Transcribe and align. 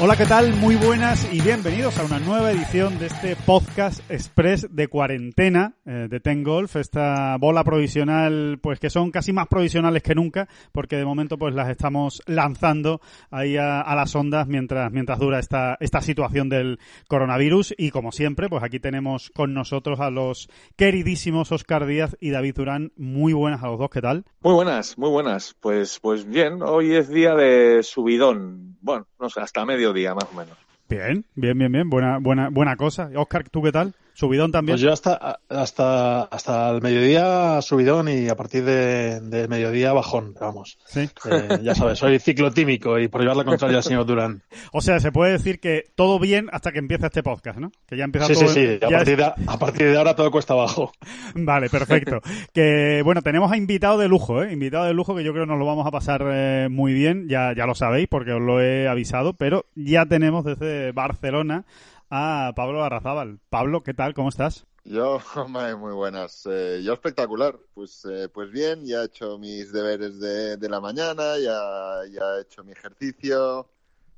Hola, 0.00 0.14
¿qué 0.14 0.26
tal? 0.26 0.54
Muy 0.54 0.76
buenas 0.76 1.28
y 1.34 1.40
bienvenidos 1.40 1.98
a 1.98 2.04
una 2.04 2.20
nueva 2.20 2.52
edición 2.52 3.00
de 3.00 3.06
este 3.06 3.34
podcast 3.34 4.08
express 4.08 4.68
de 4.70 4.86
cuarentena 4.86 5.74
eh, 5.84 6.06
de 6.08 6.20
Ten 6.20 6.44
Golf, 6.44 6.76
esta 6.76 7.36
bola 7.36 7.64
provisional, 7.64 8.60
pues 8.62 8.78
que 8.78 8.90
son 8.90 9.10
casi 9.10 9.32
más 9.32 9.48
provisionales 9.48 10.04
que 10.04 10.14
nunca, 10.14 10.46
porque 10.70 10.94
de 10.94 11.04
momento 11.04 11.36
pues 11.36 11.52
las 11.52 11.68
estamos 11.68 12.22
lanzando 12.26 13.00
ahí 13.32 13.56
a, 13.56 13.80
a 13.80 13.96
las 13.96 14.14
ondas 14.14 14.46
mientras 14.46 14.92
mientras 14.92 15.18
dura 15.18 15.40
esta 15.40 15.76
esta 15.80 16.00
situación 16.00 16.48
del 16.48 16.78
coronavirus 17.08 17.74
y 17.76 17.90
como 17.90 18.12
siempre, 18.12 18.48
pues 18.48 18.62
aquí 18.62 18.78
tenemos 18.78 19.32
con 19.34 19.52
nosotros 19.52 19.98
a 19.98 20.10
los 20.10 20.48
queridísimos 20.76 21.50
Oscar 21.50 21.86
Díaz 21.86 22.16
y 22.20 22.30
David 22.30 22.54
Durán. 22.54 22.92
Muy 22.96 23.32
buenas 23.32 23.64
a 23.64 23.66
los 23.66 23.80
dos, 23.80 23.90
¿qué 23.90 24.00
tal? 24.00 24.24
Muy 24.42 24.54
buenas, 24.54 24.96
muy 24.96 25.10
buenas. 25.10 25.56
Pues, 25.58 25.98
pues 25.98 26.24
bien, 26.24 26.62
hoy 26.62 26.94
es 26.94 27.08
día 27.08 27.34
de 27.34 27.82
subidón. 27.82 28.78
Bueno, 28.80 29.08
no 29.20 29.28
sé, 29.28 29.40
hasta 29.40 29.64
mediodía 29.64 30.14
más 30.14 30.26
o 30.30 30.34
menos. 30.34 30.58
Bien, 30.88 31.24
bien, 31.34 31.58
bien, 31.58 31.70
bien, 31.70 31.90
buena 31.90 32.18
buena 32.18 32.48
buena 32.48 32.76
cosa. 32.76 33.10
Oscar, 33.14 33.48
¿tú 33.48 33.62
qué 33.62 33.72
tal? 33.72 33.94
Subidón 34.18 34.50
también. 34.50 34.74
Pues 34.74 34.80
yo 34.80 34.92
hasta, 34.92 35.38
hasta, 35.48 36.22
hasta 36.22 36.70
el 36.70 36.82
mediodía 36.82 37.62
subidón 37.62 38.08
y 38.08 38.28
a 38.28 38.34
partir 38.34 38.64
de, 38.64 39.20
de 39.20 39.46
mediodía 39.46 39.92
bajón, 39.92 40.34
vamos. 40.40 40.76
Sí. 40.86 41.08
Eh, 41.30 41.60
ya 41.62 41.76
sabes, 41.76 42.00
soy 42.00 42.18
ciclotímico 42.18 42.98
y 42.98 43.06
por 43.06 43.20
llevar 43.20 43.36
la 43.36 43.44
contraria 43.44 43.76
al 43.76 43.84
señor 43.84 44.06
Durán. 44.06 44.42
O 44.72 44.80
sea, 44.80 44.98
se 44.98 45.12
puede 45.12 45.32
decir 45.32 45.60
que 45.60 45.84
todo 45.94 46.18
bien 46.18 46.48
hasta 46.50 46.72
que 46.72 46.80
empieza 46.80 47.06
este 47.06 47.22
podcast, 47.22 47.60
¿no? 47.60 47.70
Que 47.86 47.96
ya 47.96 48.02
empieza 48.02 48.26
Sí, 48.26 48.34
todo. 48.34 48.48
sí, 48.48 48.66
sí, 48.66 48.84
a 48.84 48.88
partir, 48.90 49.12
es- 49.12 49.18
de, 49.18 49.24
a 49.46 49.56
partir 49.58 49.86
de 49.88 49.96
ahora 49.96 50.16
todo 50.16 50.32
cuesta 50.32 50.54
abajo. 50.54 50.90
Vale, 51.36 51.70
perfecto. 51.70 52.20
que 52.52 53.02
bueno, 53.04 53.22
tenemos 53.22 53.52
a 53.52 53.56
invitado 53.56 53.98
de 53.98 54.08
lujo, 54.08 54.42
¿eh? 54.42 54.52
Invitado 54.52 54.86
de 54.86 54.94
lujo 54.94 55.14
que 55.14 55.22
yo 55.22 55.32
creo 55.32 55.46
nos 55.46 55.60
lo 55.60 55.64
vamos 55.64 55.86
a 55.86 55.92
pasar 55.92 56.24
eh, 56.28 56.66
muy 56.68 56.92
bien. 56.92 57.28
Ya, 57.28 57.54
ya 57.56 57.66
lo 57.66 57.76
sabéis 57.76 58.08
porque 58.08 58.32
os 58.32 58.42
lo 58.42 58.60
he 58.60 58.88
avisado, 58.88 59.34
pero 59.34 59.64
ya 59.76 60.06
tenemos 60.06 60.44
desde 60.44 60.90
Barcelona 60.90 61.64
a 62.10 62.52
Pablo 62.56 62.84
Arrazábal. 62.84 63.40
Pablo, 63.50 63.82
¿qué 63.82 63.94
tal? 63.94 64.14
¿Cómo 64.14 64.28
estás? 64.28 64.66
Yo, 64.84 65.20
muy 65.78 65.92
buenas. 65.92 66.46
Eh, 66.46 66.80
yo 66.84 66.92
espectacular. 66.94 67.58
Pues, 67.74 68.04
eh, 68.06 68.28
pues 68.28 68.50
bien, 68.50 68.84
ya 68.86 69.02
he 69.02 69.06
hecho 69.06 69.38
mis 69.38 69.72
deberes 69.72 70.18
de, 70.20 70.56
de 70.56 70.68
la 70.68 70.80
mañana, 70.80 71.38
ya, 71.38 72.02
ya 72.10 72.36
he 72.38 72.42
hecho 72.42 72.64
mi 72.64 72.72
ejercicio. 72.72 73.68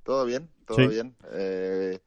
Todo 0.05 0.25
bien, 0.25 0.51
todo 0.67 0.87
Sí. 0.87 0.89
bien. 0.89 1.17
Eh, 1.33 2.01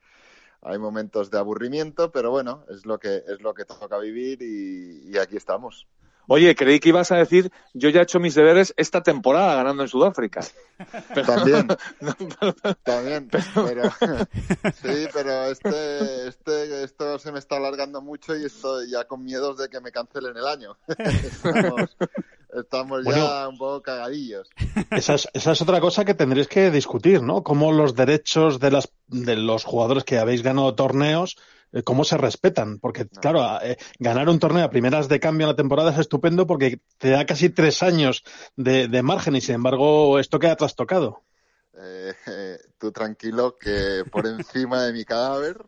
hay 0.61 0.79
momentos 0.79 1.31
de 1.31 1.39
aburrimiento, 1.39 2.11
pero 2.11 2.31
bueno, 2.31 2.65
es 2.69 2.85
lo 2.85 2.99
que 2.99 3.23
es 3.27 3.41
lo 3.41 3.53
que 3.53 3.65
toca 3.65 3.97
vivir 3.99 4.41
y, 4.41 5.11
y 5.11 5.17
aquí 5.17 5.37
estamos. 5.37 5.87
Oye, 6.27 6.55
creí 6.55 6.79
que 6.79 6.89
ibas 6.89 7.11
a 7.11 7.17
decir, 7.17 7.51
yo 7.73 7.89
ya 7.89 7.99
he 7.99 8.03
hecho 8.03 8.19
mis 8.19 8.35
deberes 8.35 8.73
esta 8.77 9.03
temporada 9.03 9.55
ganando 9.55 9.83
en 9.83 9.89
Sudáfrica. 9.89 10.41
También, 11.25 11.67
también, 12.83 13.29
pero 13.29 13.83
sí, 14.81 15.07
pero 15.13 15.45
este, 15.45 16.27
este, 16.27 16.83
esto 16.83 17.19
se 17.19 17.31
me 17.31 17.39
está 17.39 17.57
alargando 17.57 18.01
mucho 18.01 18.35
y 18.35 18.45
estoy 18.45 18.89
ya 18.89 19.05
con 19.05 19.23
miedos 19.23 19.57
de 19.57 19.69
que 19.69 19.79
me 19.79 19.91
cancelen 19.91 20.35
el 20.35 20.45
año. 20.45 20.75
Estamos, 20.97 21.95
estamos 22.53 23.05
ya 23.05 23.47
un 23.47 23.57
poco 23.57 23.81
cagadillos. 23.81 24.49
Esa 24.91 25.13
es, 25.13 25.27
esa 25.33 25.51
es 25.51 25.61
otra 25.61 25.79
cosa 25.79 26.03
que 26.03 26.15
tendréis 26.15 26.47
que 26.47 26.71
discutir, 26.71 27.21
¿no? 27.21 27.43
Cómo 27.43 27.71
los 27.71 27.95
derechos 27.95 28.59
de, 28.59 28.71
las, 28.71 28.91
de 29.07 29.35
los 29.35 29.63
jugadores 29.63 30.03
que 30.03 30.17
habéis 30.17 30.41
ganado 30.41 30.75
torneos, 30.75 31.37
cómo 31.81 32.03
se 32.03 32.17
respetan. 32.17 32.77
Porque, 32.79 33.07
claro, 33.07 33.41
a- 33.43 33.65
eh, 33.65 33.77
ganar 33.97 34.29
un 34.29 34.37
torneo 34.39 34.65
a 34.65 34.69
primeras 34.69 35.09
de 35.09 35.19
cambio 35.19 35.45
en 35.45 35.51
la 35.51 35.55
temporada 35.55 35.91
es 35.91 35.97
estupendo 35.99 36.45
porque 36.45 36.79
te 36.99 37.09
da 37.09 37.25
casi 37.25 37.49
tres 37.49 37.81
años 37.81 38.23
de, 38.55 38.87
de 38.87 39.01
margen 39.01 39.35
y, 39.35 39.41
sin 39.41 39.55
embargo, 39.55 40.19
esto 40.19 40.37
queda 40.37 40.55
trastocado. 40.55 41.21
Eh, 41.75 42.13
eh, 42.27 42.57
tú 42.77 42.91
tranquilo 42.91 43.55
que 43.57 44.03
por 44.11 44.27
encima 44.27 44.83
de 44.83 44.93
mi 44.93 45.03
cadáver 45.05 45.65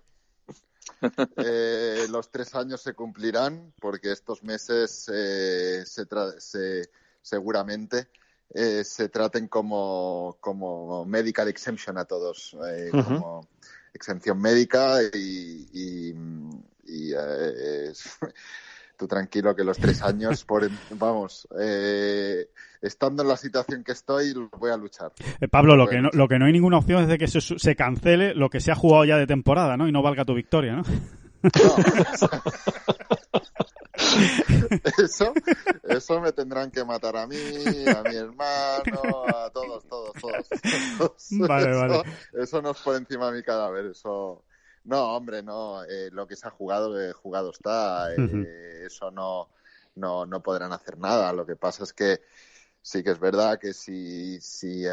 eh, 1.38 2.06
los 2.10 2.30
tres 2.30 2.54
años 2.56 2.82
se 2.82 2.94
cumplirán 2.94 3.74
porque 3.80 4.12
estos 4.12 4.44
meses 4.44 5.10
eh, 5.14 5.84
se, 5.86 6.08
tra- 6.08 6.40
se- 6.40 6.90
seguramente 7.22 8.08
eh, 8.54 8.84
se 8.84 9.10
traten 9.10 9.48
como, 9.48 10.38
como 10.40 11.04
medical 11.06 11.48
exemption 11.48 11.98
a 11.98 12.06
todos, 12.06 12.56
eh, 12.70 12.92
como 12.92 13.48
exención 13.96 14.40
médica 14.40 15.00
y, 15.14 15.68
y- 15.74 16.14
y, 16.88 17.14
eh, 17.14 17.90
es- 17.92 18.18
tú 18.98 19.08
tranquilo 19.08 19.56
que 19.56 19.64
los 19.64 19.78
tres 19.78 20.02
años, 20.04 20.44
por 20.46 20.70
vamos, 20.92 21.48
eh, 21.60 22.48
estando 22.82 23.24
en 23.24 23.30
la 23.30 23.38
situación 23.38 23.84
que 23.84 23.94
estoy, 23.94 24.34
voy 24.58 24.72
a 24.72 24.78
luchar. 24.78 25.12
Eh, 25.42 25.48
Pablo, 25.48 25.76
lo 25.76 25.88
que, 25.88 26.02
no, 26.02 26.10
lo 26.14 26.28
que 26.28 26.38
no 26.40 26.46
hay 26.46 26.54
ninguna 26.54 26.78
opción 26.78 27.04
es 27.04 27.10
de 27.10 27.18
que 27.18 27.28
se, 27.28 27.40
se 27.42 27.76
cancele 27.76 28.36
lo 28.36 28.50
que 28.50 28.60
se 28.60 28.72
ha 28.72 28.76
jugado 28.76 29.06
ya 29.06 29.18
de 29.18 29.28
temporada, 29.28 29.76
¿no? 29.78 29.88
Y 29.88 29.92
no 29.92 30.02
valga 30.02 30.26
tu 30.26 30.34
victoria, 30.36 30.76
¿no? 30.76 30.84
Eso, 35.04 35.34
eso 35.84 36.22
me 36.22 36.32
tendrán 36.32 36.72
que 36.72 36.84
matar 36.84 37.16
a 37.18 37.28
mí, 37.28 37.36
a 37.38 38.04
mi 38.04 38.16
hermano, 38.16 39.26
a 39.34 39.50
todos, 39.52 39.88
todos, 39.88 40.12
todos. 40.20 40.50
todos. 40.98 41.28
Vale, 41.48 41.70
eso, 41.72 41.80
vale. 41.80 42.04
eso 42.34 42.62
no 42.62 42.72
es 42.72 42.78
por 42.80 42.96
encima 42.96 43.32
de 43.32 43.38
mi 43.38 43.44
cadáver, 43.44 43.86
eso. 43.88 44.44
No, 44.84 45.16
hombre, 45.16 45.42
no. 45.42 45.84
eh, 45.84 46.10
lo 46.12 46.28
que 46.28 46.36
se 46.36 46.48
ha 46.48 46.52
jugado, 46.52 47.00
eh, 47.02 47.12
jugado 47.14 47.52
está. 47.52 48.14
eh. 48.14 48.86
Eso 48.86 49.10
no, 49.12 49.50
no, 49.96 50.26
no 50.26 50.44
podrán 50.44 50.72
hacer 50.74 50.98
nada. 51.00 51.34
Lo 51.34 51.46
que 51.46 51.56
pasa 51.56 51.84
es 51.84 51.94
que 51.94 52.22
sí 52.82 53.04
que 53.04 53.12
es 53.12 53.20
verdad 53.20 53.58
que 53.60 53.74
si, 53.74 54.40
si, 54.42 54.84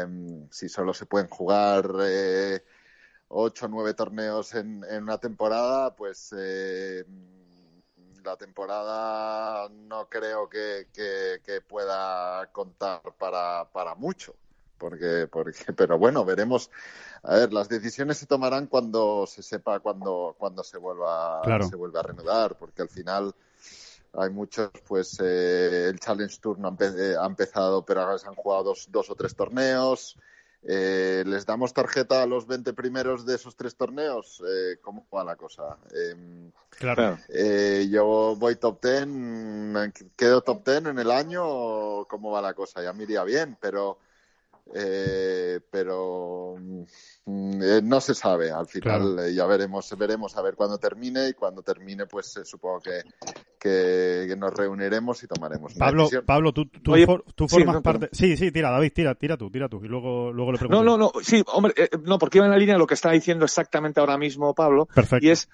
si 0.49 0.69
solo 0.69 0.93
se 0.95 1.05
pueden 1.05 1.27
jugar 1.29 1.91
eh, 2.01 2.63
ocho 3.27 3.65
o 3.67 3.69
nueve 3.69 3.93
torneos 3.93 4.55
en, 4.55 4.83
en 4.89 5.03
una 5.03 5.19
temporada, 5.19 5.95
pues 5.95 6.33
eh, 6.35 7.05
la 8.33 8.37
temporada 8.37 9.69
no 9.69 10.09
creo 10.09 10.49
que, 10.49 10.87
que- 10.91 11.41
que 11.45 11.61
pueda 11.61 12.49
contar 12.51 13.01
para, 13.17 13.69
para 13.71 13.93
mucho. 13.95 14.33
Porque, 14.77 15.27
porque, 15.31 15.53
pero 15.77 15.97
bueno, 15.99 16.25
veremos. 16.25 16.69
A 17.21 17.35
ver, 17.35 17.53
las 17.53 17.69
decisiones 17.69 18.17
se 18.17 18.25
tomarán 18.25 18.67
cuando 18.67 19.25
se 19.27 19.43
sepa 19.43 19.79
cuándo 19.79 20.35
cuando 20.37 20.63
se 20.63 20.77
vuelva 20.77 21.41
Claro. 21.45 21.65
se 21.69 21.75
vuelva 21.75 21.99
a 21.99 22.03
reanudar, 22.03 22.57
porque 22.57 22.81
al 22.81 22.89
final 22.89 23.33
hay 24.13 24.29
muchos, 24.29 24.71
pues 24.87 25.19
eh, 25.21 25.87
el 25.89 25.99
Challenge 25.99 26.37
Tour 26.39 26.59
no 26.59 26.67
ha, 26.67 26.71
empe- 26.71 26.97
eh, 26.97 27.15
ha 27.19 27.25
empezado, 27.25 27.85
pero 27.85 28.01
ahora 28.01 28.17
se 28.17 28.27
han 28.27 28.35
jugado 28.35 28.63
dos, 28.63 28.87
dos 28.91 29.09
o 29.09 29.15
tres 29.15 29.35
torneos. 29.35 30.17
Eh, 30.65 31.23
¿Les 31.25 31.45
damos 31.45 31.73
tarjeta 31.73 32.23
a 32.23 32.25
los 32.25 32.47
20 32.47 32.73
primeros 32.73 33.25
de 33.25 33.35
esos 33.35 33.55
tres 33.55 33.75
torneos? 33.75 34.41
Eh, 34.47 34.77
¿Cómo 34.81 35.05
va 35.13 35.23
la 35.23 35.35
cosa? 35.35 35.77
Em, 35.93 36.51
Claro. 36.69 37.17
eh, 37.29 37.87
yo 37.89 38.35
voy 38.37 38.55
top 38.55 38.81
10, 38.81 39.07
¿quedo 40.15 40.41
top 40.41 40.65
10 40.65 40.85
en 40.85 40.99
el 40.99 41.11
año 41.11 41.43
o 41.45 42.07
cómo 42.07 42.31
va 42.31 42.41
la 42.41 42.53
cosa? 42.53 42.81
Ya 42.81 42.93
me 42.93 43.03
iría 43.03 43.23
bien, 43.23 43.57
pero 43.59 43.99
eh, 44.73 45.59
pero 45.69 46.55
mm, 46.59 47.61
eh, 47.61 47.81
no 47.83 47.99
se 48.01 48.13
sabe. 48.13 48.51
Al 48.51 48.67
final 48.67 48.83
Claro. 49.15 49.23
eh, 49.23 49.33
ya 49.33 49.45
veremos, 49.45 49.95
veremos 49.97 50.35
a 50.37 50.41
ver 50.41 50.55
cuándo 50.55 50.77
termine 50.77 51.29
y 51.29 51.33
cuando 51.33 51.61
termine, 51.61 52.05
pues 52.05 52.37
eh, 52.37 52.45
supongo 52.45 52.79
que, 52.81 53.01
que, 53.59 54.25
que 54.27 54.35
nos 54.35 54.53
reuniremos 54.53 55.23
y 55.23 55.27
tomaremos 55.27 55.73
Pablo. 55.73 56.09
Pablo, 56.25 56.53
tú, 56.53 56.65
tú, 56.67 56.93
Oye, 56.93 57.05
for- 57.05 57.23
tú 57.35 57.47
sí, 57.47 57.55
formas 57.57 57.75
no, 57.75 57.81
parte. 57.83 58.09
Sí, 58.11 58.37
sí, 58.37 58.51
tira, 58.51 58.69
David, 58.71 58.91
tira, 58.93 59.15
tira 59.15 59.37
tú, 59.37 59.49
tira 59.49 59.67
tú. 59.69 59.83
Y 59.83 59.87
luego, 59.87 60.31
luego 60.31 60.51
le 60.51 60.57
pregunto. 60.57 60.83
No, 60.83 60.97
no, 60.97 61.11
no, 61.13 61.21
sí, 61.21 61.43
hombre, 61.47 61.73
eh, 61.77 61.89
no, 62.03 62.17
porque 62.19 62.37
iba 62.37 62.45
en 62.45 62.51
la 62.51 62.57
línea 62.57 62.75
de 62.75 62.79
lo 62.79 62.87
que 62.87 62.93
está 62.93 63.11
diciendo 63.11 63.45
exactamente 63.45 63.99
ahora 63.99 64.17
mismo 64.17 64.53
Pablo, 64.53 64.87
Perfecto. 64.87 65.25
y 65.25 65.29
es, 65.29 65.49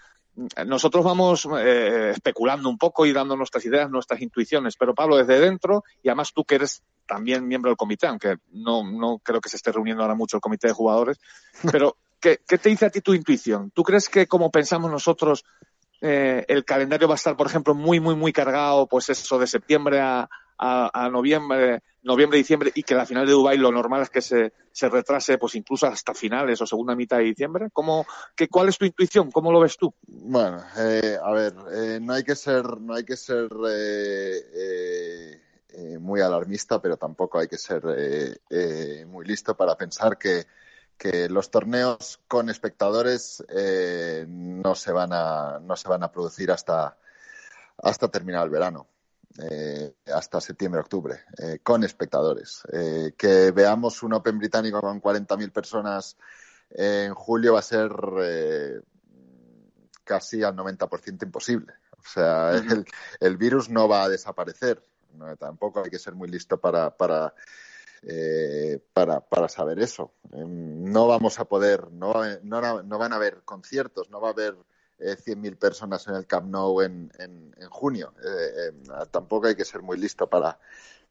nosotros 0.65 1.03
vamos 1.03 1.47
eh, 1.59 2.12
especulando 2.12 2.69
un 2.69 2.77
poco 2.77 3.06
y 3.06 3.13
dando 3.13 3.36
nuestras 3.36 3.65
ideas, 3.65 3.89
nuestras 3.89 4.21
intuiciones, 4.21 4.75
pero 4.77 4.95
Pablo 4.95 5.18
desde 5.18 5.39
dentro, 5.39 5.83
y 6.03 6.09
además 6.09 6.33
tú 6.33 6.44
que 6.45 6.56
eres 6.56 6.83
también 7.06 7.47
miembro 7.47 7.69
del 7.69 7.77
comité, 7.77 8.07
aunque 8.07 8.38
no, 8.51 8.83
no 8.83 9.19
creo 9.19 9.41
que 9.41 9.50
se 9.50 9.57
esté 9.57 9.71
reuniendo 9.71 10.03
ahora 10.03 10.15
mucho 10.15 10.38
el 10.38 10.41
comité 10.41 10.68
de 10.68 10.74
jugadores, 10.74 11.19
pero 11.71 11.97
¿qué, 12.19 12.39
qué 12.47 12.57
te 12.57 12.69
dice 12.69 12.86
a 12.86 12.89
ti 12.89 13.01
tu 13.01 13.13
intuición? 13.13 13.71
¿Tú 13.71 13.83
crees 13.83 14.09
que 14.09 14.27
como 14.27 14.51
pensamos 14.51 14.91
nosotros, 14.91 15.44
eh, 16.01 16.45
el 16.47 16.63
calendario 16.65 17.07
va 17.07 17.15
a 17.15 17.18
estar, 17.18 17.36
por 17.36 17.47
ejemplo, 17.47 17.75
muy, 17.75 18.00
muy, 18.00 18.15
muy 18.15 18.31
cargado, 18.31 18.88
pues 18.88 19.09
eso 19.09 19.38
de 19.39 19.47
septiembre 19.47 20.00
a, 20.00 20.30
a, 20.60 21.10
noviembre, 21.10 21.82
noviembre, 22.04 22.38
diciembre, 22.38 22.72
y 22.76 22.84
que 22.84 22.94
la 22.94 23.06
final 23.06 23.26
de 23.26 23.32
Dubai 23.32 23.58
lo 23.58 23.72
normal 23.72 24.02
es 24.02 24.10
que 24.10 24.22
se, 24.22 24.54
se 24.72 24.90
retrase, 24.90 25.38
pues 25.38 25.56
incluso 25.56 25.88
hasta 25.88 26.14
finales 26.14 26.62
o 26.62 26.68
segunda 26.68 26.96
mitad 26.96 27.18
de 27.18 27.24
diciembre? 27.24 27.70
¿Cómo, 27.72 28.06
qué, 28.36 28.50
¿Cuál 28.50 28.70
es 28.70 28.78
tu 28.78 28.86
intuición? 28.86 29.32
¿Cómo 29.32 29.52
lo 29.52 29.62
ves 29.62 29.78
tú? 29.78 29.94
Bueno, 30.06 30.62
eh, 30.78 31.18
a 31.22 31.32
ver, 31.32 31.54
eh, 31.74 32.00
no 32.02 32.14
hay 32.14 32.24
que 32.24 32.36
ser, 32.36 32.66
no 32.82 32.94
hay 32.94 33.06
que 33.06 33.16
ser 33.16 33.50
eh, 33.70 35.42
eh, 35.70 35.98
muy 35.98 36.20
alarmista, 36.20 36.82
pero 36.82 36.98
tampoco 36.98 37.40
hay 37.40 37.48
que 37.48 37.58
ser 37.58 37.84
muy 39.08 39.26
listo 39.26 39.56
para 39.56 39.76
pensar 39.78 40.18
que, 40.18 40.46
que 40.98 41.30
los 41.30 41.50
torneos 41.50 42.20
con 42.28 42.50
espectadores 42.50 43.46
no 44.28 44.76
se 44.76 44.92
van 44.92 45.14
a, 45.14 45.60
no 45.62 45.78
se 45.78 45.88
van 45.88 46.04
a 46.04 46.12
producir 46.12 46.52
hasta, 46.52 46.98
hasta 47.78 48.10
terminar 48.10 48.44
el 48.44 48.50
verano. 48.50 48.88
Eh, 49.38 49.94
hasta 50.14 50.42
septiembre, 50.42 50.81
octubre, 50.81 51.20
eh, 51.38 51.60
con 51.62 51.84
espectadores. 51.84 52.64
Eh, 52.72 53.14
que 53.18 53.52
veamos 53.52 54.02
un 54.04 54.14
Open 54.14 54.38
británico 54.40 54.81
con 54.81 55.02
40.000 55.02 55.52
personas 55.52 56.18
en 56.72 57.14
julio 57.14 57.54
va 57.54 57.60
a 57.60 57.64
ser 57.64 57.92
casi 60.04 60.44
al 60.44 60.56
90% 60.56 61.24
imposible. 61.24 61.74
O 61.98 62.08
sea, 62.08 62.56
el, 62.56 62.86
el 63.20 63.38
virus 63.38 63.70
no 63.70 63.88
va 63.88 64.04
a 64.04 64.10
desaparecer. 64.10 64.84
No, 65.14 65.36
tampoco 65.38 65.84
hay 65.84 65.90
que 65.90 66.00
ser 66.00 66.16
muy 66.16 66.30
listo 66.30 66.60
para, 66.60 66.96
para, 66.96 67.34
eh, 68.04 68.80
para, 68.94 69.22
para 69.22 69.50
saber 69.50 69.80
eso. 69.80 70.14
Eh, 70.32 70.44
no 70.46 71.08
vamos 71.08 71.40
a 71.40 71.46
poder, 71.46 71.92
no, 71.92 72.14
no, 72.44 72.84
no 72.84 72.98
van 72.98 73.14
a 73.14 73.18
haber 73.18 73.42
conciertos, 73.44 74.10
no 74.10 74.22
va 74.22 74.30
a 74.30 74.32
haber 74.32 74.56
eh, 75.00 75.16
100.000 75.18 75.57
personas 75.57 76.07
en 76.07 76.16
el 76.16 76.28
Camp 76.28 76.48
Nou 76.48 76.81
en, 76.81 77.12
en, 77.19 77.56
en 77.57 77.69
junio. 77.69 78.13
Eh, 78.24 78.69
eh, 78.69 79.06
tampoco 79.12 79.48
hay 79.48 79.56
que 79.56 79.66
ser 79.66 79.81
muy 79.81 79.98
listo 79.98 80.28
para, 80.28 80.60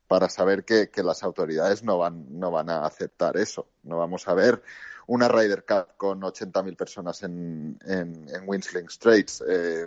para 0.06 0.28
saber 0.28 0.64
que, 0.64 0.90
que 0.90 1.02
las 1.02 1.22
autoridades 1.22 1.82
no 1.82 1.98
van, 1.98 2.38
no 2.38 2.50
van 2.50 2.70
a 2.70 2.86
aceptar 2.86 3.36
eso. 3.36 3.68
No 3.82 3.98
vamos 3.98 4.28
a 4.28 4.34
ver 4.34 4.62
una 5.06 5.28
Ryder 5.28 5.64
Cup 5.64 5.96
con 5.96 6.20
80.000 6.20 6.76
personas 6.76 7.22
en, 7.22 7.78
en, 7.84 8.28
en 8.28 8.42
Winsling 8.46 8.90
Straits. 8.90 9.42
Eh, 9.48 9.86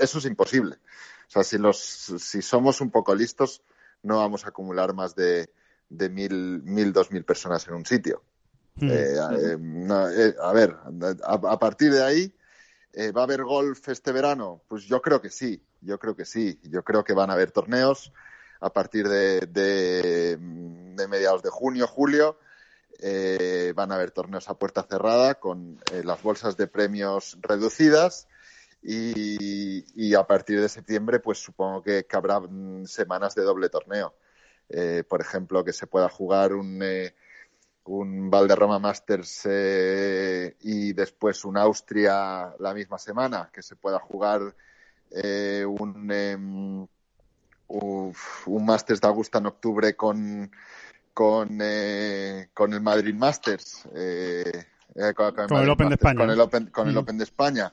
eso 0.00 0.18
es 0.18 0.24
imposible. 0.24 0.76
O 1.28 1.30
sea, 1.30 1.44
si, 1.44 1.58
los, 1.58 1.78
si 1.78 2.42
somos 2.42 2.80
un 2.80 2.90
poco 2.90 3.14
listos, 3.14 3.62
no 4.02 4.18
vamos 4.18 4.44
a 4.44 4.48
acumular 4.48 4.92
más 4.92 5.14
de, 5.14 5.50
de 5.88 6.08
mil, 6.08 6.62
mil, 6.62 6.92
dos 6.92 7.10
mil 7.10 7.24
personas 7.24 7.66
en 7.68 7.74
un 7.74 7.86
sitio. 7.86 8.22
Mm. 8.76 8.90
Eh, 8.90 9.14
eh, 9.16 9.56
no, 9.58 10.10
eh, 10.10 10.34
a 10.40 10.52
ver, 10.52 10.76
a, 11.24 11.34
a 11.34 11.58
partir 11.58 11.92
de 11.92 12.02
ahí, 12.02 12.34
eh, 12.92 13.12
¿va 13.12 13.22
a 13.22 13.24
haber 13.24 13.44
golf 13.44 13.88
este 13.88 14.12
verano? 14.12 14.62
Pues 14.68 14.84
yo 14.84 15.00
creo 15.02 15.20
que 15.20 15.30
sí, 15.30 15.62
yo 15.80 15.98
creo 15.98 16.14
que 16.16 16.24
sí. 16.24 16.60
Yo 16.62 16.82
creo 16.84 17.04
que 17.04 17.12
van 17.12 17.30
a 17.30 17.34
haber 17.34 17.50
torneos 17.50 18.12
a 18.60 18.72
partir 18.72 19.08
de, 19.08 19.40
de, 19.40 20.36
de 20.38 21.08
mediados 21.08 21.42
de 21.42 21.50
junio, 21.50 21.86
julio. 21.86 22.38
Eh, 23.00 23.72
van 23.74 23.90
a 23.90 23.96
haber 23.96 24.12
torneos 24.12 24.48
a 24.48 24.54
puerta 24.54 24.84
cerrada 24.88 25.34
con 25.34 25.80
eh, 25.92 26.02
las 26.04 26.22
bolsas 26.22 26.56
de 26.56 26.68
premios 26.68 27.36
reducidas 27.42 28.28
y, 28.82 29.84
y 29.96 30.14
a 30.14 30.22
partir 30.24 30.60
de 30.60 30.68
septiembre 30.68 31.18
pues 31.18 31.38
supongo 31.38 31.82
que, 31.82 32.06
que 32.06 32.16
habrá 32.16 32.38
mm, 32.38 32.86
semanas 32.86 33.34
de 33.34 33.42
doble 33.42 33.68
torneo. 33.68 34.14
Eh, 34.68 35.02
por 35.06 35.20
ejemplo, 35.20 35.64
que 35.64 35.72
se 35.72 35.86
pueda 35.86 36.08
jugar 36.08 36.54
un, 36.54 36.80
un 37.86 38.30
Valderrama 38.30 38.78
Masters 38.78 39.42
eh, 39.44 40.56
y 40.60 40.92
después 40.92 41.44
un 41.44 41.56
Austria 41.58 42.54
la 42.58 42.72
misma 42.74 42.98
semana, 42.98 43.50
que 43.52 43.62
se 43.62 43.76
pueda 43.76 43.98
jugar 43.98 44.54
eh, 45.10 45.64
un, 45.66 46.10
em, 46.10 46.86
uf, 47.68 48.48
un 48.48 48.64
Masters 48.64 49.00
de 49.00 49.08
Augusta 49.08 49.38
en 49.38 49.46
octubre 49.46 49.94
con, 49.94 50.50
con, 51.12 51.58
eh, 51.60 52.48
con 52.54 52.72
el 52.72 52.80
Madrid 52.80 53.14
Masters. 53.14 53.84
eh, 53.94 54.64
con, 55.14 55.34
Con 55.34 55.62
el 55.62 55.70
Open 55.70 55.88
de 55.88 55.94
España. 55.96 56.20
Con 56.20 56.30
el 56.30 56.40
Open, 56.40 56.66
con 56.66 56.88
el 56.88 56.94
Mm. 56.94 56.98
Open 56.98 57.18
de 57.18 57.24
España. 57.24 57.72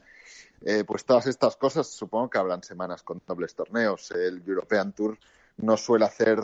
Pues 0.86 1.06
todas 1.06 1.25
estas 1.28 1.56
cosas 1.56 1.88
supongo 1.88 2.30
que 2.30 2.38
hablan 2.38 2.62
semanas 2.63 3.02
con 3.02 3.22
dobles 3.25 3.56
torneos. 3.56 4.12
El 4.12 4.44
European 4.46 4.92
Tour 4.94 5.18
no 5.58 5.75
suele 5.78 6.06
hacer 6.06 6.40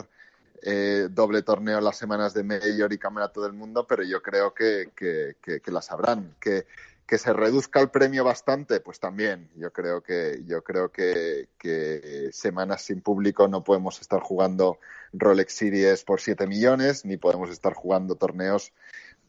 eh, 0.62 1.08
doble 1.10 1.42
torneo 1.42 1.78
en 1.78 1.84
las 1.84 1.96
semanas 1.96 2.34
de 2.34 2.42
Mayor 2.42 2.92
y 2.92 2.98
Campeonato 2.98 3.42
del 3.42 3.52
Mundo, 3.52 3.86
pero 3.86 4.02
yo 4.02 4.22
creo 4.22 4.54
que, 4.54 4.90
que, 4.94 5.36
que, 5.42 5.60
que 5.60 5.70
las 5.70 5.90
habrán. 5.90 6.34
Que, 6.40 6.66
que 7.08 7.16
se 7.16 7.32
reduzca 7.32 7.80
el 7.80 7.88
premio 7.88 8.22
bastante, 8.22 8.80
pues 8.80 9.00
también. 9.00 9.48
Yo 9.56 9.72
creo 9.72 10.02
que, 10.02 10.42
yo 10.46 10.62
creo 10.62 10.92
que, 10.92 11.48
que 11.58 12.28
semanas 12.32 12.82
sin 12.82 13.00
público 13.00 13.48
no 13.48 13.64
podemos 13.64 13.98
estar 14.02 14.20
jugando 14.20 14.78
Rolex 15.14 15.54
Series 15.54 16.04
por 16.04 16.20
7 16.20 16.46
millones, 16.46 17.06
ni 17.06 17.16
podemos 17.16 17.48
estar 17.48 17.72
jugando 17.72 18.16
torneos 18.16 18.74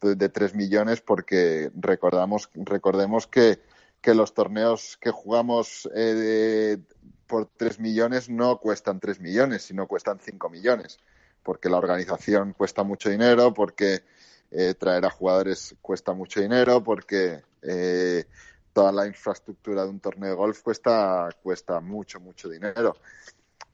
de, 0.01 0.15
de 0.15 0.27
3 0.27 0.55
millones, 0.55 0.99
porque 0.99 1.71
recordamos, 1.73 2.49
recordemos 2.53 3.27
que, 3.27 3.61
que 4.01 4.13
los 4.13 4.33
torneos 4.33 4.97
que 4.99 5.11
jugamos 5.11 5.89
eh, 5.95 6.79
por 7.27 7.45
3 7.45 7.79
millones 7.79 8.29
no 8.29 8.59
cuestan 8.59 8.99
3 8.99 9.21
millones, 9.21 9.63
sino 9.63 9.87
cuestan 9.87 10.19
5 10.19 10.49
millones, 10.49 10.99
porque 11.43 11.69
la 11.69 11.77
organización 11.77 12.53
cuesta 12.53 12.83
mucho 12.83 13.09
dinero, 13.09 13.53
porque 13.53 14.03
eh, 14.51 14.73
traer 14.73 15.05
a 15.05 15.09
jugadores 15.09 15.75
cuesta 15.81 16.13
mucho 16.13 16.41
dinero, 16.41 16.83
porque 16.83 17.41
eh, 17.61 18.25
toda 18.73 18.91
la 18.91 19.07
infraestructura 19.07 19.83
de 19.83 19.89
un 19.89 19.99
torneo 19.99 20.29
de 20.29 20.35
golf 20.35 20.61
cuesta, 20.61 21.29
cuesta 21.41 21.79
mucho, 21.79 22.19
mucho 22.19 22.49
dinero. 22.49 22.95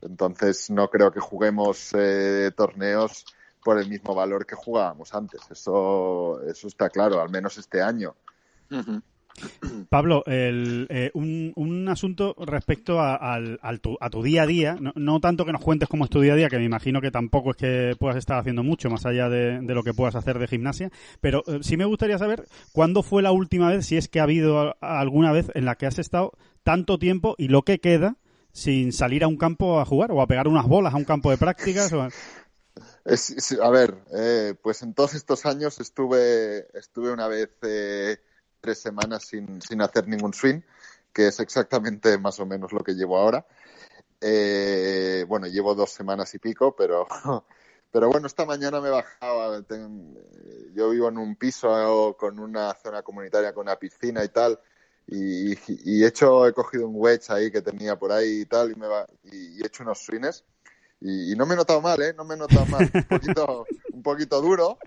Entonces 0.01 0.69
no 0.69 0.89
creo 0.89 1.12
que 1.12 1.19
juguemos 1.19 1.91
eh, 1.94 2.51
torneos 2.56 3.25
por 3.63 3.79
el 3.79 3.89
mismo 3.89 4.13
valor 4.13 4.45
que 4.45 4.56
jugábamos 4.56 5.13
antes. 5.13 5.41
Eso, 5.50 6.41
eso 6.43 6.67
está 6.67 6.89
claro, 6.89 7.22
al 7.22 7.29
menos 7.29 7.57
este 7.57 7.81
año. 7.81 8.15
Pablo, 9.89 10.24
el, 10.25 10.88
eh, 10.89 11.12
un, 11.13 11.54
un 11.56 11.88
asunto 11.89 12.36
respecto 12.39 13.00
a, 13.00 13.39
tu, 13.82 14.24
día 14.24 14.44
a 14.44 14.48
día, 14.48 14.77
no, 14.80 14.94
no 14.96 15.20
tanto 15.20 15.46
que 15.46 15.51
nos 15.51 15.62
cuentes 15.62 15.89
cómo 15.89 16.06
es 16.06 16.10
tu 16.10 16.22
día 16.22 16.34
a 16.34 16.36
día, 16.36 16.50
que 16.50 16.58
me 16.58 16.63
imagino 16.65 17.01
que 17.01 17.12
tampoco 17.12 17.51
es 17.51 17.58
que 17.58 17.96
puedas 18.00 18.18
estar 18.18 18.39
haciendo 18.39 18.63
mucho 18.63 18.89
más 18.89 19.06
allá 19.06 19.30
de, 19.30 19.62
lo 19.62 19.84
que 19.84 19.94
puedas 19.94 20.15
hacer 20.15 20.39
de 20.39 20.48
gimnasia, 20.48 20.92
pero 21.22 21.44
eh, 21.48 21.60
sí 21.62 21.77
me 21.77 21.86
gustaría 21.86 22.18
saber 22.18 22.46
cuándo 22.72 23.04
fue 23.04 23.22
la 23.22 23.32
última 23.32 23.70
vez, 23.70 23.86
si 23.86 23.98
es 23.98 24.08
que 24.08 24.20
ha 24.20 24.24
habido 24.24 24.75
alguna 24.82 25.32
vez 25.32 25.51
en 25.54 25.65
la 25.65 25.75
que 25.75 25.86
has 25.86 26.00
estado 26.00 26.32
tanto 26.63 26.98
tiempo 26.98 27.36
y 27.38 27.50
lo 27.50 27.63
que 27.63 27.80
queda 27.80 28.18
sin 28.51 28.94
salir 28.94 29.24
a 29.24 29.27
un 29.27 29.38
campo 29.38 29.80
a 29.82 29.86
jugar 29.86 30.12
o 30.12 30.22
a 30.22 30.27
pegar 30.27 30.48
unas 30.48 30.65
bolas 30.65 30.94
a 30.94 30.98
un 30.98 31.04
campo 31.04 31.30
de 31.30 31.38
prácticas. 31.38 31.92
O 31.94 32.01
a- 32.04 32.10
es- 33.06 33.58
a 33.62 33.70
ver, 33.70 33.96
eh, 34.18 34.56
pues 34.62 34.82
en 34.82 34.94
todos 34.94 35.13
estos 35.13 35.46
años 35.46 35.80
estuve, 35.80 36.65
estuve 36.77 37.12
una 37.12 37.27
vez 37.27 37.50
eh, 37.63 38.18
tres 38.65 38.79
semanas 38.79 39.24
sin, 39.25 39.62
sin 39.62 39.79
hacer 39.81 40.07
ningún 40.07 40.34
swing, 40.34 40.62
que 41.13 41.27
es 41.27 41.39
exactamente 41.39 42.17
más 42.17 42.39
o 42.39 42.45
menos 42.45 42.72
lo 42.74 42.84
que 42.84 42.93
llevo 42.93 43.17
ahora. 43.17 43.45
Eh, 44.19 45.24
bueno, 45.27 45.45
llevo 45.48 45.75
dos 45.75 45.91
semanas 45.91 46.34
y 46.34 46.39
pico, 46.39 46.75
pero, 46.75 47.05
pero 47.91 48.10
bueno, 48.10 48.25
esta 48.25 48.45
mañana 48.45 48.81
me 48.81 48.89
ten- 49.67 50.17
yo 50.74 50.89
vivo 50.89 51.10
en 51.10 51.17
un 51.19 51.36
piso 51.36 52.15
con 52.17 52.39
una 52.39 52.74
zona 52.74 53.03
comunitaria 53.03 53.53
con 53.53 53.67
una 53.67 53.75
piscina 53.75 54.24
y 54.24 54.29
tal. 54.29 54.60
Y, 55.07 55.53
y 55.67 56.03
he 56.03 56.07
hecho, 56.07 56.48
he 56.48 56.53
cogido 56.53 56.88
un 56.88 56.95
wedge 56.98 57.29
ahí 57.29 57.51
que 57.51 57.62
tenía 57.62 57.95
por 58.00 58.12
ahí 58.12 58.41
y 58.41 58.45
tal, 58.48 58.72
y, 58.72 58.75
me 58.75 58.88
va, 58.88 59.05
y 59.24 59.62
he 59.62 59.67
hecho 59.67 59.84
unos 59.84 60.00
swings 60.00 60.43
Y, 61.01 61.33
y 61.33 61.35
no 61.35 61.45
me 61.45 61.53
he 61.53 61.57
notado 61.57 61.81
mal, 61.81 62.01
¿eh? 62.01 62.13
No 62.15 62.23
me 62.25 62.35
he 62.35 62.37
notado 62.37 62.67
mal. 62.67 62.89
Un 62.93 63.05
poquito, 63.07 63.69
un 63.91 64.01
poquito 64.03 64.41
duro, 64.41 64.81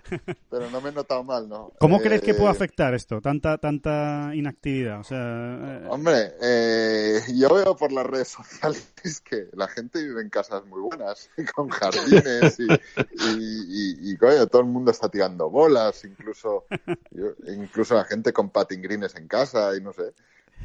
pero 0.49 0.69
no 0.69 0.81
me 0.81 0.89
he 0.89 0.93
notado 0.93 1.23
mal, 1.23 1.47
¿no? 1.49 1.73
¿Cómo 1.77 2.01
Eh, 2.01 2.01
crees 2.01 2.21
que 2.21 2.35
puede 2.35 2.51
afectar 2.51 2.93
esto? 2.93 3.21
Tanta, 3.21 3.57
tanta 3.57 4.31
inactividad. 4.35 4.99
O 4.99 5.03
sea, 5.03 5.17
eh, 5.17 5.91
Hombre, 5.91 6.33
eh, 6.41 7.19
yo 7.35 7.49
veo 7.53 7.75
por 7.75 7.91
las 7.91 8.05
redes 8.05 8.27
sociales 8.29 8.91
que 9.23 9.47
la 9.53 9.67
gente 9.67 10.01
vive 10.03 10.21
en 10.21 10.29
casas 10.29 10.65
muy 10.65 10.81
buenas, 10.81 11.29
con 11.55 11.69
jardines 11.69 12.59
y, 12.59 12.67
y, 13.11 14.11
y- 14.13 14.17
coño, 14.17 14.45
todo 14.47 14.61
el 14.61 14.67
mundo 14.67 14.91
está 14.91 15.09
tirando 15.09 15.49
bolas, 15.49 16.03
incluso, 16.05 16.67
yo- 17.11 17.33
incluso 17.47 17.95
la 17.95 18.05
gente 18.05 18.31
con 18.33 18.51
patin 18.51 18.81
greens 18.81 19.15
en 19.15 19.27
casa 19.27 19.75
y 19.75 19.81
no 19.81 19.93
sé, 19.93 20.13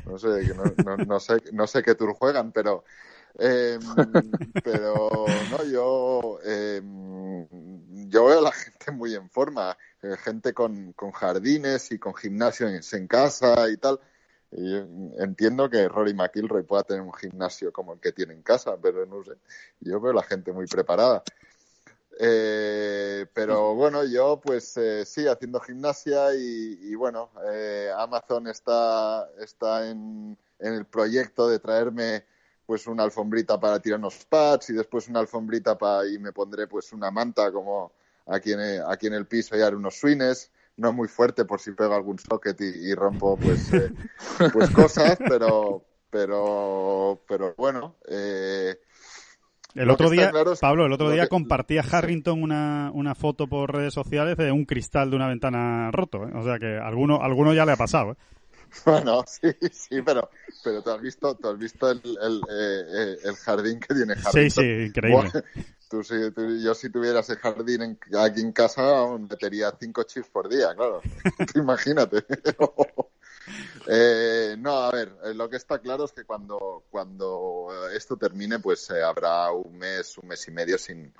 no 0.04 0.18
sé, 0.18 0.54
no, 0.54 0.74
no- 0.76 0.98
no 0.98 1.20
sé, 1.20 1.42
no 1.52 1.66
sé 1.66 1.82
qué 1.82 1.94
tour 1.94 2.14
juegan, 2.14 2.52
pero, 2.52 2.84
eh, 3.38 3.78
pero 4.62 5.26
no, 5.50 5.64
yo, 5.64 6.38
eh, 6.44 6.80
yo 8.08 8.24
veo 8.26 8.38
a 8.38 8.42
la 8.42 8.52
gente 8.52 8.90
muy 8.92 9.14
en 9.14 9.28
forma, 9.30 9.76
eh, 10.02 10.16
gente 10.18 10.52
con, 10.52 10.92
con 10.92 11.12
jardines 11.12 11.90
y 11.92 11.98
con 11.98 12.14
gimnasio 12.14 12.68
en, 12.68 12.80
en 12.90 13.06
casa 13.06 13.68
y 13.70 13.76
tal. 13.76 14.00
Y 14.56 14.76
entiendo 15.18 15.68
que 15.68 15.88
Rory 15.88 16.14
McIlroy 16.14 16.62
pueda 16.62 16.84
tener 16.84 17.02
un 17.02 17.12
gimnasio 17.12 17.72
como 17.72 17.94
el 17.94 18.00
que 18.00 18.12
tiene 18.12 18.34
en 18.34 18.42
casa, 18.42 18.76
pero 18.80 19.04
no 19.04 19.24
sé. 19.24 19.32
Yo 19.80 20.00
veo 20.00 20.12
a 20.12 20.16
la 20.16 20.22
gente 20.22 20.52
muy 20.52 20.66
preparada. 20.66 21.24
Eh, 22.20 23.26
pero 23.34 23.74
bueno, 23.74 24.04
yo 24.04 24.40
pues 24.40 24.76
eh, 24.76 25.04
sí, 25.04 25.26
haciendo 25.26 25.58
gimnasia 25.58 26.32
y, 26.36 26.78
y 26.82 26.94
bueno, 26.94 27.30
eh, 27.52 27.90
Amazon 27.96 28.46
está, 28.46 29.28
está 29.40 29.90
en, 29.90 30.38
en 30.60 30.74
el 30.74 30.84
proyecto 30.86 31.48
de 31.48 31.58
traerme 31.58 32.24
pues 32.66 32.86
una 32.86 33.02
alfombrita 33.04 33.58
para 33.60 33.80
tirar 33.80 33.98
unos 33.98 34.24
pads 34.24 34.70
y 34.70 34.72
después 34.74 35.08
una 35.08 35.20
alfombrita 35.20 35.76
para 35.76 36.06
y 36.08 36.18
me 36.18 36.32
pondré 36.32 36.66
pues 36.66 36.92
una 36.92 37.10
manta 37.10 37.52
como 37.52 37.92
aquí 38.26 38.52
en, 38.52 38.60
el- 38.60 38.82
aquí 38.88 39.06
en 39.06 39.14
el 39.14 39.26
piso 39.26 39.56
y 39.56 39.60
haré 39.62 39.76
unos 39.76 39.96
swings 39.98 40.50
no 40.76 40.92
muy 40.92 41.08
fuerte 41.08 41.44
por 41.44 41.60
si 41.60 41.72
pego 41.72 41.94
algún 41.94 42.18
socket 42.18 42.60
y, 42.60 42.90
y 42.90 42.94
rompo 42.94 43.36
pues 43.36 43.72
eh, 43.74 43.90
pues 44.52 44.70
cosas 44.70 45.18
pero 45.28 45.84
pero 46.10 47.20
pero 47.28 47.54
bueno 47.56 47.96
eh, 48.08 48.76
el 49.74 49.90
otro 49.90 50.08
día, 50.08 50.30
claro 50.30 50.52
es- 50.52 50.60
Pablo, 50.60 50.86
el 50.86 50.92
otro 50.92 51.10
día 51.10 51.24
que- 51.24 51.28
compartía. 51.30 51.82
Harrington 51.82 52.40
una, 52.42 52.90
una 52.94 53.14
foto 53.16 53.48
por 53.48 53.74
redes 53.74 53.92
sociales 53.92 54.36
de 54.36 54.52
un 54.52 54.64
cristal 54.66 55.10
de 55.10 55.16
una 55.16 55.26
ventana 55.26 55.90
roto. 55.90 56.28
¿eh? 56.28 56.30
O 56.32 56.44
sea 56.44 56.60
que 56.60 56.78
alguno, 56.78 57.20
alguno 57.20 57.52
ya 57.54 57.66
le 57.66 57.72
ha 57.72 57.76
pasado. 57.76 58.12
¿eh? 58.12 58.16
Bueno, 58.84 59.24
sí, 59.26 59.50
sí, 59.72 60.02
pero, 60.02 60.28
pero 60.62 60.82
tú 60.82 60.90
has 60.90 61.00
visto, 61.00 61.34
tú 61.36 61.48
has 61.48 61.58
visto 61.58 61.90
el, 61.90 62.00
el, 62.04 62.44
eh, 62.50 62.84
eh, 62.92 63.18
el 63.24 63.36
jardín 63.36 63.80
que 63.80 63.94
tiene 63.94 64.14
Sí, 64.16 64.22
jardín. 64.22 64.50
sí, 64.50 64.62
increíble. 64.86 65.30
Tú, 65.88 66.02
si- 66.02 66.30
tú- 66.32 66.56
yo 66.58 66.74
si 66.74 66.90
tuviera 66.90 67.20
ese 67.20 67.36
jardín 67.36 67.82
en- 67.82 67.98
aquí 68.18 68.40
en 68.40 68.52
casa, 68.52 69.06
metería 69.18 69.72
cinco 69.78 70.02
chips 70.04 70.28
por 70.28 70.48
día, 70.48 70.74
claro. 70.74 71.02
Tú 71.52 71.60
imagínate. 71.60 72.24
Eh, 73.86 74.56
no, 74.58 74.78
a 74.78 74.90
ver, 74.90 75.12
eh, 75.24 75.34
lo 75.34 75.48
que 75.48 75.56
está 75.56 75.78
claro 75.78 76.04
es 76.06 76.12
que 76.12 76.24
cuando, 76.24 76.84
cuando 76.90 77.68
esto 77.94 78.16
termine, 78.16 78.58
pues 78.58 78.88
eh, 78.90 79.02
habrá 79.02 79.50
un 79.52 79.76
mes, 79.76 80.16
un 80.16 80.28
mes 80.28 80.48
y 80.48 80.50
medio 80.50 80.78
sin, 80.78 81.12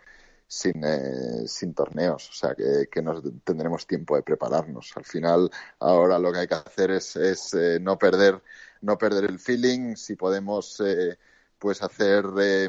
sin, 0.47 0.85
eh, 0.85 1.47
sin 1.47 1.75
torneos. 1.75 2.31
O 2.31 2.33
sea, 2.33 2.55
que, 2.55 2.89
que 2.91 3.03
nos 3.03 3.23
tendremos 3.45 3.87
tiempo 3.87 4.17
de 4.17 4.23
prepararnos. 4.23 4.93
Al 4.97 5.05
final, 5.05 5.51
ahora 5.79 6.19
lo 6.19 6.33
que 6.33 6.39
hay 6.41 6.47
que 6.47 6.55
hacer 6.55 6.91
es, 6.91 7.17
es 7.17 7.55
eh, 7.55 7.79
no 7.81 7.99
perder 7.99 8.41
no 8.81 8.99
perder 8.99 9.25
el 9.25 9.39
feeling. 9.39 9.97
Si 9.97 10.15
podemos, 10.15 10.79
eh, 10.81 11.19
pues 11.59 11.83
hacer 11.83 12.27
eh, 12.39 12.69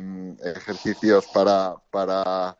ejercicios 0.56 1.28
para, 1.34 1.76
para, 1.92 2.58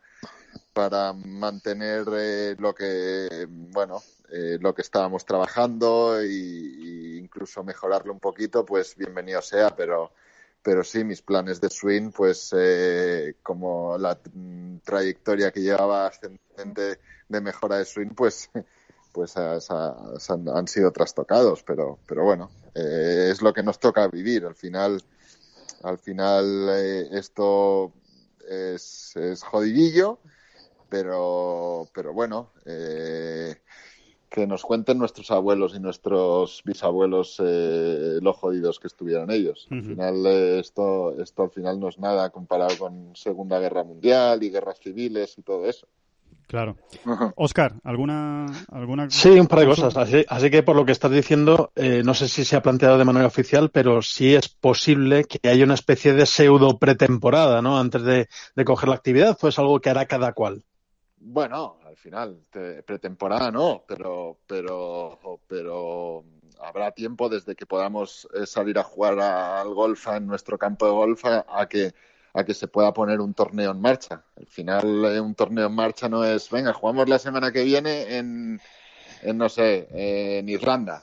para 0.74 1.14
mantener 1.14 2.04
eh, 2.12 2.56
lo 2.58 2.74
que, 2.74 3.46
bueno, 3.48 4.02
eh, 4.30 4.58
lo 4.60 4.74
que 4.74 4.82
estábamos 4.82 5.24
trabajando 5.24 6.22
y 6.22 7.16
incluso 7.18 7.64
mejorarlo 7.64 8.12
un 8.12 8.20
poquito, 8.20 8.66
pues 8.66 8.94
bienvenido 8.96 9.40
sea, 9.40 9.74
pero 9.74 10.12
pero 10.66 10.82
sí, 10.82 11.04
mis 11.04 11.22
planes 11.22 11.60
de 11.60 11.70
swing, 11.70 12.10
pues 12.10 12.50
eh, 12.58 13.36
como 13.44 13.96
la 13.98 14.18
mm, 14.34 14.78
trayectoria 14.84 15.52
que 15.52 15.60
llevaba 15.60 16.08
ascendente 16.08 16.98
de 17.28 17.40
mejora 17.40 17.78
de 17.78 17.84
swing, 17.84 18.10
pues 18.16 18.50
pues 19.12 19.30
sa- 19.30 19.60
han 20.56 20.66
sido 20.68 20.90
trastocados, 20.92 21.62
pero 21.62 22.00
pero 22.08 22.24
bueno, 22.24 22.50
eh, 22.74 23.28
es 23.30 23.42
lo 23.42 23.52
que 23.54 23.62
nos 23.62 23.78
toca 23.78 24.08
vivir. 24.08 24.44
Al 24.44 24.56
final, 24.56 25.00
al 25.84 25.98
final 25.98 26.68
eh, 26.70 27.08
esto 27.12 27.92
es, 28.48 29.14
es 29.16 29.42
jodidillo, 29.44 30.18
pero 30.90 31.88
pero 31.94 32.12
bueno, 32.14 32.52
eh, 32.66 33.56
que 34.28 34.46
nos 34.46 34.62
cuenten 34.62 34.98
nuestros 34.98 35.30
abuelos 35.30 35.74
y 35.74 35.80
nuestros 35.80 36.62
bisabuelos 36.64 37.40
eh, 37.44 38.18
lo 38.20 38.32
jodidos 38.32 38.80
que 38.80 38.88
estuvieron 38.88 39.30
ellos. 39.30 39.66
Al 39.70 39.82
final 39.82 40.26
eh, 40.26 40.58
esto, 40.58 41.20
esto 41.20 41.44
al 41.44 41.50
final 41.50 41.78
no 41.78 41.88
es 41.88 41.98
nada 41.98 42.30
comparado 42.30 42.76
con 42.78 43.14
Segunda 43.14 43.58
Guerra 43.58 43.84
Mundial 43.84 44.42
y 44.42 44.50
guerras 44.50 44.78
civiles 44.80 45.38
y 45.38 45.42
todo 45.42 45.66
eso. 45.66 45.86
Claro. 46.46 46.76
Oscar, 47.34 47.74
¿alguna, 47.82 48.46
alguna 48.70 49.10
Sí, 49.10 49.30
un 49.30 49.48
par 49.48 49.60
de 49.60 49.66
cosas. 49.66 49.96
Así, 49.96 50.24
así 50.28 50.48
que 50.48 50.62
por 50.62 50.76
lo 50.76 50.84
que 50.84 50.92
estás 50.92 51.10
diciendo, 51.10 51.72
eh, 51.74 52.02
no 52.04 52.14
sé 52.14 52.28
si 52.28 52.44
se 52.44 52.54
ha 52.54 52.62
planteado 52.62 52.98
de 52.98 53.04
manera 53.04 53.26
oficial, 53.26 53.70
pero 53.70 54.00
sí 54.00 54.34
es 54.34 54.48
posible 54.48 55.24
que 55.24 55.48
haya 55.48 55.64
una 55.64 55.74
especie 55.74 56.12
de 56.12 56.24
pseudo 56.24 56.78
pretemporada, 56.78 57.62
¿no? 57.62 57.78
Antes 57.78 58.02
de, 58.04 58.28
de 58.54 58.64
coger 58.64 58.88
la 58.88 58.94
actividad, 58.94 59.36
pues 59.40 59.58
algo 59.58 59.80
que 59.80 59.90
hará 59.90 60.06
cada 60.06 60.34
cual. 60.34 60.62
Bueno, 61.18 61.78
al 61.84 61.96
final, 61.96 62.46
te- 62.50 62.82
pretemporada 62.82 63.50
no, 63.50 63.84
pero, 63.88 64.38
pero, 64.46 65.18
pero 65.48 66.24
habrá 66.60 66.92
tiempo 66.92 67.28
desde 67.28 67.54
que 67.56 67.66
podamos 67.66 68.28
eh, 68.34 68.46
salir 68.46 68.78
a 68.78 68.82
jugar 68.84 69.18
al 69.20 69.72
golf 69.74 70.06
en 70.08 70.26
nuestro 70.26 70.58
campo 70.58 70.86
de 70.86 70.92
golf 70.92 71.24
a, 71.24 71.44
a 71.48 71.68
que 71.68 71.92
a 72.34 72.44
que 72.44 72.52
se 72.52 72.68
pueda 72.68 72.92
poner 72.92 73.20
un 73.22 73.32
torneo 73.32 73.70
en 73.70 73.80
marcha. 73.80 74.22
Al 74.36 74.46
final, 74.46 75.04
eh, 75.06 75.20
un 75.20 75.34
torneo 75.34 75.66
en 75.68 75.74
marcha 75.74 76.06
no 76.08 76.22
es, 76.22 76.50
venga, 76.50 76.74
jugamos 76.74 77.08
la 77.08 77.18
semana 77.18 77.50
que 77.50 77.64
viene 77.64 78.18
en, 78.18 78.60
en 79.22 79.38
no 79.38 79.48
sé, 79.48 79.88
en 80.38 80.48
Irlanda. 80.48 81.02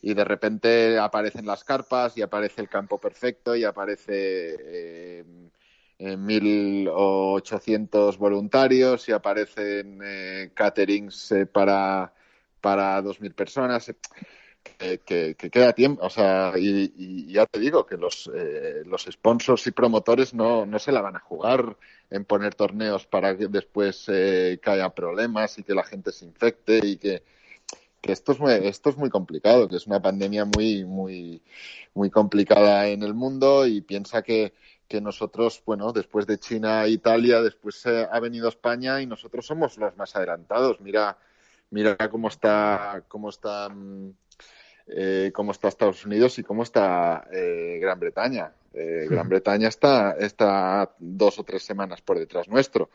Y 0.00 0.14
de 0.14 0.24
repente 0.24 0.98
aparecen 0.98 1.46
las 1.46 1.62
carpas 1.62 2.16
y 2.16 2.22
aparece 2.22 2.60
el 2.62 2.68
campo 2.68 2.98
perfecto 2.98 3.54
y 3.54 3.62
aparece 3.64 4.56
eh, 4.58 5.24
eh, 6.02 6.16
1.800 6.16 8.18
voluntarios 8.18 9.08
y 9.08 9.12
aparecen 9.12 10.00
eh, 10.04 10.50
caterings 10.54 11.32
eh, 11.32 11.46
para, 11.46 12.12
para 12.60 13.00
2.000 13.02 13.34
personas. 13.34 13.92
Que, 14.78 14.98
que- 15.00 15.34
que 15.36 15.50
queda 15.50 15.72
tiempo, 15.72 16.06
o 16.06 16.10
sea, 16.10 16.52
y, 16.56 16.92
y 16.96 17.32
ya 17.32 17.46
te 17.46 17.58
digo 17.58 17.84
que 17.84 17.96
los, 17.96 18.30
eh, 18.34 18.82
los 18.86 19.02
sponsors 19.10 19.66
y 19.66 19.72
promotores 19.72 20.34
no, 20.34 20.66
no 20.66 20.78
se 20.78 20.92
la 20.92 21.00
van 21.00 21.16
a 21.16 21.20
jugar 21.20 21.76
en 22.10 22.24
poner 22.24 22.54
torneos 22.54 23.06
para 23.06 23.36
que 23.36 23.48
después 23.48 24.04
eh, 24.08 24.60
que 24.62 24.70
haya 24.70 24.88
problemas 24.90 25.58
y 25.58 25.64
que 25.64 25.74
la 25.74 25.82
gente 25.84 26.12
se 26.12 26.26
infecte 26.26 26.80
y 26.84 26.96
que, 26.96 27.22
que 28.00 28.12
esto 28.12 28.32
es 28.32 28.40
muy, 28.40 28.52
esto 28.52 28.90
es 28.90 28.96
muy 28.96 29.10
complicado, 29.10 29.68
que 29.68 29.76
es 29.76 29.86
una 29.86 30.02
pandemia 30.02 30.44
muy, 30.44 30.84
muy, 30.84 31.42
muy 31.94 32.10
complicada 32.10 32.88
en 32.88 33.02
el 33.02 33.14
mundo 33.14 33.66
y 33.66 33.80
piensa 33.80 34.22
que, 34.22 34.52
que 34.88 35.00
nosotros, 35.00 35.62
bueno, 35.64 35.92
después 35.92 36.26
de 36.26 36.38
China 36.38 36.84
e 36.84 36.90
Italia, 36.90 37.40
después 37.40 37.84
eh, 37.86 38.06
ha 38.10 38.20
venido 38.20 38.48
España 38.48 39.00
y 39.00 39.06
nosotros 39.06 39.46
somos 39.46 39.78
los 39.78 39.96
más 39.96 40.14
adelantados. 40.16 40.80
Mira, 40.80 41.16
mira 41.70 41.96
cómo 42.10 42.28
está, 42.28 43.02
cómo 43.08 43.30
está, 43.30 43.68
mm, 43.70 44.10
eh, 44.88 45.30
cómo 45.34 45.52
está 45.52 45.68
Estados 45.68 46.04
Unidos 46.04 46.38
y 46.38 46.42
cómo 46.42 46.62
está 46.62 47.26
eh, 47.32 47.78
Gran 47.80 47.98
Bretaña. 48.00 48.52
Eh, 48.74 49.06
Gran 49.10 49.28
Bretaña 49.28 49.68
está, 49.68 50.12
está 50.12 50.94
dos 50.98 51.38
o 51.38 51.44
tres 51.44 51.62
semanas 51.62 52.00
por 52.00 52.18
detrás 52.18 52.48
nuestro, 52.48 52.90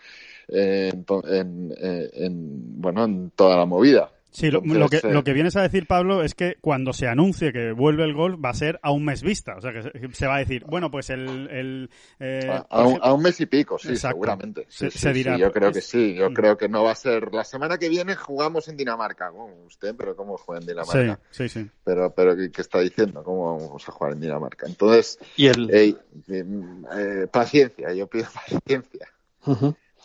eh, 0.47 0.89
en, 0.93 1.03
to- 1.05 1.23
en- 1.27 1.73
eh, 1.77 2.09
en, 2.13 2.81
bueno, 2.81 3.03
en 3.05 3.29
toda 3.31 3.57
la 3.57 3.65
movida. 3.65 4.11
Sí, 4.31 4.51
lo, 4.51 4.59
Entonces, 4.59 4.79
lo 4.79 4.89
que, 4.89 4.97
eh, 4.97 5.13
lo 5.13 5.23
que 5.23 5.33
vienes 5.33 5.55
a 5.55 5.61
decir, 5.61 5.87
Pablo, 5.87 6.21
es 6.23 6.35
que 6.35 6.57
cuando 6.61 6.93
se 6.93 7.07
anuncie 7.07 7.51
que 7.51 7.71
vuelve 7.71 8.03
el 8.03 8.13
golf 8.13 8.37
va 8.43 8.49
a 8.49 8.53
ser 8.53 8.79
a 8.83 8.91
un 8.91 9.03
mes 9.03 9.23
vista. 9.23 9.55
O 9.57 9.61
sea, 9.61 9.73
que 9.73 10.09
se, 10.13 10.27
va 10.27 10.35
a 10.35 10.39
decir, 10.39 10.63
bueno, 10.65 10.91
pues 10.91 11.09
el... 11.09 11.47
el 11.49 11.89
eh, 12.19 12.47
a, 12.49 12.65
a 12.69 12.85
un, 12.85 12.99
a 13.01 13.13
un 13.13 13.23
mes 13.23 13.39
y 13.41 13.45
pico, 13.47 13.79
sí, 13.79 13.89
Exacto. 13.89 14.15
seguramente. 14.15 14.65
Sí, 14.69 14.85
Se- 14.85 14.91
sí, 14.91 14.99
se 14.99 15.07
sí, 15.09 15.13
dirá, 15.13 15.37
yo 15.37 15.51
creo 15.51 15.71
pues, 15.71 15.85
que 15.85 15.91
sí. 15.91 16.13
Yo 16.15 16.29
mm. 16.29 16.33
creo 16.33 16.57
que 16.57 16.69
no 16.69 16.83
va 16.83 16.91
a 16.91 16.95
ser. 16.95 17.33
La 17.33 17.43
semana 17.43 17.77
que 17.77 17.89
viene 17.89 18.15
jugamos 18.15 18.67
en 18.67 18.77
Dinamarca. 18.77 19.29
Bueno, 19.29 19.55
usted, 19.65 19.95
pero 19.97 20.15
¿cómo 20.15 20.37
juega 20.37 20.61
en 20.61 20.67
Dinamarca? 20.67 21.19
Sí, 21.31 21.49
sí, 21.49 21.63
sí. 21.63 21.71
Pero, 21.83 22.13
pero 22.13 22.35
¿qué, 22.35 22.51
qué 22.51 22.61
está 22.61 22.79
diciendo? 22.79 23.23
¿Cómo 23.23 23.57
vamos 23.57 23.89
a 23.89 23.91
jugar 23.91 24.13
en 24.13 24.21
Dinamarca? 24.21 24.67
Entonces, 24.67 25.17
Y 25.35 25.47
el. 25.47 25.69
eh, 25.73 25.95
eh, 26.27 27.27
paciencia, 27.31 27.93
yo 27.93 28.07
pido 28.07 28.27
paciencia. 28.33 29.07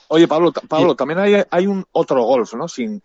Oye, 0.09 0.29
Pablo, 0.29 0.53
Pablo, 0.53 0.95
también 0.95 1.19
hay, 1.19 1.43
hay 1.51 1.67
un 1.67 1.85
otro 1.93 2.23
golf, 2.23 2.55
¿no? 2.55 2.69
Sin, 2.69 3.03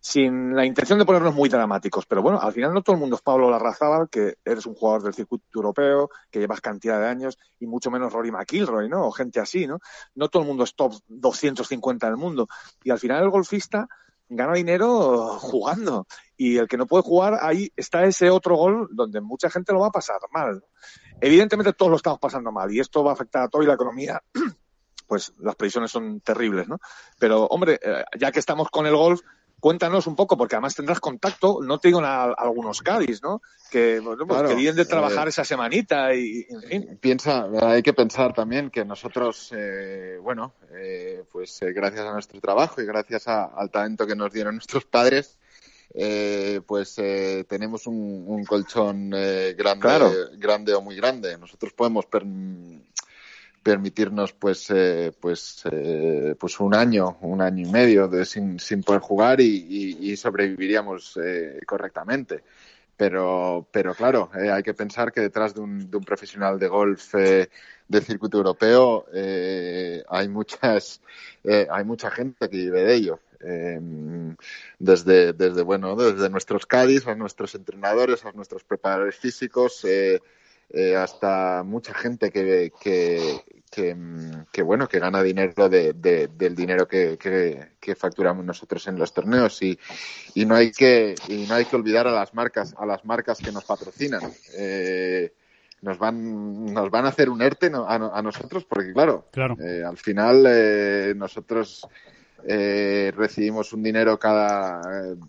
sin 0.00 0.54
la 0.54 0.64
intención 0.64 0.98
de 0.98 1.04
ponernos 1.04 1.34
muy 1.34 1.48
dramáticos, 1.48 2.06
pero 2.06 2.22
bueno, 2.22 2.40
al 2.40 2.52
final 2.52 2.72
no 2.72 2.82
todo 2.82 2.94
el 2.94 3.00
mundo 3.00 3.16
es 3.16 3.22
Pablo 3.22 3.50
Larrazábal, 3.50 4.08
que 4.08 4.36
eres 4.44 4.64
un 4.66 4.74
jugador 4.74 5.02
del 5.02 5.14
circuito 5.14 5.44
europeo, 5.54 6.08
que 6.30 6.38
llevas 6.38 6.60
cantidad 6.60 7.00
de 7.00 7.08
años, 7.08 7.38
y 7.58 7.66
mucho 7.66 7.90
menos 7.90 8.12
Rory 8.12 8.30
McIlroy, 8.30 8.88
¿no? 8.88 9.06
O 9.06 9.10
gente 9.10 9.40
así, 9.40 9.66
¿no? 9.66 9.80
No 10.14 10.28
todo 10.28 10.42
el 10.42 10.48
mundo 10.48 10.64
es 10.64 10.74
top 10.74 10.94
250 11.08 12.06
del 12.06 12.16
mundo. 12.16 12.46
Y 12.84 12.90
al 12.90 12.98
final 12.98 13.24
el 13.24 13.30
golfista 13.30 13.88
gana 14.28 14.54
dinero 14.54 15.38
jugando. 15.38 16.06
Y 16.36 16.58
el 16.58 16.68
que 16.68 16.76
no 16.76 16.86
puede 16.86 17.02
jugar, 17.02 17.38
ahí 17.40 17.72
está 17.76 18.04
ese 18.04 18.30
otro 18.30 18.56
gol 18.56 18.88
donde 18.92 19.20
mucha 19.20 19.50
gente 19.50 19.72
lo 19.72 19.80
va 19.80 19.88
a 19.88 19.92
pasar 19.92 20.20
mal. 20.32 20.64
Evidentemente 21.20 21.72
todos 21.72 21.90
lo 21.90 21.96
estamos 21.96 22.20
pasando 22.20 22.52
mal 22.52 22.72
y 22.72 22.78
esto 22.78 23.02
va 23.02 23.10
a 23.10 23.14
afectar 23.14 23.42
a 23.42 23.48
toda 23.48 23.64
la 23.64 23.74
economía 23.74 24.22
pues 25.08 25.32
las 25.38 25.56
previsiones 25.56 25.90
son 25.90 26.20
terribles, 26.20 26.68
¿no? 26.68 26.78
Pero, 27.18 27.46
hombre, 27.46 27.80
eh, 27.82 28.04
ya 28.18 28.30
que 28.30 28.38
estamos 28.38 28.68
con 28.68 28.86
el 28.86 28.94
golf, 28.94 29.22
cuéntanos 29.60 30.06
un 30.06 30.16
poco, 30.16 30.36
porque 30.36 30.56
además 30.56 30.74
tendrás 30.74 31.00
contacto, 31.00 31.60
no 31.62 31.78
te 31.78 31.88
digo 31.88 32.00
a, 32.00 32.32
algunos 32.32 32.82
Cádiz, 32.82 33.22
¿no? 33.22 33.42
Que, 33.70 34.00
bueno, 34.00 34.26
pues 34.26 34.42
querían 34.42 34.76
de 34.76 34.84
trabajar 34.84 35.26
eh, 35.26 35.30
esa 35.30 35.44
semanita 35.44 36.14
y, 36.14 36.46
en 36.48 36.62
fin. 36.62 36.98
Piensa, 37.00 37.46
hay 37.62 37.82
que 37.82 37.92
pensar 37.92 38.32
también 38.32 38.70
que 38.70 38.84
nosotros, 38.84 39.52
eh, 39.54 40.18
bueno, 40.22 40.54
eh, 40.72 41.24
pues 41.30 41.58
gracias 41.60 42.06
a 42.06 42.12
nuestro 42.12 42.40
trabajo 42.40 42.80
y 42.80 42.86
gracias 42.86 43.28
al 43.28 43.70
talento 43.70 44.06
que 44.06 44.16
nos 44.16 44.32
dieron 44.32 44.54
nuestros 44.54 44.84
padres, 44.84 45.38
pues 46.66 46.94
tenemos 47.48 47.86
un, 47.86 48.44
colchón 48.44 49.10
grande, 49.10 50.28
grande 50.36 50.74
o 50.74 50.80
muy 50.80 50.96
grande. 50.96 51.36
Nosotros 51.36 51.72
podemos 51.72 52.06
permitirnos 53.68 54.32
pues 54.32 54.70
eh, 54.70 55.12
pues 55.20 55.62
eh, 55.70 56.34
pues 56.40 56.58
un 56.58 56.74
año 56.74 57.18
un 57.20 57.42
año 57.42 57.68
y 57.68 57.70
medio 57.70 58.08
de, 58.08 58.24
sin, 58.24 58.58
sin 58.58 58.82
poder 58.82 59.02
jugar 59.02 59.42
y, 59.42 60.16
sobreviviríamos 60.16 61.18
eh, 61.22 61.60
correctamente. 61.66 62.42
Pero 62.96 63.68
pero 63.70 63.94
claro 63.94 64.30
hay 64.32 64.62
que 64.62 64.72
pensar 64.72 65.12
que 65.12 65.20
detrás 65.20 65.54
de 65.54 65.60
un, 65.60 65.90
de 65.90 65.96
un 65.98 66.02
profesional 66.02 66.58
de 66.58 66.66
golf 66.66 67.14
del 67.14 68.02
circuito 68.02 68.38
europeo 68.38 69.04
hay 70.08 70.28
muchas 70.28 71.02
hay 71.70 71.84
mucha 71.84 72.10
gente 72.10 72.48
que 72.48 72.56
vive 72.56 72.82
de 72.84 72.94
ello. 72.94 73.20
Desde 74.78 75.32
desde 75.34 75.62
bueno 75.62 75.94
desde 75.94 76.30
nuestros 76.30 76.64
Cádiz 76.64 77.06
a 77.06 77.14
nuestros 77.14 77.54
entrenadores 77.54 78.24
a 78.24 78.32
nuestros 78.32 78.64
preparadores 78.64 79.16
físicos 79.16 79.84
hasta 80.96 81.62
mucha 81.64 81.94
gente 81.94 82.30
que, 82.30 82.72
que, 82.80 83.40
que, 83.70 84.62
bueno, 84.62 84.88
que 84.88 84.98
gana 84.98 85.22
dinero 85.22 85.68
de, 85.68 85.92
del 85.92 86.54
dinero 86.54 86.88
que, 86.88 87.16
que, 87.18 87.94
facturamos 87.94 88.44
nosotros 88.44 88.86
en 88.86 88.98
los 88.98 89.12
torneos 89.12 89.62
y, 89.62 89.78
y 90.34 90.44
no 90.44 90.54
hay 90.54 90.72
que 90.72 91.14
y 91.26 91.46
no 91.46 91.54
hay 91.54 91.64
que 91.64 91.76
olvidar 91.76 92.06
a 92.06 92.12
las 92.12 92.34
marcas 92.34 92.74
a 92.78 92.86
las 92.86 93.04
marcas 93.04 93.38
que 93.38 93.52
nos 93.52 93.64
patrocinan. 93.64 94.22
Eh, 94.56 95.32
nos 95.80 95.98
van 95.98 96.66
nos 96.72 96.90
van 96.90 97.06
a 97.06 97.08
hacer 97.08 97.30
un 97.30 97.40
ERTE 97.40 97.70
a, 97.72 98.22
nosotros 98.22 98.64
porque 98.64 98.92
claro, 98.92 99.26
claro. 99.30 99.56
Eh, 99.60 99.84
al 99.84 99.96
final 99.96 100.44
eh, 100.46 101.14
nosotros 101.16 101.86
eh, 102.44 103.12
recibimos 103.16 103.72
un 103.72 103.82
dinero 103.82 104.18
cada, 104.18 104.80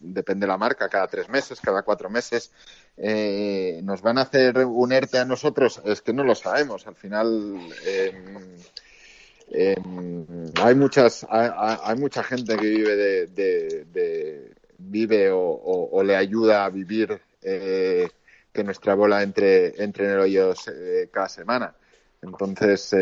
depende 0.01 0.45
de 0.45 0.47
la 0.47 0.57
marca, 0.57 0.89
cada 0.89 1.07
tres 1.07 1.27
meses, 1.29 1.59
cada 1.59 1.81
cuatro 1.81 2.09
meses. 2.09 2.51
Eh, 2.97 3.79
¿Nos 3.83 4.01
van 4.01 4.17
a 4.17 4.21
hacer 4.21 4.57
un 4.65 4.91
ERTE 4.91 5.19
a 5.19 5.25
nosotros? 5.25 5.81
Es 5.85 6.01
que 6.01 6.13
no 6.13 6.23
lo 6.23 6.35
sabemos. 6.35 6.85
Al 6.87 6.95
final, 6.95 7.59
eh, 7.85 9.75
hay 10.61 10.75
muchas, 10.75 11.25
hay, 11.29 11.97
mucha 11.97 12.23
gente 12.23 12.55
que 12.55 12.67
vive 12.67 12.95
de, 13.27 14.53
vive 14.77 15.29
o, 15.31 16.03
le 16.03 16.15
ayuda 16.15 16.65
a 16.65 16.69
vivir 16.69 17.19
que 17.41 18.63
nuestra 18.63 18.93
bola 18.93 19.23
entre, 19.23 19.81
entre 19.83 20.05
en 20.05 20.11
el 20.11 20.19
hoyo 20.19 20.53
cada 21.11 21.29
semana. 21.29 21.73
Entonces, 22.21 22.93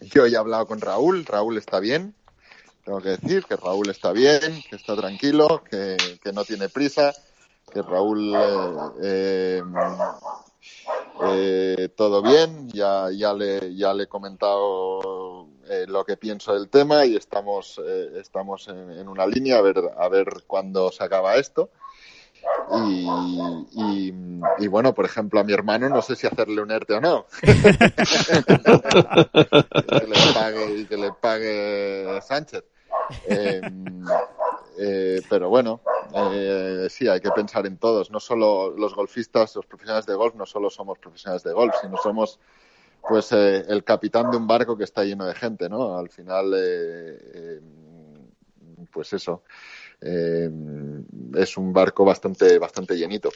yo 0.00 0.26
ya 0.26 0.36
he 0.36 0.40
hablado 0.40 0.66
con 0.66 0.80
Raúl, 0.80 1.24
Raúl 1.24 1.56
está 1.58 1.80
bien, 1.80 2.14
tengo 2.84 3.00
que 3.00 3.10
decir 3.10 3.44
que 3.44 3.56
Raúl 3.56 3.90
está 3.90 4.12
bien, 4.12 4.40
que 4.68 4.76
está 4.76 4.94
tranquilo, 4.94 5.62
que, 5.68 5.96
no 6.32 6.44
tiene 6.44 6.68
prisa, 6.68 7.12
que 7.72 7.82
Raúl 7.82 8.32
eh, 9.02 9.62
eh, 11.24 11.88
todo 11.96 12.22
bien, 12.22 12.68
ya, 12.70 13.08
ya, 13.10 13.32
le, 13.32 13.74
ya 13.74 13.92
le 13.92 14.04
he 14.04 14.06
comentado 14.06 15.48
eh, 15.68 15.86
lo 15.88 16.04
que 16.04 16.16
pienso 16.16 16.54
del 16.54 16.68
tema 16.68 17.04
y 17.06 17.16
estamos, 17.16 17.80
estamos 18.14 18.68
en, 18.68 18.92
en, 18.92 19.08
una 19.08 19.26
línea 19.26 19.58
a 19.58 19.62
ver, 19.62 19.82
a 19.98 20.08
ver 20.08 20.44
cuándo 20.46 20.92
se 20.92 21.02
acaba 21.02 21.36
esto. 21.36 21.70
Y, 23.76 24.12
y, 24.58 24.66
bueno, 24.66 24.92
por 24.94 25.04
ejemplo, 25.04 25.40
a 25.40 25.44
mi 25.44 25.52
hermano 25.52 25.88
no 25.88 26.02
sé 26.02 26.16
si 26.16 26.26
hacerle 26.26 26.62
un 26.62 26.70
ERTE 26.70 26.94
o 26.94 27.00
no. 27.00 27.26
que 27.40 27.52
le 30.06 30.34
pague, 30.34 30.74
y 30.76 30.84
que 30.86 30.96
le 30.96 31.12
pague 31.12 32.20
Sánchez. 32.22 32.64
Em, 33.26 34.04
eh, 34.78 35.22
pero 35.28 35.48
bueno, 35.48 35.80
eh, 36.14 36.88
sí, 36.90 37.08
hay 37.08 37.20
que 37.20 37.30
pensar 37.30 37.66
en 37.66 37.78
todos. 37.78 38.10
No 38.10 38.20
solo 38.20 38.70
los 38.70 38.94
golfistas, 38.94 39.54
los 39.56 39.66
profesionales 39.66 40.06
de 40.06 40.14
golf, 40.14 40.34
no 40.34 40.46
solo 40.46 40.70
somos 40.70 40.98
profesionales 40.98 41.42
de 41.42 41.52
golf, 41.52 41.74
sino 41.80 41.96
somos 41.98 42.38
pues 43.08 43.30
eh, 43.32 43.64
el 43.68 43.84
capitán 43.84 44.30
de 44.30 44.36
un 44.36 44.46
barco 44.46 44.76
que 44.76 44.84
está 44.84 45.04
lleno 45.04 45.26
de 45.26 45.34
gente, 45.34 45.68
¿no? 45.68 45.96
Al 45.96 46.08
final, 46.08 46.52
eh, 46.56 47.60
pues 48.92 49.12
eso. 49.12 49.42
Eh, 50.00 50.50
es 51.34 51.56
un 51.56 51.72
barco 51.72 52.04
bastante, 52.04 52.58
bastante 52.58 52.96
llenito. 52.96 53.30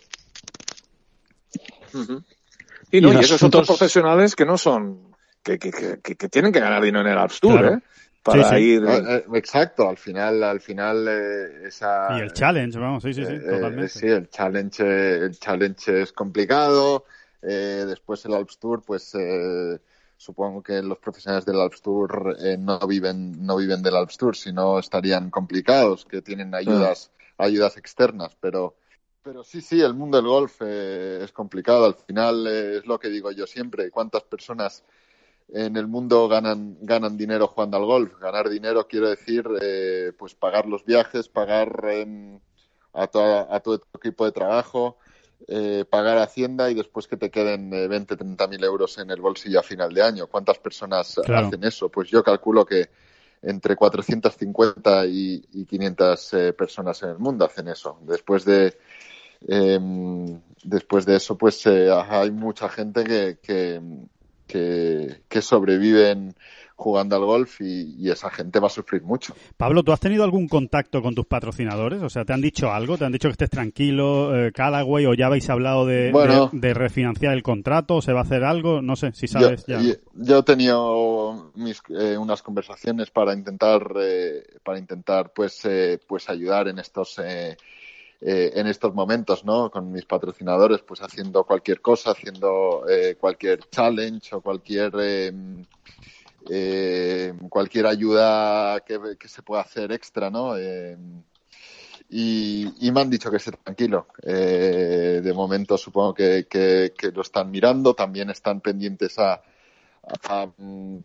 Y, 2.91 3.01
no, 3.01 3.13
y, 3.13 3.17
esos 3.17 3.43
otros 3.43 3.67
profesionales 3.67 4.37
que 4.37 4.45
no 4.45 4.59
son, 4.59 5.15
que, 5.43 5.59
que, 5.59 5.71
que, 6.03 6.29
tienen 6.29 6.53
que 6.53 6.61
ganar 6.61 6.83
dinero 6.83 7.01
en 7.01 7.13
el 7.13 7.19
Alps 7.19 7.41
Tour, 7.41 7.65
¿eh? 7.65 7.79
Para 8.23 8.61
ir. 8.61 8.85
Ah, 8.87 9.17
eh, 9.17 9.25
exacto, 9.35 9.89
al 9.89 9.97
final, 9.97 10.45
al 10.45 10.61
final, 10.61 11.07
eh, 11.09 11.69
esa. 11.69 12.19
Y 12.19 12.21
el 12.21 12.33
challenge, 12.33 12.79
vamos, 12.79 13.03
sí, 13.03 13.15
sí, 13.15 13.25
sí, 13.25 13.39
totalmente. 13.39 13.89
sí, 13.89 14.07
el 14.07 14.29
challenge, 14.29 15.25
el 15.25 15.39
challenge 15.39 16.03
es 16.03 16.13
complicado. 16.13 17.07
después 17.41 18.25
el 18.27 18.35
Alps 18.35 18.59
Tour, 18.59 18.83
pues 18.83 19.15
supongo 20.21 20.63
que 20.63 20.83
los 20.83 20.99
profesionales 20.99 21.47
del 21.47 21.59
Alps 21.59 21.81
Tour 21.81 22.37
eh, 22.39 22.59
no 22.59 22.79
viven 22.87 23.43
no 23.45 23.57
viven 23.57 23.83
del 23.83 23.97
Alps 23.97 24.19
Tour, 24.19 24.37
sino 24.37 24.79
estarían 24.79 25.31
complicados, 25.31 26.05
que 26.05 26.21
tienen 26.21 26.55
ayudas 26.55 27.11
ayudas 27.39 27.79
externas, 27.79 28.37
pero 28.39 28.75
pero 29.23 29.43
sí, 29.43 29.63
sí, 29.63 29.81
el 29.81 29.95
mundo 29.95 30.19
del 30.19 30.27
golf 30.27 30.61
eh, 30.61 31.21
es 31.23 31.33
complicado. 31.33 31.87
Al 31.87 31.95
final 31.95 32.47
eh, 32.47 32.79
es 32.79 32.87
lo 32.87 32.99
que 32.99 33.09
digo 33.09 33.31
yo 33.33 33.47
siempre. 33.47 33.91
¿Cuántas 33.91 34.23
personas 34.25 34.83
en 35.49 35.77
el 35.77 35.87
mundo 35.87 36.29
ganan 36.29 36.77
ganan 36.83 37.17
dinero 37.17 37.47
jugando 37.47 37.79
al 37.79 37.87
golf? 37.87 38.19
Ganar 38.21 38.51
dinero 38.51 38.87
quiere 38.87 39.11
decir 39.11 39.49
pues 40.19 40.35
pagar 40.35 40.67
los 40.67 40.85
viajes, 40.85 41.31
pagar 41.31 41.83
a, 42.93 43.03
a 43.03 43.61
todo 43.61 43.79
tu 43.79 43.99
equipo 43.99 44.27
de 44.27 44.33
trabajo, 44.33 44.99
eh, 45.49 45.85
pagar 45.89 46.19
Hacienda 46.19 46.71
y 46.71 46.75
después 46.75 47.07
que 47.07 47.17
te 47.17 47.31
queden 47.31 47.73
eh, 47.73 47.89
20, 47.89 48.17
30 48.17 48.47
mil 48.49 48.63
euros 48.65 48.99
en 48.99 49.11
el 49.11 49.21
bolsillo 49.21 49.61
a 49.61 49.63
final 49.63 49.93
de 49.93 50.03
año. 50.03 50.27
¿Cuántas 50.27 50.59
personas 50.59 51.19
hacen 51.19 51.65
eso? 51.65 51.89
Pues 51.89 52.09
yo 52.09 52.23
calculo 52.23 52.65
que 52.65 52.89
entre 53.43 53.75
450 53.75 55.07
y, 55.07 55.43
y 55.53 55.65
500 55.65 56.35
eh, 56.35 56.53
personas 56.53 57.03
en 57.03 57.11
el 57.11 57.19
mundo 57.19 57.45
hacen 57.45 57.69
eso. 57.69 57.99
Después 58.03 58.45
de 58.45 58.77
em, 59.47 60.41
después 60.65 61.07
de 61.07 61.17
eso, 61.17 61.37
pues 61.37 61.67
eh, 61.67 61.91
hay 61.91 62.31
mucha 62.31 62.69
gente 62.69 63.05
que, 63.05 63.39
que, 63.43 63.81
que, 64.47 65.23
que 65.29 65.43
sobreviven 65.43 66.35
jugando 66.81 67.15
al 67.15 67.25
golf 67.25 67.61
y, 67.61 68.11
esa 68.11 68.31
gente 68.31 68.59
va 68.59 68.67
a 68.67 68.71
sufrir 68.71 69.03
mucho. 69.03 69.35
Pablo, 69.57 69.85
¿tú 69.85 69.93
has 69.93 70.01
tenido 70.01 70.25
algún 70.25 70.49
contacto 70.49 71.01
con 71.01 71.15
tus 71.15 71.27
patrocinadores? 71.27 72.03
O 72.03 72.09
sea, 72.09 72.25
¿te 72.25 72.33
han 72.33 72.41
dicho 72.41 72.73
algo? 72.73 72.99
¿Te 72.99 73.05
han 73.05 73.13
dicho 73.13 73.29
que 73.29 73.33
estés 73.33 73.51
tranquilo, 73.51 74.35
eh, 74.35 74.51
Callaway, 74.51 75.07
o 75.07 75.15
ya 75.15 75.27
habéis 75.27 75.49
hablado 75.49 75.87
de, 75.87 76.11
de, 76.53 76.75
refinanciar 76.75 77.35
el 77.35 77.43
contrato? 77.43 78.01
¿Se 78.01 78.13
va 78.13 78.21
a 78.21 78.23
hacer 78.23 78.43
algo? 78.43 78.83
No 78.83 78.97
sé, 78.97 79.13
si 79.13 79.29
sabes 79.29 79.65
yo, 79.67 79.79
ya. 79.79 79.97
Yo 80.15 80.39
he 80.39 80.43
tenido 80.43 81.53
mis, 81.55 81.81
eh, 81.91 82.17
unas 82.17 82.43
conversaciones 82.43 83.11
para 83.11 83.35
intentar, 83.35 83.93
eh, 84.01 84.43
para 84.65 84.79
intentar 84.79 85.33
pues, 85.33 85.65
eh, 85.67 86.01
pues 86.09 86.29
ayudar 86.29 86.67
en 86.67 86.79
estos... 86.79 87.21
Eh, 88.23 88.53
en 88.55 88.67
estos 88.67 88.93
momentos, 88.93 89.47
¿no? 89.47 89.71
Con 89.71 89.91
mis 89.91 90.05
patrocinadores, 90.05 90.83
pues 90.83 91.01
haciendo 91.01 91.45
cualquier 91.45 91.81
cosa, 91.81 92.11
haciendo 92.11 92.85
eh, 92.87 93.17
cualquier 93.19 93.61
challenge 93.71 94.35
o 94.35 94.43
cualquier 94.43 94.93
eh, 96.49 97.35
cualquier 97.49 97.87
ayuda 97.87 98.81
que, 98.81 99.29
se 99.29 99.43
pueda 99.43 99.63
hacer 99.63 99.93
extra, 99.93 100.31
¿no? 100.31 100.57
Eh, 100.57 100.97
y, 102.09 102.91
me 102.93 103.01
han 103.01 103.11
dicho 103.11 103.31
que 103.31 103.37
esté 103.37 103.53
tranquilo. 103.53 104.09
Eh, 104.23 105.21
de 105.23 105.33
momento 105.33 105.77
supongo 105.77 106.15
que, 106.15 106.93
lo 107.15 107.23
están 107.23 107.51
mirando, 107.51 107.95
también 107.95 108.31
están 108.31 108.61
pendientes 108.61 109.19
a, 109.19 109.43
mm, 110.57 110.99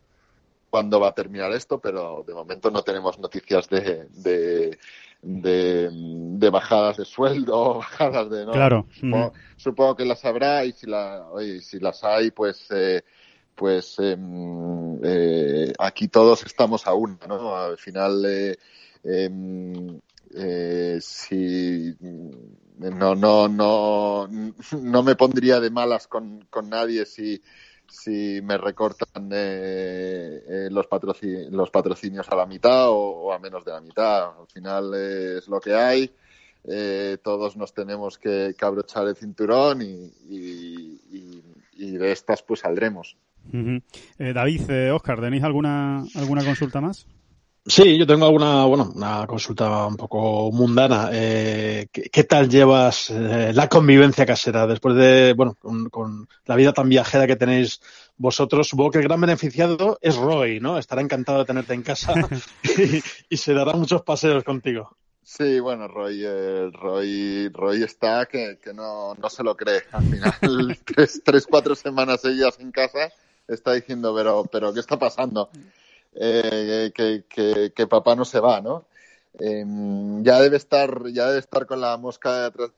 cuándo 0.70 1.00
va 1.00 1.10
a 1.10 1.16
terminar 1.16 1.52
esto, 1.52 1.80
pero 1.80 2.24
de 2.26 2.34
momento 2.34 2.72
no 2.72 2.82
tenemos 2.82 3.20
noticias 3.20 3.70
de, 3.70 4.08
de, 4.14 4.78
de 5.22 6.50
bajadas 6.50 6.98
de 6.98 7.06
sueldo, 7.06 7.76
bajadas 7.80 8.30
de 8.30 8.46
no. 8.46 8.52
Claro. 8.52 8.88
Supongo, 8.94 9.34
supongo 9.58 9.96
que 9.96 10.06
las 10.06 10.24
habrá 10.26 10.66
y 10.66 10.72
si 10.72 10.88
la, 10.88 11.28
oye, 11.30 11.62
si 11.62 11.80
las 11.80 12.04
hay, 12.04 12.32
pues 12.32 12.66
eh, 12.72 13.04
pues 13.56 13.98
em, 14.00 15.00
eh, 15.04 15.74
aquí 15.80 16.08
todos 16.10 16.46
estamos 16.46 16.86
a 16.88 16.94
una, 16.94 17.18
¿no? 17.28 17.56
Al 17.56 17.78
final 17.78 18.26
eh, 18.26 18.58
em, 19.04 20.00
eh, 20.36 21.00
si 21.02 21.96
no 22.80 23.16
no 23.16 23.48
no 23.48 24.28
no 24.82 25.04
me 25.04 25.16
pondría 25.16 25.60
de 25.60 25.70
malas 25.70 26.08
con, 26.08 26.46
con 26.50 26.70
nadie 26.70 27.06
si 27.06 27.42
si 27.88 28.42
me 28.42 28.58
recortan 28.58 29.30
eh, 29.32 30.68
los, 30.72 30.88
los 31.52 31.70
patrocinios 31.70 32.28
a 32.30 32.36
la 32.36 32.46
mitad 32.46 32.90
o, 32.90 33.32
a 33.32 33.40
menos 33.40 33.64
de 33.64 33.72
la 33.72 33.80
mitad. 33.80 34.40
Al 34.40 34.48
final 34.52 34.94
es 34.96 35.48
lo 35.48 35.60
que 35.62 35.76
hay. 35.76 36.12
Todos 37.24 37.56
nos 37.56 37.74
tenemos 37.76 38.18
que, 38.18 38.56
que 38.58 38.66
abrochar 38.66 39.08
el 39.08 39.16
cinturón 39.16 39.84
y, 39.84 40.12
y, 40.28 41.44
y, 41.74 41.92
de 41.98 42.12
estas 42.12 42.42
pues 42.42 42.62
saldremos. 42.62 43.18
Uh 43.54 43.58
-huh. 43.58 44.34
David, 44.34 44.94
Oscar, 44.94 45.22
¿tenéis 45.22 45.44
alguna, 45.44 46.04
alguna 46.16 46.44
consulta 46.44 46.82
más? 46.82 47.08
Sí, 47.68 47.98
yo 47.98 48.06
tengo 48.06 48.26
alguna, 48.26 48.66
bueno, 48.66 48.92
una 48.96 49.26
consulta 49.26 49.88
un 49.88 49.98
poco 49.98 50.52
mundana. 50.52 51.10
Eh, 51.12 51.88
¿qué, 51.92 52.04
¿qué, 52.12 52.24
tal 52.24 52.48
llevas 52.48 53.10
eh, 53.10 53.54
la 53.56 53.68
convivencia 53.68 54.24
casera 54.24 54.68
después 54.68 54.96
de, 54.96 55.34
bueno, 55.34 55.56
con, 55.60 55.90
con, 55.90 56.28
la 56.46 56.56
vida 56.56 56.74
tan 56.74 56.88
viajera 56.90 57.26
que 57.26 57.36
tenéis 57.36 57.82
vosotros? 58.18 58.68
Supongo 58.68 58.92
que 58.92 59.00
el 59.00 59.06
gran 59.06 59.20
beneficiado 59.20 59.98
es 60.00 60.16
Roy, 60.16 60.60
¿no? 60.60 60.78
Estará 60.78 61.02
encantado 61.02 61.40
de 61.40 61.46
tenerte 61.46 61.74
en 61.74 61.82
casa 61.82 62.14
y, 62.64 63.02
y, 63.30 63.38
se 63.38 63.56
dará 63.56 63.74
muchos 63.74 64.04
paseos 64.04 64.44
contigo. 64.44 64.96
Sí, 65.24 65.60
bueno, 65.60 65.88
Roy, 65.88 66.22
eh, 66.24 66.70
Roy, 66.72 67.50
Roy 67.50 67.82
está 67.82 68.28
que, 68.28 68.60
que 68.64 68.76
no, 68.76 69.16
no 69.16 69.28
se 69.28 69.44
lo 69.44 69.58
cree. 69.58 69.82
Al 69.92 70.04
final, 70.04 70.78
tres, 70.86 71.20
tres, 71.26 71.48
cuatro 71.50 71.74
semanas 71.74 72.22
seguidas 72.22 72.60
en 72.60 72.72
casa, 72.72 73.12
está 73.48 73.74
diciendo, 73.74 74.14
pero, 74.16 74.46
pero, 74.52 74.74
¿qué 74.74 74.80
está 74.80 74.98
pasando? 74.98 75.50
eh, 76.16 76.92
que, 76.94 77.24
que, 77.28 77.74
que, 77.76 77.88
papá 77.88 78.16
no 78.16 78.26
se 78.26 78.40
va, 78.40 78.62
¿no? 78.62 78.86
Eh, 79.38 79.66
ya 80.22 80.40
debe 80.40 80.58
estar, 80.58 81.08
ya 81.12 81.28
debe 81.28 81.40
estar 81.40 81.66
con 81.66 81.82
la 81.82 81.98
mosca 81.98 82.40
de 82.40 82.46
atrás. 82.48 82.72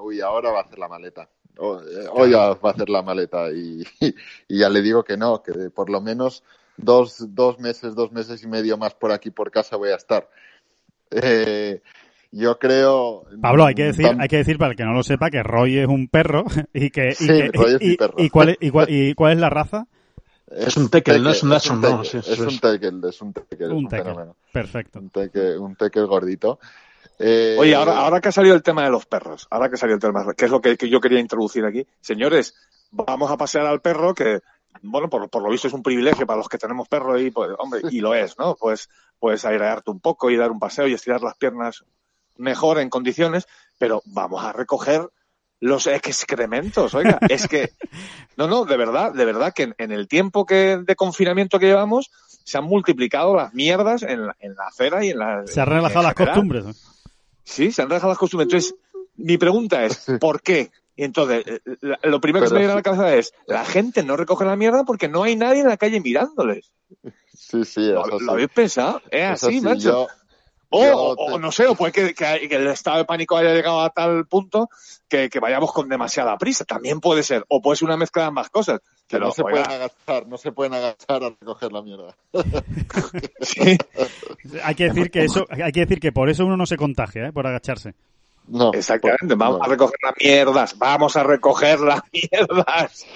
Uy, 0.00 0.20
ahora 0.20 0.50
va 0.50 0.60
a 0.60 0.62
hacer 0.62 0.78
la 0.78 0.88
maleta. 0.88 1.28
Hoy 1.58 2.30
ya 2.30 2.54
va 2.54 2.70
a 2.70 2.72
hacer 2.72 2.88
la 2.88 3.02
maleta 3.02 3.50
y, 3.50 3.82
y, 4.48 4.58
ya 4.58 4.68
le 4.68 4.82
digo 4.82 5.04
que 5.04 5.16
no, 5.16 5.42
que 5.42 5.70
por 5.70 5.90
lo 5.90 6.00
menos 6.00 6.44
dos, 6.76 7.34
dos 7.34 7.58
meses, 7.58 7.94
dos 7.94 8.12
meses 8.12 8.42
y 8.42 8.46
medio 8.46 8.78
más 8.78 8.94
por 8.94 9.12
aquí 9.12 9.30
por 9.30 9.50
casa 9.50 9.76
voy 9.76 9.90
a 9.90 9.96
estar. 9.96 10.28
Eh, 11.10 11.82
yo 12.30 12.58
creo. 12.58 13.26
Pablo, 13.40 13.66
hay 13.66 13.74
que 13.74 13.84
decir, 13.84 14.10
hay 14.18 14.28
que 14.28 14.38
decir 14.38 14.56
para 14.58 14.70
el 14.70 14.76
que 14.76 14.84
no 14.84 14.92
lo 14.92 15.02
sepa 15.02 15.30
que 15.30 15.42
Roy 15.42 15.78
es 15.78 15.86
un 15.86 16.08
perro 16.08 16.44
y 16.74 16.90
que, 16.90 17.10
y, 17.10 17.14
sí, 17.14 17.26
que, 17.26 17.50
Roy 17.52 17.74
es 17.74 17.82
y, 17.82 17.96
perro. 17.96 18.14
y, 18.18 18.30
cuál, 18.30 18.56
y, 18.60 18.70
cuál, 18.70 18.86
y 18.90 19.14
cuál 19.14 19.32
es 19.32 19.38
la 19.38 19.50
raza? 19.50 19.86
Es 20.56 20.76
un 20.76 20.88
tekel, 20.88 21.22
no 21.22 21.30
es 21.30 21.42
un 21.42 21.50
dachshund, 21.50 21.82
no. 21.82 22.04
Sí, 22.04 22.18
es, 22.18 22.38
un 22.38 22.58
tekel, 22.58 23.00
es 23.08 23.20
un 23.22 23.32
tekel, 23.32 23.70
un, 23.70 23.76
un 23.84 23.88
tekel. 23.88 24.04
fenómeno. 24.04 24.36
Perfecto. 24.52 24.98
Un 24.98 25.10
tekel, 25.10 25.58
un 25.58 25.76
tekel 25.76 26.06
gordito. 26.06 26.58
Eh, 27.18 27.56
Oye, 27.58 27.74
ahora, 27.74 27.98
ahora 27.98 28.20
que 28.20 28.28
ha 28.28 28.32
salido 28.32 28.54
el 28.54 28.62
tema 28.62 28.82
de 28.82 28.90
los 28.90 29.06
perros, 29.06 29.46
ahora 29.50 29.68
que 29.68 29.74
ha 29.74 29.78
salido 29.78 29.96
el 29.96 30.02
tema, 30.02 30.34
que 30.34 30.44
es 30.44 30.50
lo 30.50 30.60
que, 30.60 30.76
que 30.76 30.88
yo 30.88 31.00
quería 31.00 31.20
introducir 31.20 31.64
aquí, 31.64 31.86
señores, 32.00 32.54
vamos 32.90 33.30
a 33.30 33.36
pasear 33.36 33.66
al 33.66 33.80
perro 33.80 34.14
que, 34.14 34.40
bueno, 34.82 35.08
por, 35.08 35.28
por, 35.30 35.42
lo 35.42 35.50
visto 35.50 35.68
es 35.68 35.74
un 35.74 35.82
privilegio 35.82 36.26
para 36.26 36.38
los 36.38 36.48
que 36.48 36.58
tenemos 36.58 36.88
perro 36.88 37.18
y, 37.18 37.30
pues, 37.30 37.50
hombre, 37.58 37.82
y 37.90 38.00
lo 38.00 38.14
es, 38.14 38.38
¿no? 38.38 38.56
Pues, 38.56 38.88
puedes 39.18 39.44
airearte 39.44 39.90
un 39.90 40.00
poco 40.00 40.30
y 40.30 40.36
dar 40.36 40.50
un 40.50 40.58
paseo 40.58 40.88
y 40.88 40.94
estirar 40.94 41.22
las 41.22 41.36
piernas 41.36 41.84
mejor 42.36 42.78
en 42.80 42.90
condiciones, 42.90 43.46
pero 43.78 44.02
vamos 44.06 44.44
a 44.44 44.52
recoger 44.52 45.08
los 45.62 45.86
excrementos, 45.86 46.92
oiga, 46.92 47.20
es 47.28 47.46
que, 47.46 47.70
no, 48.36 48.48
no, 48.48 48.64
de 48.64 48.76
verdad, 48.76 49.12
de 49.12 49.24
verdad 49.24 49.52
que 49.54 49.62
en, 49.62 49.74
en, 49.78 49.92
el 49.92 50.08
tiempo 50.08 50.44
que 50.44 50.78
de 50.78 50.96
confinamiento 50.96 51.60
que 51.60 51.66
llevamos, 51.66 52.10
se 52.42 52.58
han 52.58 52.64
multiplicado 52.64 53.36
las 53.36 53.54
mierdas 53.54 54.02
en 54.02 54.26
la, 54.26 54.36
en 54.40 54.56
la 54.56 54.66
acera 54.66 55.04
y 55.04 55.10
en 55.10 55.20
la... 55.20 55.46
Se 55.46 55.60
han 55.60 55.68
relajado 55.68 56.02
las 56.02 56.14
costumbres. 56.14 56.64
Sí, 57.44 57.70
se 57.70 57.80
han 57.80 57.88
relajado 57.88 58.10
las 58.10 58.18
costumbres. 58.18 58.46
Entonces, 58.46 58.74
mi 59.14 59.38
pregunta 59.38 59.84
es, 59.84 60.04
¿por 60.20 60.42
qué? 60.42 60.72
Y 60.96 61.04
entonces, 61.04 61.44
lo 62.02 62.20
primero 62.20 62.42
que 62.42 62.48
se 62.48 62.54
me 62.54 62.60
viene 62.60 62.72
a 62.72 62.76
la 62.76 62.82
cabeza 62.82 63.14
es, 63.14 63.32
la 63.46 63.64
gente 63.64 64.02
no 64.02 64.16
recoge 64.16 64.44
la 64.44 64.56
mierda 64.56 64.82
porque 64.82 65.06
no 65.06 65.22
hay 65.22 65.36
nadie 65.36 65.60
en 65.60 65.68
la 65.68 65.76
calle 65.76 66.00
mirándoles. 66.00 66.72
Sí, 67.32 67.64
sí, 67.64 67.86
¿Lo, 67.86 68.18
¿lo 68.18 68.32
habéis 68.32 68.48
pensado? 68.48 69.00
Es 69.12 69.30
así, 69.30 69.46
así, 69.46 69.60
macho. 69.60 69.80
Yo... 69.80 70.08
O, 70.74 70.80
o, 70.80 71.34
o, 71.34 71.38
no 71.38 71.52
sé, 71.52 71.66
o 71.66 71.74
puede 71.74 71.92
que, 71.92 72.14
que, 72.14 72.48
que, 72.48 72.56
el 72.56 72.66
estado 72.68 72.96
de 72.96 73.04
pánico 73.04 73.36
haya 73.36 73.52
llegado 73.52 73.82
a 73.82 73.90
tal 73.90 74.26
punto 74.26 74.70
que, 75.06 75.28
que, 75.28 75.38
vayamos 75.38 75.70
con 75.70 75.86
demasiada 75.86 76.38
prisa. 76.38 76.64
También 76.64 76.98
puede 76.98 77.22
ser. 77.22 77.44
O 77.48 77.60
puede 77.60 77.76
ser 77.76 77.88
una 77.88 77.98
mezcla 77.98 78.22
de 78.22 78.28
ambas 78.28 78.48
cosas. 78.48 78.80
Que 79.06 79.16
Pero, 79.18 79.26
no 79.26 79.32
se 79.32 79.42
oiga. 79.42 79.64
pueden 79.64 79.70
agachar, 79.70 80.26
no 80.26 80.38
se 80.38 80.52
pueden 80.52 80.72
agachar 80.72 81.24
a 81.24 81.28
recoger 81.28 81.72
la 81.72 81.82
mierda. 81.82 82.16
sí. 83.42 83.76
hay 84.64 84.74
que 84.74 84.84
decir 84.84 85.10
que 85.10 85.24
eso, 85.24 85.44
hay 85.50 85.72
que 85.72 85.80
decir 85.80 86.00
que 86.00 86.10
por 86.10 86.30
eso 86.30 86.46
uno 86.46 86.56
no 86.56 86.64
se 86.64 86.78
contagia, 86.78 87.26
¿eh? 87.26 87.32
por 87.32 87.46
agacharse. 87.46 87.94
No, 88.48 88.72
Exactamente, 88.72 89.34
vamos 89.36 89.58
no. 89.58 89.64
a 89.64 89.68
recoger 89.68 89.98
las 90.02 90.14
mierdas, 90.18 90.78
vamos 90.78 91.16
a 91.16 91.22
recoger 91.22 91.80
las 91.80 92.00
mierdas. 92.12 93.06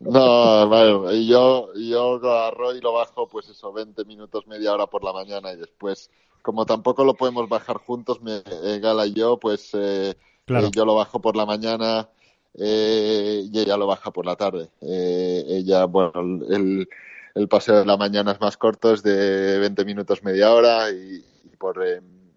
No, 0.00 0.68
vale, 0.68 1.26
yo, 1.26 1.72
yo 1.74 2.14
agarro 2.14 2.74
y 2.74 2.80
lo 2.80 2.92
bajo, 2.92 3.28
pues 3.28 3.48
eso, 3.48 3.72
20 3.72 4.04
minutos, 4.04 4.46
media 4.46 4.72
hora 4.72 4.86
por 4.86 5.04
la 5.04 5.12
mañana 5.12 5.52
y 5.52 5.56
después 5.56 6.10
como 6.42 6.64
tampoco 6.66 7.04
lo 7.04 7.14
podemos 7.14 7.48
bajar 7.48 7.76
juntos, 7.76 8.22
me, 8.22 8.36
eh, 8.36 8.78
Gala 8.80 9.06
y 9.06 9.12
yo, 9.12 9.38
pues 9.38 9.70
eh, 9.74 10.16
claro. 10.46 10.68
eh, 10.68 10.70
yo 10.72 10.84
lo 10.84 10.94
bajo 10.94 11.20
por 11.20 11.36
la 11.36 11.44
mañana 11.44 12.08
eh, 12.54 13.42
y 13.52 13.58
ella 13.58 13.76
lo 13.76 13.86
baja 13.86 14.10
por 14.10 14.24
la 14.24 14.36
tarde. 14.36 14.70
Eh, 14.80 15.44
ella, 15.46 15.84
bueno, 15.84 16.12
el, 16.48 16.88
el, 17.34 17.48
paseo 17.48 17.80
de 17.80 17.86
la 17.86 17.96
mañana 17.96 18.32
es 18.32 18.40
más 18.40 18.56
corto, 18.56 18.94
es 18.94 19.02
de 19.02 19.58
20 19.58 19.84
minutos, 19.84 20.22
media 20.22 20.52
hora 20.52 20.90
y, 20.90 21.24
y 21.44 21.56
por, 21.56 21.74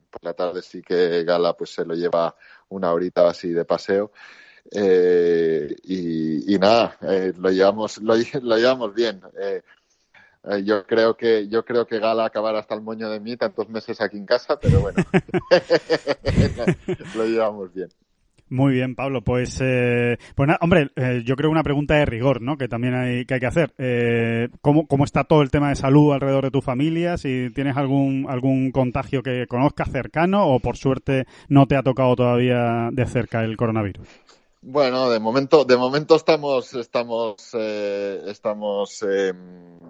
por, 0.09 0.23
la 0.23 0.33
tarde 0.33 0.61
sí 0.61 0.81
que 0.81 1.23
Gala 1.23 1.53
pues 1.53 1.69
se 1.69 1.85
lo 1.85 1.95
lleva 1.95 2.35
una 2.69 2.91
horita 2.91 3.29
así 3.29 3.49
de 3.49 3.65
paseo. 3.65 4.11
Y, 4.71 6.53
y 6.53 6.59
nada, 6.59 6.97
lo 7.37 7.49
llevamos, 7.49 7.97
lo, 7.99 8.15
lo 8.41 8.57
llevamos 8.57 8.93
bien. 8.93 9.21
Eh, 9.39 9.61
yo 10.63 10.85
creo 10.85 11.15
que 11.15 11.47
yo 11.47 11.63
creo 11.63 11.85
que 11.85 11.99
Gala 11.99 12.25
acabará 12.25 12.59
hasta 12.59 12.73
el 12.73 12.81
moño 12.81 13.09
de 13.09 13.19
mí 13.19 13.37
tantos 13.37 13.69
meses 13.69 14.01
aquí 14.01 14.17
en 14.17 14.25
casa, 14.25 14.59
pero 14.59 14.81
bueno, 14.81 15.03
lo 17.15 17.25
llevamos 17.25 17.73
bien. 17.73 17.89
Muy 18.49 18.73
bien, 18.73 18.95
Pablo. 18.95 19.21
Pues, 19.21 19.59
eh, 19.61 20.17
pues 20.35 20.47
nada, 20.47 20.59
hombre, 20.61 20.89
eh, 20.97 21.21
yo 21.23 21.37
creo 21.37 21.49
una 21.49 21.63
pregunta 21.63 21.95
de 21.95 22.05
rigor, 22.05 22.41
¿no? 22.41 22.57
Que 22.57 22.67
también 22.67 22.95
hay 22.95 23.25
que, 23.25 23.35
hay 23.35 23.39
que 23.39 23.45
hacer. 23.45 23.71
Eh, 23.77 24.49
¿cómo, 24.59 24.87
¿Cómo 24.87 25.05
está 25.05 25.23
todo 25.23 25.41
el 25.41 25.51
tema 25.51 25.69
de 25.69 25.77
salud 25.77 26.11
alrededor 26.11 26.43
de 26.43 26.51
tu 26.51 26.61
familia? 26.61 27.17
Si 27.17 27.47
tienes 27.55 27.77
algún 27.77 28.25
algún 28.27 28.71
contagio 28.71 29.23
que 29.23 29.45
conozcas 29.47 29.89
cercano 29.89 30.47
o 30.47 30.59
por 30.59 30.75
suerte 30.75 31.27
no 31.47 31.65
te 31.65 31.77
ha 31.77 31.83
tocado 31.83 32.17
todavía 32.17 32.89
de 32.91 33.05
cerca 33.05 33.45
el 33.45 33.55
coronavirus. 33.55 34.05
Bueno, 34.63 35.09
de 35.09 35.19
momento, 35.19 35.65
de 35.65 35.75
momento 35.75 36.15
estamos, 36.15 36.75
estamos, 36.75 37.49
eh, 37.53 38.21
estamos, 38.27 39.03
eh, 39.09 39.33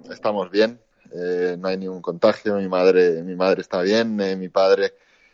estamos 0.10 0.50
bien. 0.50 0.80
Eh, 1.14 1.58
no 1.60 1.68
hay 1.68 1.78
ningún 1.78 2.02
contagio. 2.02 2.56
Mi 2.56 2.70
madre, 2.70 3.22
mi 3.22 3.36
madre 3.36 3.62
está 3.62 3.82
bien. 3.82 4.16
mi 4.16 4.48
padre 4.48 4.94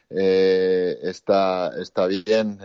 está, 0.10 1.72
está 1.80 2.08
bien. 2.08 2.60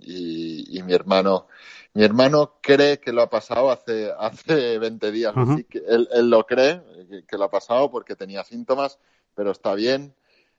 Y, 0.00 0.78
y, 0.78 0.82
mi 0.84 0.92
hermano, 0.92 1.48
mi 1.94 2.04
hermano 2.04 2.58
cree 2.62 3.00
que 3.00 3.12
lo 3.12 3.22
ha 3.22 3.30
pasado 3.30 3.72
hace, 3.72 4.12
hace 4.16 4.78
20 4.78 5.10
días. 5.10 5.34
Uh 5.34 5.40
-huh. 5.40 5.54
Así 5.54 5.64
que 5.64 5.78
él, 5.78 6.08
él, 6.12 6.30
lo 6.30 6.46
cree 6.46 6.80
que, 7.10 7.24
que 7.26 7.36
lo 7.36 7.44
ha 7.44 7.50
pasado 7.50 7.90
porque 7.90 8.14
tenía 8.14 8.44
síntomas, 8.44 9.00
pero 9.34 9.50
está 9.50 9.74
bien. 9.74 10.14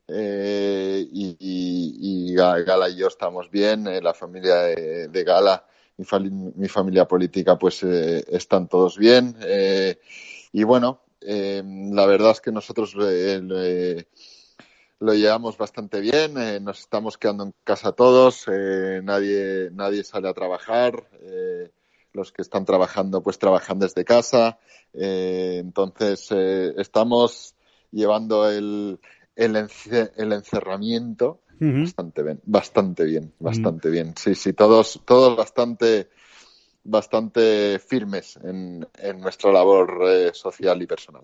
Eh, 0.07 1.07
y, 1.11 2.33
Gala 2.35 2.89
y 2.89 2.97
yo 2.97 3.07
estamos 3.07 3.49
bien, 3.49 3.87
eh, 3.87 4.01
la 4.01 4.13
familia 4.13 4.55
de, 4.55 5.23
Gala, 5.23 5.65
mi, 5.97 6.05
mi, 6.55 6.67
familia 6.67 7.07
política, 7.07 7.57
pues 7.57 7.81
eh, 7.83 8.23
están 8.27 8.67
todos 8.67 8.97
bien. 8.97 9.35
y 10.51 10.63
bueno, 10.63 11.01
la 11.21 12.05
verdad 12.05 12.31
es 12.31 12.41
que 12.41 12.51
nosotros 12.51 12.93
lo 12.95 13.93
llevamos 15.13 15.57
bastante 15.57 16.01
bien, 16.01 16.33
nos 16.63 16.79
estamos 16.79 17.17
quedando 17.17 17.45
en 17.45 17.53
casa 17.63 17.93
todos, 17.93 18.45
nadie, 18.47 19.69
nadie 19.71 20.03
sale 20.03 20.29
a 20.29 20.33
trabajar. 20.33 21.07
los 22.13 22.31
que 22.31 22.43
están 22.43 22.65
trabajando, 22.65 23.23
pues 23.23 23.39
trabajan 23.39 23.79
desde 23.79 24.05
casa. 24.05 24.59
entonces, 24.93 26.31
estamos 26.31 27.55
llevando 27.91 28.49
el, 28.49 28.99
el, 29.35 29.55
ence 29.55 30.11
el 30.15 30.33
encerramiento 30.33 31.41
uh 31.59 31.63
-huh. 31.65 31.81
bastante 31.83 32.23
bien, 32.23 32.41
bastante 32.45 33.03
bien, 33.05 33.33
bastante 33.39 33.87
uh 33.87 33.91
-huh. 33.91 33.93
bien. 33.93 34.13
Sí, 34.17 34.35
sí, 34.35 34.53
todos, 34.53 35.01
todos 35.05 35.35
bastante, 35.35 36.09
bastante 36.83 37.79
firmes 37.79 38.37
en, 38.43 38.87
en 38.97 39.19
nuestra 39.19 39.51
labor 39.51 39.99
eh, 40.07 40.31
social 40.33 40.81
y 40.81 40.87
personal. 40.87 41.23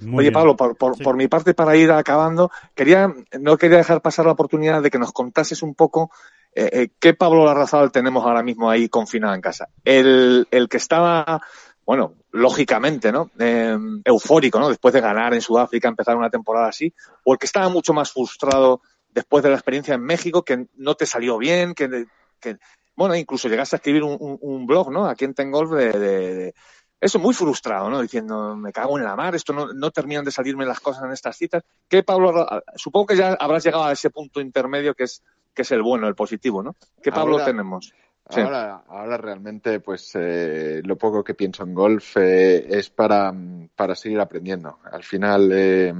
Muy 0.00 0.20
Oye, 0.20 0.30
bien. 0.30 0.32
Pablo, 0.32 0.56
por, 0.56 0.74
por, 0.76 0.96
Sí. 0.96 1.04
por 1.04 1.16
mi 1.16 1.28
parte, 1.28 1.52
para 1.52 1.76
ir 1.76 1.90
acabando, 1.90 2.50
quería, 2.74 3.12
no 3.38 3.58
quería 3.58 3.76
dejar 3.76 4.00
pasar 4.00 4.24
la 4.24 4.32
oportunidad 4.32 4.82
de 4.82 4.90
que 4.90 4.98
nos 4.98 5.12
contases 5.12 5.62
un 5.62 5.74
poco 5.74 6.10
eh, 6.54 6.70
eh, 6.72 6.88
qué 6.98 7.12
Pablo 7.14 7.44
Larrazal 7.44 7.92
tenemos 7.92 8.24
ahora 8.24 8.42
mismo 8.42 8.70
ahí 8.70 8.88
confinado 8.88 9.34
en 9.34 9.40
casa. 9.42 9.68
El, 9.84 10.46
el 10.50 10.68
que 10.68 10.78
estaba, 10.78 11.42
bueno, 11.84 12.14
lógicamente, 12.32 13.12
¿no? 13.12 13.30
Eh, 13.38 13.76
eufórico, 14.04 14.58
¿no? 14.58 14.68
Después 14.68 14.92
de 14.94 15.00
ganar 15.00 15.34
en 15.34 15.40
Sudáfrica, 15.40 15.88
empezar 15.88 16.16
una 16.16 16.30
temporada 16.30 16.68
así, 16.68 16.92
o 17.24 17.32
el 17.34 17.38
que 17.38 17.46
estaba 17.46 17.68
mucho 17.68 17.92
más 17.92 18.10
frustrado 18.10 18.80
después 19.10 19.42
de 19.44 19.50
la 19.50 19.56
experiencia 19.56 19.94
en 19.94 20.02
México, 20.02 20.42
que 20.42 20.66
no 20.76 20.94
te 20.94 21.06
salió 21.06 21.36
bien, 21.38 21.74
que, 21.74 22.06
que 22.40 22.56
bueno, 22.96 23.14
incluso 23.14 23.48
llegaste 23.48 23.76
a 23.76 23.78
escribir 23.78 24.02
un, 24.02 24.16
un, 24.18 24.38
un 24.40 24.66
blog, 24.66 24.90
¿no? 24.90 25.06
Aquí 25.06 25.24
en 25.24 25.34
Tengolf 25.34 25.70
de, 25.72 25.92
de, 25.92 26.34
de 26.34 26.54
eso 27.00 27.18
muy 27.18 27.34
frustrado, 27.34 27.90
¿no? 27.90 28.00
Diciendo, 28.00 28.56
me 28.56 28.72
cago 28.72 28.96
en 28.98 29.04
la 29.04 29.14
mar, 29.16 29.34
esto 29.34 29.52
no, 29.52 29.72
no 29.72 29.90
terminan 29.90 30.24
de 30.24 30.30
salirme 30.30 30.64
las 30.64 30.80
cosas 30.80 31.04
en 31.04 31.12
estas 31.12 31.36
citas. 31.36 31.62
¿Qué, 31.88 32.02
Pablo? 32.02 32.46
Supongo 32.76 33.06
que 33.06 33.16
ya 33.16 33.34
habrás 33.38 33.64
llegado 33.64 33.84
a 33.84 33.92
ese 33.92 34.08
punto 34.10 34.40
intermedio 34.40 34.94
que 34.94 35.04
es, 35.04 35.22
que 35.52 35.62
es 35.62 35.70
el 35.72 35.82
bueno, 35.82 36.08
el 36.08 36.14
positivo, 36.14 36.62
¿no? 36.62 36.76
¿Qué 37.02 37.10
Pablo 37.12 37.34
Ahora- 37.34 37.44
tenemos? 37.46 37.92
Ahora, 38.24 38.84
ahora 38.88 39.16
realmente, 39.18 39.80
pues 39.80 40.12
eh, 40.14 40.80
lo 40.84 40.96
poco 40.96 41.22
que 41.24 41.34
pienso 41.34 41.64
en 41.64 41.74
golf 41.74 42.16
eh, 42.16 42.64
es 42.78 42.88
para, 42.90 43.34
para 43.74 43.94
seguir 43.94 44.20
aprendiendo. 44.20 44.78
Al 44.90 45.02
final 45.02 45.50
eh, 45.52 45.92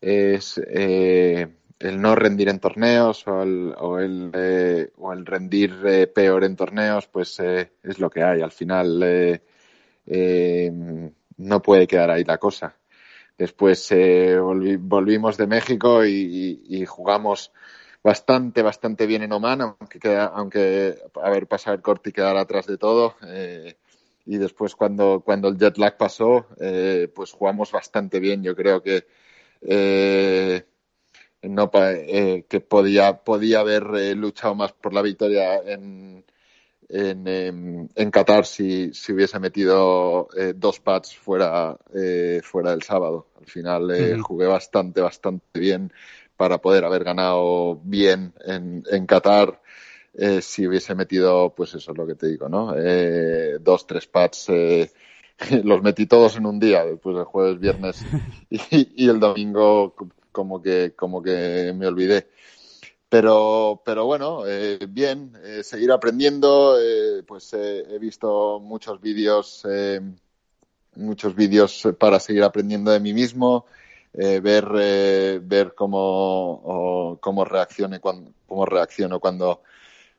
es 0.00 0.60
eh, 0.66 1.48
el 1.78 2.00
no 2.00 2.14
rendir 2.16 2.48
en 2.48 2.58
torneos 2.60 3.26
o 3.28 3.42
el, 3.42 3.74
o 3.78 3.98
el, 3.98 4.30
eh, 4.34 4.90
o 4.98 5.12
el 5.12 5.24
rendir 5.24 5.74
eh, 5.86 6.06
peor 6.08 6.44
en 6.44 6.56
torneos, 6.56 7.06
pues 7.06 7.38
eh, 7.40 7.72
es 7.82 7.98
lo 7.98 8.10
que 8.10 8.22
hay. 8.22 8.42
Al 8.42 8.52
final 8.52 9.02
eh, 10.06 10.72
no 11.36 11.62
puede 11.62 11.86
quedar 11.86 12.10
ahí 12.10 12.24
la 12.24 12.38
cosa. 12.38 12.74
Después 13.38 13.90
volvi- 13.92 14.78
volvimos 14.80 15.36
de 15.36 15.46
México 15.46 16.04
y, 16.04 16.60
y- 16.68 16.82
y 16.82 16.86
jugamos 16.86 17.52
bastante, 18.08 18.62
bastante 18.62 19.06
bien 19.06 19.22
en 19.22 19.32
Oman, 19.32 19.60
aunque, 19.62 19.98
queda, 20.00 20.26
aunque 20.26 20.96
haber 21.22 21.46
pasado 21.46 21.76
el 21.76 21.82
corte 21.82 22.10
y 22.10 22.12
quedar 22.12 22.36
atrás 22.36 22.66
de 22.66 22.78
todo. 22.78 23.14
eh, 23.26 23.76
y 24.26 24.36
después 24.38 24.74
cuando, 24.74 25.22
cuando 25.24 25.48
el 25.48 25.56
jet 25.58 25.78
lag 25.78 25.96
pasó, 25.96 26.46
eh, 26.60 27.08
pues 27.14 27.32
jugamos 27.32 27.72
bastante 27.72 28.20
bien. 28.20 28.42
Yo 28.42 28.54
creo 28.54 28.82
que 28.82 29.06
eh, 29.62 30.64
no 31.42 31.70
pa- 31.70 31.92
eh, 31.94 32.46
que 32.48 32.60
podía, 32.60 33.24
podía 33.24 33.60
haber 33.60 33.84
luchado 34.16 34.54
más 34.54 34.72
por 34.72 34.92
la 34.94 35.02
victoria 35.02 35.56
en, 35.64 36.24
en, 36.88 37.90
en 37.94 38.10
Qatar 38.10 38.46
si, 38.46 38.92
si 38.94 39.12
hubiese 39.12 39.38
metido 39.40 40.28
dos 40.56 40.80
pads 40.80 41.16
fuera, 41.16 41.76
eh, 41.94 42.40
fuera 42.42 42.70
del 42.72 42.82
sábado. 42.82 43.28
Al 43.40 43.46
final 43.46 43.90
eh, 43.90 44.16
jugué 44.18 44.46
bastante, 44.46 45.00
bastante 45.00 45.58
bien 45.60 45.92
para 46.38 46.58
poder 46.58 46.84
haber 46.86 47.04
ganado 47.04 47.80
bien 47.84 48.32
en, 48.46 48.84
en 48.90 49.06
Qatar. 49.06 49.60
eh, 50.14 50.40
si 50.42 50.66
hubiese 50.66 50.94
metido, 50.94 51.54
pues 51.54 51.74
eso 51.74 51.92
es 51.92 51.98
lo 51.98 52.06
que 52.06 52.14
te 52.14 52.28
digo, 52.28 52.48
¿no? 52.48 52.74
Eh, 52.76 53.58
dos, 53.60 53.86
tres 53.86 54.06
pads, 54.06 54.48
eh, 54.50 54.90
los 55.64 55.82
metí 55.82 56.06
todos 56.06 56.36
en 56.36 56.46
un 56.46 56.58
día, 56.58 56.84
después 56.84 57.16
el 57.16 57.24
jueves, 57.24 57.60
viernes 57.60 58.04
y, 58.50 59.04
y 59.04 59.08
el 59.08 59.20
domingo 59.20 59.94
como 60.32 60.62
que, 60.62 60.94
como 60.96 61.22
que 61.22 61.72
me 61.76 61.86
olvidé. 61.86 62.28
Pero, 63.08 63.82
pero 63.84 64.04
bueno, 64.06 64.44
eh, 64.46 64.78
bien, 64.88 65.32
seguir 65.62 65.90
aprendiendo. 65.92 66.76
pues 67.26 67.52
eh, 67.54 67.84
he 67.90 67.98
visto 67.98 68.60
muchos 68.60 69.00
vídeos, 69.00 69.66
muchos 70.94 71.34
vídeos 71.34 71.88
para 71.98 72.20
seguir 72.20 72.42
aprendiendo 72.44 72.90
de 72.90 73.00
mí 73.00 73.14
mismo, 73.14 73.64
eh, 74.14 74.40
ver, 74.40 74.68
eh, 74.78 75.40
ver 75.42 75.74
cómo, 75.74 75.98
o, 76.64 77.18
cómo 77.20 77.44
reaccione 77.44 78.00
cuando, 78.00 78.32
cómo 78.46 78.64
reacciono 78.66 79.20
cuando, 79.20 79.62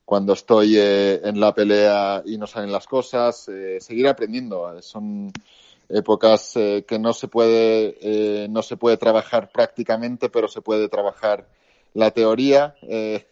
cuando 0.06 0.34
estoy 0.34 0.78
eh, 0.78 1.22
en 1.24 1.40
la 1.40 1.54
pelea 1.54 2.22
y 2.26 2.38
no 2.38 2.48
salen 2.48 2.72
las 2.72 2.88
cosas, 2.88 3.48
eh, 3.50 3.78
seguir 3.80 4.08
aprendiendo. 4.08 4.82
Son 4.82 5.32
épocas 5.90 6.56
eh, 6.56 6.86
que 6.88 7.00
no 7.00 7.14
se 7.14 7.28
puede, 7.28 7.98
eh, 8.02 8.48
no 8.50 8.62
se 8.62 8.78
puede 8.78 8.98
trabajar 8.98 9.52
prácticamente, 9.52 10.30
pero 10.30 10.48
se 10.48 10.62
puede 10.62 10.88
trabajar 10.88 11.48
la 11.94 12.12
teoría. 12.12 12.76
Eh, 12.84 13.26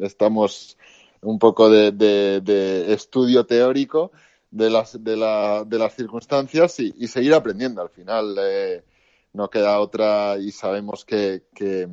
estamos 0.00 0.76
un 1.22 1.38
poco 1.38 1.70
de, 1.70 1.92
de, 1.92 2.40
de 2.42 2.92
estudio 2.92 3.46
teórico 3.46 4.12
de 4.50 4.70
las, 4.70 5.02
de, 5.02 5.16
la, 5.16 5.64
de 5.64 5.78
las 5.78 5.94
circunstancias 5.94 6.78
y, 6.80 6.94
y 6.98 7.08
seguir 7.08 7.34
aprendiendo. 7.34 7.82
Al 7.82 7.88
final 7.88 8.36
eh, 8.38 8.82
no 9.36 9.50
queda 9.50 9.78
otra 9.80 10.38
y 10.38 10.50
sabemos 10.50 11.04
que, 11.04 11.44
que, 11.54 11.88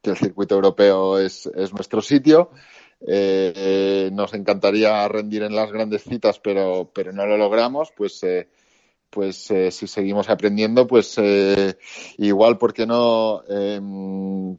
que 0.00 0.10
el 0.10 0.16
circuito 0.16 0.54
europeo 0.54 1.18
es, 1.18 1.46
es 1.46 1.72
nuestro 1.72 2.00
sitio. 2.00 2.50
Eh, 3.00 3.52
eh, 3.54 4.10
nos 4.12 4.34
encantaría 4.34 5.06
rendir 5.08 5.42
en 5.42 5.54
las 5.54 5.70
grandes 5.70 6.02
citas, 6.02 6.40
pero, 6.40 6.90
pero 6.94 7.12
no 7.12 7.26
lo 7.26 7.36
logramos. 7.36 7.92
Pues 7.96 8.22
eh, 8.22 8.48
pues 9.10 9.50
eh, 9.50 9.70
si 9.70 9.86
seguimos 9.86 10.28
aprendiendo, 10.28 10.86
pues 10.86 11.14
eh, 11.18 11.76
igual, 12.18 12.58
¿por 12.58 12.74
qué 12.74 12.86
no, 12.86 13.42
eh, 13.48 13.80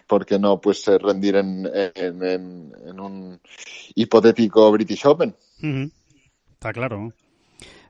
por 0.07 0.25
qué 0.25 0.39
no 0.39 0.59
pues 0.59 0.85
rendir 0.85 1.35
en, 1.35 1.69
en, 1.73 2.23
en, 2.23 2.73
en, 2.85 2.99
un 2.99 3.39
hipotético 3.95 4.71
British 4.71 5.05
Open? 5.05 5.35
Está 6.53 6.73
claro. 6.73 7.13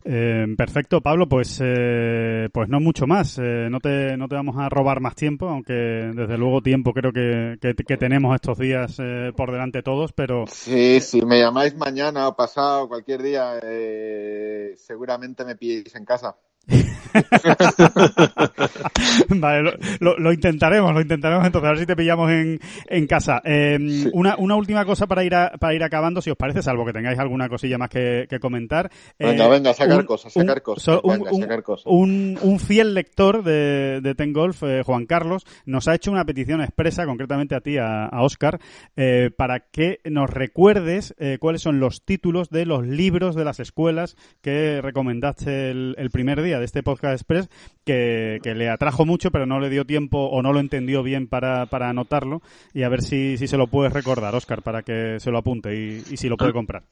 Eh, 0.03 0.45
perfecto, 0.57 1.01
Pablo, 1.01 1.27
pues 1.27 1.59
eh, 1.61 2.49
pues 2.53 2.69
no 2.69 2.79
mucho 2.79 3.05
más. 3.07 3.37
Eh, 3.37 3.67
no, 3.69 3.79
te, 3.79 4.15
no 4.17 4.27
te 4.27 4.35
vamos 4.35 4.55
a 4.57 4.69
robar 4.69 5.01
más 5.01 5.15
tiempo, 5.15 5.49
aunque 5.49 5.73
desde 5.73 6.37
luego 6.37 6.61
tiempo 6.61 6.93
creo 6.93 7.11
que, 7.11 7.57
que, 7.61 7.75
que 7.75 7.97
tenemos 7.97 8.33
estos 8.35 8.57
días 8.57 8.97
eh, 8.99 9.31
por 9.35 9.51
delante 9.51 9.83
todos, 9.83 10.13
pero... 10.13 10.45
Sí, 10.47 10.99
si 11.01 11.21
me 11.21 11.39
llamáis 11.39 11.75
mañana 11.75 12.27
o 12.27 12.35
pasado, 12.35 12.87
cualquier 12.87 13.21
día, 13.21 13.59
eh, 13.61 14.73
seguramente 14.77 15.43
me 15.45 15.55
pilléis 15.55 15.93
en 15.95 16.05
casa. 16.05 16.35
vale, 19.29 19.63
lo, 19.63 19.71
lo, 19.99 20.19
lo, 20.19 20.31
intentaremos, 20.31 20.93
lo 20.93 21.01
intentaremos 21.01 21.45
entonces, 21.45 21.67
a 21.67 21.71
ver 21.71 21.79
si 21.79 21.85
te 21.85 21.95
pillamos 21.95 22.31
en, 22.31 22.59
en 22.87 23.07
casa. 23.07 23.41
Eh, 23.43 23.77
sí. 23.79 24.09
una, 24.13 24.35
una 24.37 24.55
última 24.55 24.85
cosa 24.85 25.07
para 25.07 25.23
ir, 25.23 25.33
a, 25.33 25.51
para 25.59 25.73
ir 25.73 25.83
acabando, 25.83 26.21
si 26.21 26.29
os 26.29 26.37
parece, 26.37 26.61
salvo 26.61 26.85
que 26.85 26.93
tengáis 26.93 27.17
alguna 27.17 27.49
cosilla 27.49 27.77
más 27.77 27.89
que, 27.89 28.27
que 28.29 28.39
comentar. 28.39 28.91
Venga, 29.17 29.45
eh, 29.45 29.49
venga, 29.49 29.73
sacar 29.73 29.99
un, 29.99 30.05
cosas, 30.05 30.33
sacar 30.33 30.57
un, 30.57 30.63
cosas. 30.63 30.83
So, 30.83 31.01
venga, 31.03 31.31
un, 31.31 31.41
sacar 31.41 31.63
cosas. 31.63 31.85
Un, 31.87 32.59
fiel 32.59 32.93
lector 32.93 33.43
de, 33.43 34.01
de 34.01 34.15
Ten 34.15 34.33
Golf, 34.33 34.63
eh, 34.63 34.83
Juan 34.83 35.05
Carlos, 35.05 35.45
nos 35.65 35.87
ha 35.87 35.95
hecho 35.95 36.11
una 36.11 36.25
petición 36.25 36.61
expresa, 36.61 37.05
concretamente 37.05 37.55
a 37.55 37.61
ti, 37.61 37.77
a, 37.77 38.05
a 38.05 38.21
Oscar, 38.21 38.59
eh, 38.95 39.31
para 39.35 39.61
que 39.71 39.99
nos 40.05 40.29
recuerdes 40.29 41.15
cuáles 41.39 41.61
son 41.61 41.79
los 41.79 42.03
títulos 42.03 42.49
de 42.49 42.65
los 42.65 42.85
libros 42.85 43.35
de 43.35 43.45
las 43.45 43.59
escuelas 43.59 44.15
que 44.41 44.81
recomendaste 44.81 45.71
el, 45.71 45.95
el 45.97 46.09
primer 46.11 46.41
día 46.41 46.58
de 46.59 46.65
este 46.65 46.83
podcast 46.83 47.13
express 47.13 47.49
que, 47.85 48.39
que, 48.43 48.55
le 48.55 48.69
atrajo 48.69 49.05
mucho 49.05 49.31
pero 49.31 49.45
no 49.45 49.59
le 49.59 49.69
dio 49.69 49.85
tiempo 49.85 50.25
o 50.25 50.41
no 50.41 50.53
lo 50.53 50.59
entendió 50.59 51.03
bien 51.03 51.27
para, 51.27 51.65
para 51.67 51.89
anotarlo 51.89 52.41
y 52.73 52.83
a 52.83 52.89
ver 52.89 53.01
si, 53.01 53.37
si 53.37 53.47
se 53.47 53.57
lo 53.57 53.67
puedes 53.67 53.93
recordar 53.93 54.35
Oscar 54.35 54.61
para 54.61 54.83
que 54.83 55.19
se 55.19 55.31
lo 55.31 55.37
apunte 55.37 55.75
y, 55.75 56.03
y 56.11 56.17
si 56.17 56.29
lo 56.29 56.37
puede 56.37 56.53
comprar 56.53 56.83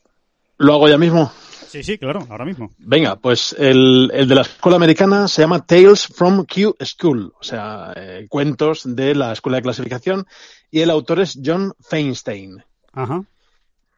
¿Lo 0.57 0.73
hago 0.73 0.87
ya 0.87 0.97
mismo? 0.97 1.31
Sí, 1.67 1.83
sí, 1.83 1.97
claro, 1.97 2.25
ahora 2.29 2.45
mismo. 2.45 2.71
Venga, 2.79 3.17
pues 3.17 3.55
el, 3.59 4.09
el 4.13 4.27
de 4.27 4.35
la 4.35 4.41
escuela 4.41 4.77
americana 4.77 5.27
se 5.27 5.43
llama 5.43 5.65
Tales 5.65 6.07
from 6.07 6.45
Q 6.45 6.75
School, 6.83 7.33
o 7.39 7.43
sea, 7.43 7.93
eh, 7.95 8.25
cuentos 8.27 8.81
de 8.83 9.13
la 9.13 9.33
escuela 9.33 9.57
de 9.57 9.63
clasificación, 9.63 10.25
y 10.71 10.79
el 10.79 10.89
autor 10.89 11.19
es 11.19 11.39
John 11.43 11.73
Feinstein. 11.79 12.63
Ajá. 12.93 13.23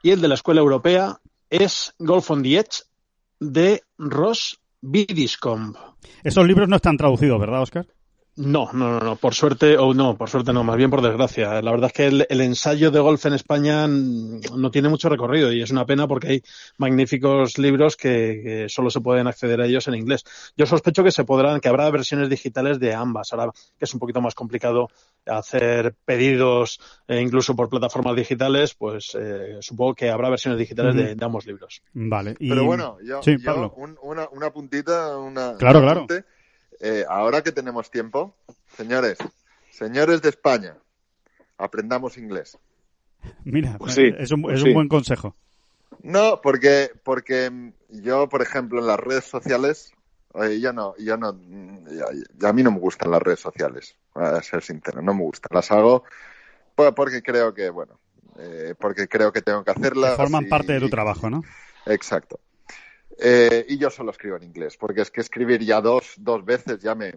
Y 0.02 0.12
el 0.12 0.20
de 0.20 0.28
la 0.28 0.34
escuela 0.34 0.60
europea 0.60 1.20
es 1.50 1.94
Golf 1.98 2.30
on 2.32 2.44
the 2.44 2.58
Edge 2.58 2.84
de 3.40 3.84
Ross 3.98 4.60
Esos 6.24 6.48
libros 6.48 6.70
no 6.70 6.78
están 6.78 6.98
traducidos, 6.98 7.40
¿verdad, 7.40 7.62
Oscar? 7.62 7.88
No, 8.40 8.70
no, 8.72 8.94
no, 8.94 9.00
no, 9.00 9.16
por 9.18 9.34
suerte, 9.34 9.78
o 9.78 9.88
oh, 9.88 9.94
no, 9.94 10.16
por 10.16 10.30
suerte 10.30 10.54
no, 10.54 10.64
más 10.64 10.78
bien 10.78 10.90
por 10.90 11.02
desgracia. 11.02 11.62
La 11.62 11.72
verdad 11.72 11.88
es 11.88 11.94
que 11.94 12.06
el, 12.08 12.26
el, 12.30 12.40
ensayo 12.40 12.90
de 12.90 13.02
golf 13.02 13.26
en 13.26 13.34
España 13.34 13.86
no 13.86 14.72
tiene 14.72 14.88
mucho 14.88 15.10
recorrido 15.10 15.52
y 15.52 15.62
es 15.62 15.72
una 15.72 15.86
pena 15.86 16.08
porque 16.08 16.28
hay 16.30 16.44
magníficos 16.78 17.58
libros 17.58 17.98
que, 17.98 18.42
que, 18.42 18.70
solo 18.70 18.92
se 18.92 19.02
pueden 19.02 19.28
acceder 19.28 19.60
a 19.60 19.66
ellos 19.66 19.90
en 19.90 19.96
inglés. 19.96 20.24
Yo 20.56 20.66
sospecho 20.66 21.04
que 21.04 21.12
se 21.12 21.26
podrán, 21.26 21.60
que 21.60 21.68
habrá 21.68 21.90
versiones 21.90 22.30
digitales 22.30 22.80
de 22.80 22.94
ambas. 22.94 23.34
Ahora 23.34 23.52
que 23.78 23.84
es 23.84 23.94
un 23.94 24.00
poquito 24.00 24.22
más 24.22 24.36
complicado 24.36 24.88
hacer 25.26 25.96
pedidos 26.06 26.80
eh, 27.10 27.20
incluso 27.20 27.58
por 27.58 27.68
plataformas 27.68 28.16
digitales, 28.16 28.74
pues 28.74 29.18
eh, 29.20 29.58
supongo 29.60 29.96
que 29.96 30.10
habrá 30.10 30.30
versiones 30.30 30.58
digitales 30.58 30.96
uh 30.96 30.98
-huh. 30.98 31.08
de, 31.08 31.16
de, 31.16 31.26
ambos 31.26 31.46
libros. 31.46 31.82
Vale. 31.94 32.38
Y... 32.40 32.48
Pero 32.48 32.64
bueno, 32.64 32.98
yo, 33.04 33.22
sí, 33.22 33.36
yo 33.38 33.74
un, 33.76 33.98
una, 34.02 34.30
una, 34.32 34.50
puntita, 34.52 35.18
una. 35.18 35.56
Claro, 35.58 35.80
una 35.80 35.88
claro. 35.88 36.00
Punte, 36.08 36.24
eh, 36.80 37.06
ahora 37.08 37.42
que 37.42 37.52
tenemos 37.52 37.92
tiempo, 37.92 38.36
señores, 38.76 39.18
señores 39.72 40.22
de 40.22 40.30
España, 40.30 40.76
aprendamos 41.58 42.18
inglés. 42.18 42.58
Mira, 43.44 43.78
pues 43.78 43.96
sí, 43.96 44.14
es, 44.18 44.32
un, 44.32 44.50
es 44.52 44.62
sí. 44.62 44.70
un, 44.70 44.74
buen 44.74 44.88
consejo. 44.88 45.36
No, 46.02 46.40
porque, 46.42 46.92
porque 47.04 47.74
yo, 47.90 48.30
por 48.30 48.42
ejemplo, 48.42 48.80
en 48.80 48.88
las 48.88 49.00
redes 49.00 49.26
sociales 49.26 49.94
Oye, 50.34 50.60
yo 50.62 50.72
no, 50.72 50.96
yo 50.98 51.18
no, 51.18 51.30
a 51.30 52.54
mí 52.54 52.64
no 52.64 52.72
me 52.72 52.80
gustan 52.80 53.10
las 53.10 53.22
redes 53.22 53.40
sociales, 53.40 53.96
a 54.14 54.42
ser 54.44 54.62
sincero, 54.62 55.02
no 55.02 55.14
me 55.16 55.24
gustan. 55.24 55.50
Las 55.52 55.72
hago 55.72 56.04
pues, 56.76 56.94
porque 56.94 57.24
creo 57.24 57.54
que, 57.54 57.70
bueno, 57.70 58.00
eh, 58.38 58.76
porque 58.80 59.08
creo 59.08 59.34
que 59.34 59.42
tengo 59.42 59.64
que 59.64 59.72
hacerlas. 59.72 60.16
forman 60.16 60.48
parte 60.48 60.74
de 60.74 60.80
tu 60.80 60.90
trabajo, 60.90 61.30
¿no? 61.30 61.44
Exacto. 61.88 62.40
Eh, 63.22 63.66
y 63.68 63.78
yo 63.78 63.90
solo 63.90 64.12
escribo 64.12 64.38
en 64.38 64.44
inglés, 64.44 64.78
porque 64.78 65.02
es 65.02 65.12
que 65.12 65.22
escribir 65.22 65.62
ya 65.62 65.82
dos, 65.82 66.14
dos 66.18 66.46
veces 66.46 66.80
ya 66.80 66.96
me... 66.96 67.14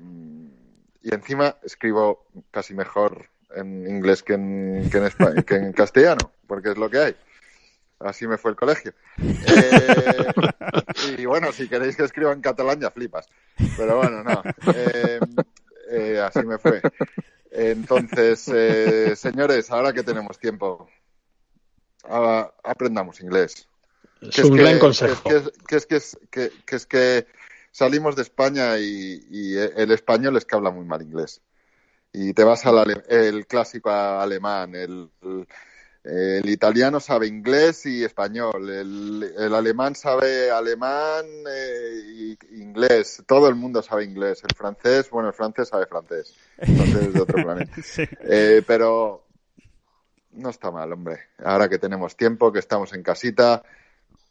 Y 1.02 1.14
encima 1.14 1.56
escribo 1.62 2.26
casi 2.50 2.74
mejor 2.74 3.26
en 3.54 3.86
inglés 3.88 4.22
que 4.22 4.34
en, 4.34 4.88
que 4.90 4.98
en, 4.98 5.42
que 5.42 5.54
en 5.56 5.72
castellano, 5.72 6.32
porque 6.46 6.70
es 6.70 6.76
lo 6.76 6.88
que 6.90 6.98
hay. 6.98 7.16
Así 8.04 8.26
me 8.26 8.36
fue 8.36 8.50
el 8.50 8.56
colegio. 8.56 8.92
Eh, 9.18 10.26
y 11.18 11.26
bueno, 11.26 11.52
si 11.52 11.68
queréis 11.68 11.96
que 11.96 12.04
escriba 12.04 12.32
en 12.32 12.40
catalán 12.40 12.80
ya 12.80 12.90
flipas. 12.90 13.28
Pero 13.76 13.98
bueno, 13.98 14.24
no. 14.24 14.42
Eh, 14.74 15.20
eh, 15.90 16.20
así 16.20 16.44
me 16.44 16.58
fue. 16.58 16.80
Entonces, 17.50 18.40
señores, 19.18 19.70
ahora 19.70 19.92
que 19.92 20.02
tenemos 20.02 20.38
tiempo, 20.38 20.88
aprendamos 22.64 23.20
inglés. 23.20 23.68
Es 24.22 24.38
un 24.38 24.56
gran 24.56 24.78
consejo. 24.78 25.28
Que 25.28 25.76
es 25.76 25.86
que, 25.86 25.96
es 25.96 26.18
que, 26.30 26.52
es 26.66 26.86
que 26.86 27.26
salimos 27.70 28.16
de 28.16 28.22
España 28.22 28.78
y, 28.78 29.56
el 29.56 29.90
español 29.90 30.36
es 30.36 30.44
que 30.44 30.56
habla 30.56 30.70
muy 30.70 30.84
mal 30.84 31.02
inglés. 31.02 31.40
Y 32.12 32.34
te 32.34 32.44
vas 32.44 32.66
al 32.66 33.02
el 33.08 33.46
clásico 33.46 33.90
alemán, 33.90 34.74
el 34.74 35.08
el 36.04 36.48
italiano 36.50 36.98
sabe 36.98 37.28
inglés 37.28 37.86
y 37.86 38.02
español, 38.02 38.68
el, 38.68 39.54
alemán 39.54 39.94
sabe 39.94 40.50
alemán 40.50 41.24
e 41.48 42.36
inglés, 42.56 43.22
todo 43.24 43.48
el 43.48 43.54
mundo 43.54 43.82
sabe 43.82 44.04
inglés, 44.04 44.42
el 44.42 44.56
francés, 44.56 45.08
bueno, 45.10 45.28
el 45.28 45.34
francés 45.34 45.68
sabe 45.68 45.86
francés, 45.86 46.34
entonces 46.58 47.06
es 47.06 47.12
de 47.12 47.20
otro 47.20 47.42
planeta. 47.42 47.72
Eh, 48.24 48.62
pero 48.66 49.26
no 50.32 50.50
está 50.50 50.70
mal, 50.70 50.92
hombre. 50.92 51.20
Ahora 51.44 51.68
que 51.68 51.78
tenemos 51.78 52.16
tiempo, 52.16 52.52
que 52.52 52.58
estamos 52.58 52.92
en 52.94 53.02
casita, 53.02 53.62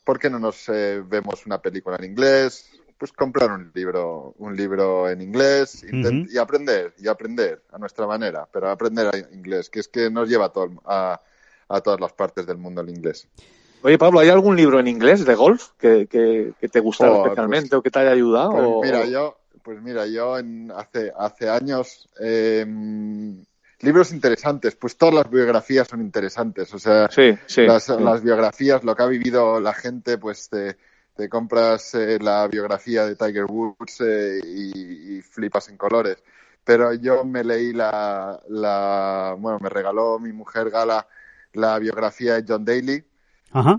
¿por 0.04 0.20
qué 0.20 0.30
no 0.30 0.40
nos 0.40 0.68
eh, 0.70 1.02
vemos 1.06 1.46
una 1.46 1.62
película 1.62 1.98
en 1.98 2.06
inglés? 2.06 2.70
Pues 2.98 3.12
comprar 3.12 3.52
un 3.52 3.72
libro, 3.74 4.36
un 4.38 4.56
libro 4.56 5.10
en 5.10 5.22
inglés 5.22 5.84
y 5.84 6.38
aprender, 6.38 6.94
y 7.00 7.08
aprender 7.08 7.64
a 7.72 7.80
nuestra 7.80 8.06
manera, 8.06 8.48
pero 8.52 8.70
aprender 8.70 9.28
inglés, 9.34 9.72
que 9.72 9.80
es 9.80 9.88
que 9.88 10.12
nos 10.12 10.30
lleva 10.30 10.50
todo 10.50 10.70
a 10.86 11.20
a 11.72 11.82
todas 11.82 12.00
las 12.00 12.14
partes 12.14 12.46
del 12.46 12.58
mundo 12.58 12.82
el 12.82 12.90
inglés. 12.90 13.28
Oye, 13.84 13.98
Pablo, 13.98 14.20
¿hay 14.20 14.30
algún 14.30 14.56
libro 14.56 14.80
en 14.80 14.88
inglés 14.88 15.26
de 15.26 15.34
golf 15.34 15.70
que, 15.80 16.06
que, 16.08 16.70
te 16.70 16.80
gusta 16.80 17.10
oh, 17.10 17.24
especialmente 17.24 17.70
pues 17.70 17.80
o 17.80 17.82
que 17.82 17.90
te 17.90 18.00
haya 18.00 18.12
ayudado? 18.12 18.52
Pues 18.52 18.92
mira, 18.92 19.06
yo, 19.06 19.38
pues 19.64 19.82
mira, 19.82 20.06
yo 20.06 20.38
en, 20.38 20.72
hace, 20.72 21.12
hace 21.18 21.50
años 21.50 22.08
em, 22.20 23.44
libros 23.84 24.12
interesantes, 24.12 24.76
pues 24.76 24.98
todas 24.98 25.15
las 25.15 25.30
biografías 25.30 25.88
son 25.88 26.02
interesantes, 26.02 26.74
o 26.74 26.80
sea, 26.80 27.10
las, 27.58 28.24
biografías, 28.24 28.84
lo 28.84 28.96
que 28.96 29.04
ha 29.04 29.08
vivido 29.08 29.60
la 29.60 29.74
gente, 29.74 30.17
pues 30.17 30.50
te, 30.50 30.78
te 31.15 31.30
compras 31.30 31.96
eh, 31.96 32.20
la 32.20 32.48
biografía 32.48 33.06
de 33.06 33.15
Tiger 33.15 33.46
Woods 33.46 34.02
eh, 34.02 34.39
y, 34.44 35.17
y, 35.17 35.22
flipas 35.22 35.70
en 35.70 35.78
colores. 35.78 36.17
Pero 36.63 36.94
yo 36.94 37.26
me 37.26 37.44
leí 37.44 37.74
la, 37.74 38.39
la, 38.50 39.36
bueno, 39.38 39.58
me 39.60 39.70
regaló 39.70 40.20
mi 40.20 40.32
mujer 40.32 40.70
Gala 40.70 41.08
la 41.54 41.80
biografía 41.80 42.36
de 42.36 42.46
John 42.48 42.65
Daly. 42.65 43.04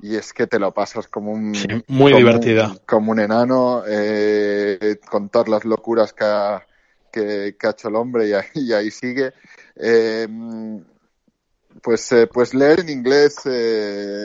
Y 0.03 0.17
es 0.17 0.35
que 0.35 0.47
te 0.47 0.59
lo 0.59 0.73
pasas 0.73 1.09
como 1.09 1.33
un. 1.33 1.55
muy 1.88 2.12
divertida. 2.12 2.77
como 2.85 3.12
un 3.12 3.21
enano, 3.21 3.83
eh, 3.87 4.99
con 5.11 5.31
todas 5.31 5.49
las 5.49 5.65
locuras 5.65 6.12
que 6.12 6.25
ha, 6.25 6.67
que, 7.11 7.57
ha 7.59 7.71
hecho 7.71 7.88
el 7.88 7.97
hombre 7.97 8.29
y 8.55 8.73
ahí, 8.73 8.91
sigue. 8.91 9.33
Eh, 9.77 10.29
pues, 11.83 12.13
eh, 12.13 12.27
pues 12.27 12.55
leer 12.55 12.81
en 12.81 12.89
inglés, 12.89 13.37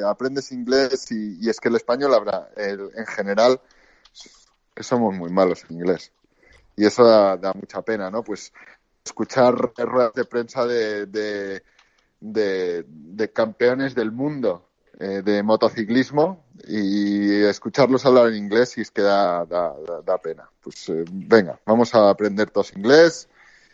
aprendes 0.05 0.51
inglés 0.51 1.11
y, 1.11 1.49
es 1.49 1.59
que 1.59 1.69
el 1.69 1.75
español 1.75 2.13
habrá, 2.13 2.49
en 2.55 3.05
general, 3.05 3.59
somos 4.79 5.15
muy 5.15 5.31
malos 5.31 5.63
en 5.69 5.77
inglés. 5.77 6.11
Y 6.75 6.85
eso 6.85 7.03
da, 7.05 7.53
mucha 7.53 7.81
pena, 7.81 8.11
¿no? 8.11 8.23
Pues 8.23 8.53
escuchar 9.03 9.55
ruedas 9.77 10.13
de 10.13 10.25
prensa 10.25 10.65
de 10.65 11.61
de, 12.19 13.31
campeones 13.33 13.95
del 13.95 14.11
mundo 14.11 14.69
eh, 14.99 15.21
de 15.23 15.43
motociclismo 15.43 16.45
y 16.67 17.43
escucharlos 17.43 18.05
hablar 18.05 18.29
en 18.29 18.35
inglés 18.35 18.77
y 18.77 18.81
es 18.81 18.91
que 18.91 19.01
da, 19.01 19.45
da, 19.45 20.17
pena. 20.17 20.49
Pues 20.61 20.89
eh, 20.89 21.05
venga, 21.11 21.59
vamos 21.65 21.93
a 21.93 22.09
aprender 22.09 22.49
todos 22.49 22.75
inglés. 22.75 23.29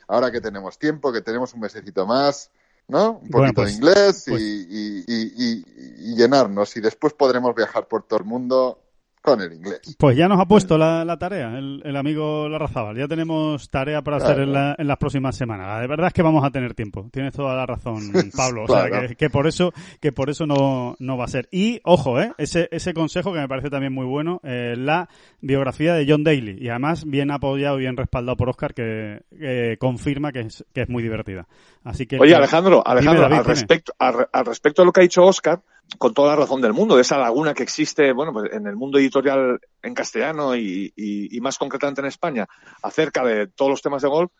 Ahora 0.07 0.31
que 0.31 0.41
tenemos 0.41 0.77
tiempo, 0.77 1.11
que 1.11 1.21
tenemos 1.21 1.53
un 1.53 1.61
mesecito 1.61 2.05
más, 2.05 2.51
¿no? 2.87 3.19
Un 3.21 3.29
poquito 3.29 3.61
de 3.61 3.67
pues, 3.67 3.75
inglés 3.75 4.23
pues 4.27 4.41
y, 4.41 5.03
y, 5.07 6.15
llenarnos. 6.15 6.75
Y 6.77 6.81
después 6.81 7.13
podremos 7.13 7.55
viajar 7.55 7.87
por 7.87 8.03
todo 8.03 8.19
el 8.19 8.25
mundo 8.25 8.79
con 9.23 9.39
el 9.39 9.53
inglés. 9.53 9.95
Pues 9.97 10.17
ya 10.17 10.27
nos 10.27 10.39
ha 10.39 10.45
puesto 10.45 10.77
la, 10.77 11.17
tarea 11.17 11.57
el, 11.57 11.95
amigo 11.95 12.49
Larrazábal. 12.49 12.97
Ya 12.97 13.07
tenemos 13.07 13.69
tarea 13.69 14.01
para 14.01 14.17
hacer 14.17 14.41
en, 14.41 14.51
las 14.51 14.97
próximas 14.97 15.37
semanas. 15.37 15.79
De 15.79 15.87
verdad 15.87 16.07
es 16.07 16.13
que 16.13 16.21
vamos 16.21 16.43
a 16.43 16.51
tener 16.51 16.73
tiempo. 16.73 17.07
Tienes 17.09 17.33
toda 17.33 17.55
la 17.55 17.65
razón, 17.65 18.01
Pablo. 18.35 18.65
O 18.65 18.67
sea, 18.67 19.07
que, 19.15 19.29
por 19.29 19.47
eso 19.47 19.73
que 20.01 20.11
por 20.11 20.29
eso 20.29 20.45
no, 20.45 20.97
no 20.99 21.17
va 21.17 21.23
a 21.23 21.29
ser. 21.29 21.47
Y, 21.51 21.79
ojo, 21.85 22.19
¿eh? 22.19 22.33
ese, 22.37 22.67
ese 22.71 22.93
consejo 22.93 23.31
que 23.31 23.39
me 23.39 23.47
parece 23.47 23.69
también 23.69 23.93
muy 23.93 24.05
bueno, 24.05 24.41
eh, 24.43 24.75
la 24.77 25.07
biografía 25.39 25.93
de 25.93 26.05
John 26.05 26.25
Daly. 26.25 26.57
Y 26.59 26.67
además 26.67 27.05
bien 27.05 27.31
apoyado 27.31 27.77
y 27.77 27.83
bien 27.83 27.95
respaldado 27.95 28.35
por 28.35 28.49
Oscar, 28.49 28.73
que, 28.73 29.77
confirma 29.79 30.33
que 30.33 30.41
es, 30.41 30.65
que 30.73 30.81
es 30.81 30.89
muy 30.89 31.01
divertida. 31.01 31.47
Así 31.85 32.05
que, 32.07 32.19
Oye, 32.19 32.35
Alejandro, 32.35 32.85
Alejandro 32.85 33.25
al, 33.25 33.45
respecto, 33.45 33.93
al 33.97 34.45
respecto 34.45 34.81
de 34.81 34.85
lo 34.85 34.91
que 34.91 34.99
ha 34.99 35.03
dicho 35.03 35.23
Oscar, 35.23 35.61
con 35.97 36.13
toda 36.13 36.29
la 36.29 36.41
razón 36.41 36.61
del 36.61 36.73
mundo, 36.73 36.95
de 36.95 37.01
esa 37.01 37.17
laguna 37.17 37.53
que 37.53 37.63
existe, 37.63 38.11
bueno, 38.13 38.33
pues 38.33 38.51
en 38.51 38.67
el 38.67 38.75
mundo 38.75 38.97
editorial 38.97 39.59
en 39.81 39.93
castellano 39.93 40.55
y, 40.55 41.39
más 41.41 41.57
concretamente 41.57 42.01
en 42.01 42.07
España, 42.07 42.47
acerca 42.81 43.23
de 43.23 43.47
todos 43.47 43.71
los 43.71 43.81
temas 43.81 44.01
de 44.01 44.09
golf, 44.09 44.31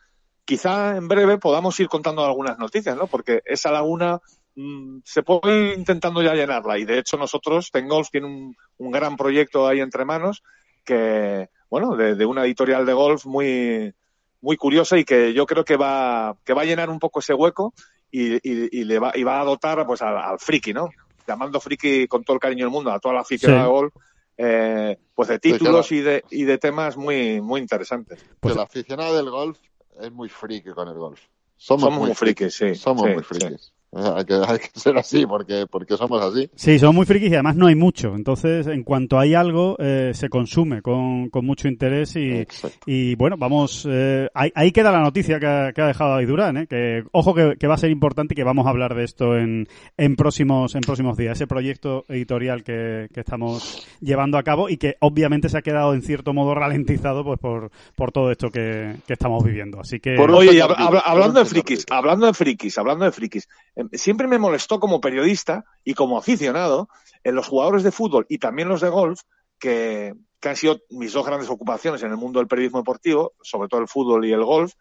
quizá 0.46 0.98
en 0.98 1.08
breve 1.08 1.38
podamos 1.38 1.80
ir 1.80 1.88
contando 1.88 2.26
algunas 2.26 2.58
noticias, 2.58 2.98
¿no? 2.98 3.08
Porque 3.08 3.42
esa 3.46 3.72
laguna 3.72 4.20
mm, 4.56 5.00
se 5.06 5.24
puede 5.24 5.72
ir 5.72 5.78
intentando 5.78 6.22
ya 6.22 6.34
llenarla 6.34 6.78
y 6.78 6.86
de 6.86 7.00
hecho 7.00 7.18
nosotros, 7.18 7.72
Tengolf 7.72 8.10
tiene 8.10 8.28
un, 8.28 8.56
un 8.78 8.92
gran 8.92 9.16
proyecto 9.16 9.68
ahí 9.68 9.80
entre 9.80 10.06
manos 10.06 10.44
que, 10.84 11.50
bueno, 11.70 11.96
de, 11.96 12.26
una 12.26 12.46
editorial 12.46 12.86
de 12.86 12.94
golf 12.94 13.26
muy, 13.26 13.94
muy 14.42 14.58
curiosa 14.58 14.98
y 14.98 15.06
que 15.06 15.34
yo 15.34 15.46
creo 15.46 15.64
que 15.64 15.78
va, 15.78 16.36
que 16.44 16.54
va 16.54 16.64
a 16.64 16.66
llenar 16.66 16.90
un 16.90 17.00
poco 17.00 17.20
ese 17.20 17.34
hueco 17.34 17.74
y, 18.12 18.38
y, 18.48 18.84
le 18.84 19.00
va, 19.00 19.12
y 19.16 19.24
va 19.24 19.42
a 19.42 19.46
dotar 19.46 19.86
pues 19.88 20.02
al 20.02 20.38
friki, 20.38 20.74
¿no? 20.74 20.90
Llamando 21.28 21.60
friki 21.60 22.08
con 22.08 22.24
todo 22.24 22.36
el 22.36 22.40
cariño 22.40 22.66
del 22.66 22.72
mundo 22.72 22.92
a 22.92 23.00
toda 23.00 23.16
la 23.16 23.22
afición 23.22 23.62
de 23.62 23.68
golf, 23.68 23.94
eh, 24.38 24.98
pues 25.14 25.30
de 25.30 25.40
títulos 25.40 25.92
y, 25.92 26.02
de, 26.02 26.24
y 26.32 26.44
de 26.44 26.58
temas 26.58 26.98
muy, 26.98 27.42
muy 27.42 27.62
interesantes. 27.62 28.26
Pues 28.40 28.56
el 28.56 28.62
aficionado 28.62 29.16
del 29.16 29.30
golf 29.30 29.60
es 30.00 30.12
muy 30.12 30.30
friki 30.30 30.72
con 30.72 30.88
el 30.88 30.96
golf. 30.96 31.22
Somos, 31.56 31.94
muy, 31.94 32.14
frikis, 32.14 32.54
sí. 32.54 32.76
Somos 32.76 33.10
muy 33.10 33.24
frikis. 33.24 33.74
Hay 34.16 34.26
que, 34.26 34.34
hay 34.34 34.58
que, 34.58 34.80
ser 34.80 34.98
así 34.98 35.26
porque, 35.26 35.66
porque 35.70 35.96
somos 35.98 36.22
así. 36.22 36.50
Sí, 36.56 36.80
somos 36.80 36.96
muy 36.96 37.06
frikis 37.06 37.30
y 37.30 37.34
además 37.36 37.56
no 37.56 37.68
hay 37.68 37.76
mucho. 37.76 38.16
Entonces, 38.16 38.66
en 38.66 38.84
cuanto 38.84 39.20
hay 39.20 39.36
algo, 39.36 39.76
eh, 39.80 40.12
se 40.14 40.30
consume 40.30 40.82
con, 40.82 41.30
con, 41.30 41.46
mucho 41.46 41.68
interés 41.68 42.16
y, 42.16 42.46
y 42.88 43.16
bueno, 43.16 43.36
vamos, 43.38 43.88
eh, 43.90 44.30
ahí, 44.34 44.52
ahí, 44.56 44.72
queda 44.72 44.92
la 44.92 45.02
noticia 45.02 45.40
que 45.40 45.46
ha, 45.46 45.74
que 45.74 45.82
ha 45.82 45.88
dejado 45.88 46.16
ahí 46.16 46.26
Durán, 46.26 46.58
¿eh? 46.58 46.68
que 46.68 47.04
ojo 47.12 47.36
que, 47.36 47.56
que, 47.60 47.68
va 47.68 47.76
a 47.76 47.78
ser 47.78 47.92
importante 47.92 48.34
y 48.34 48.36
que 48.36 48.44
vamos 48.44 48.66
a 48.66 48.70
hablar 48.70 48.96
de 48.96 49.04
esto 49.04 49.38
en, 49.38 49.68
en, 49.98 50.16
próximos, 50.16 50.74
en 50.74 50.82
próximos 50.82 51.16
días. 51.16 51.38
Ese 51.38 51.46
proyecto 51.46 52.06
editorial 52.08 52.64
que, 52.64 53.10
que 53.14 53.20
estamos 53.20 53.88
llevando 54.02 54.38
a 54.38 54.44
cabo 54.44 54.70
y 54.70 54.78
que 54.78 54.96
obviamente 55.02 55.50
se 55.50 55.58
ha 55.58 55.62
quedado 55.62 55.94
en 55.94 56.02
cierto 56.02 56.34
modo 56.34 56.56
ralentizado 56.56 57.24
pues 57.24 57.40
por, 57.40 57.70
por 57.96 58.12
todo 58.12 58.32
esto 58.32 58.50
que, 58.50 58.96
que 59.06 59.14
estamos 59.14 59.44
viviendo. 59.44 59.80
Así 59.80 60.00
que... 60.00 60.18
Oye, 60.18 60.62
hablando 60.62 61.40
de 61.40 61.46
frikis, 61.46 61.86
hablando 61.92 62.26
de 62.26 62.34
frikis, 62.34 62.78
hablando 62.78 63.06
de 63.06 63.12
frikis, 63.12 63.48
siempre 63.94 64.28
me 64.28 64.40
molestó 64.40 64.80
como 64.80 65.02
periodista 65.02 65.66
y 65.84 65.94
como 65.94 66.18
aficionado 66.18 66.90
en 67.24 67.36
los 67.36 67.48
jugadores 67.48 67.84
de 67.84 67.92
fútbol 67.92 68.26
y 68.30 68.38
también 68.38 68.70
los 68.70 68.82
de 68.82 68.90
golf, 68.90 69.22
que, 69.60 70.14
han 70.44 70.56
sido 70.58 70.82
mis 70.90 71.14
dos 71.14 71.26
grandes 71.26 71.50
ocupaciones 71.50 72.04
en 72.04 72.12
el 72.12 72.18
mundo 72.18 72.40
del 72.40 72.50
periodismo 72.50 72.80
deportivo, 72.80 73.34
sobre 73.42 73.70
todo 73.70 73.80
el 73.80 73.88
fútbol 73.88 74.26
y 74.26 74.34
el 74.34 74.44
golf, 74.44 74.74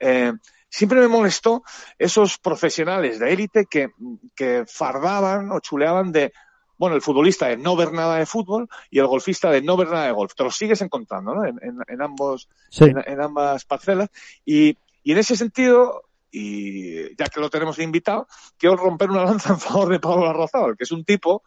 eh, 0.00 0.32
siempre 0.68 1.00
me 1.00 1.08
molestó 1.08 1.62
esos 1.98 2.38
profesionales 2.38 3.18
de 3.18 3.32
élite 3.32 3.64
que, 3.64 3.88
que 4.34 4.64
fardaban 4.66 5.50
o 5.50 5.60
chuleaban 5.60 6.12
de, 6.12 6.32
bueno, 6.78 6.94
el 6.94 7.02
futbolista 7.02 7.48
de 7.48 7.56
no 7.56 7.76
ver 7.76 7.92
nada 7.92 8.16
de 8.16 8.26
fútbol 8.26 8.68
y 8.90 9.00
el 9.00 9.06
golfista 9.06 9.50
de 9.50 9.62
no 9.62 9.76
ver 9.76 9.88
nada 9.88 10.06
de 10.06 10.12
golf. 10.12 10.34
Te 10.34 10.44
los 10.44 10.56
sigues 10.56 10.80
encontrando, 10.80 11.34
¿no? 11.34 11.44
En, 11.44 12.02
ambos, 12.02 12.48
en, 12.78 13.20
ambas 13.20 13.64
parcelas. 13.64 14.10
Y, 14.44 14.76
y 15.02 15.12
en 15.12 15.18
ese 15.18 15.36
sentido, 15.36 16.02
y 16.30 17.16
ya 17.16 17.28
que 17.28 17.40
lo 17.40 17.50
tenemos 17.50 17.78
invitado, 17.78 18.26
quiero 18.56 18.76
romper 18.76 19.10
una 19.10 19.24
lanza 19.24 19.54
en 19.54 19.60
favor 19.60 19.88
de 19.90 20.00
Pablo 20.00 20.28
Arrozal, 20.28 20.76
que 20.76 20.84
es 20.84 20.92
un 20.92 21.04
tipo 21.04 21.42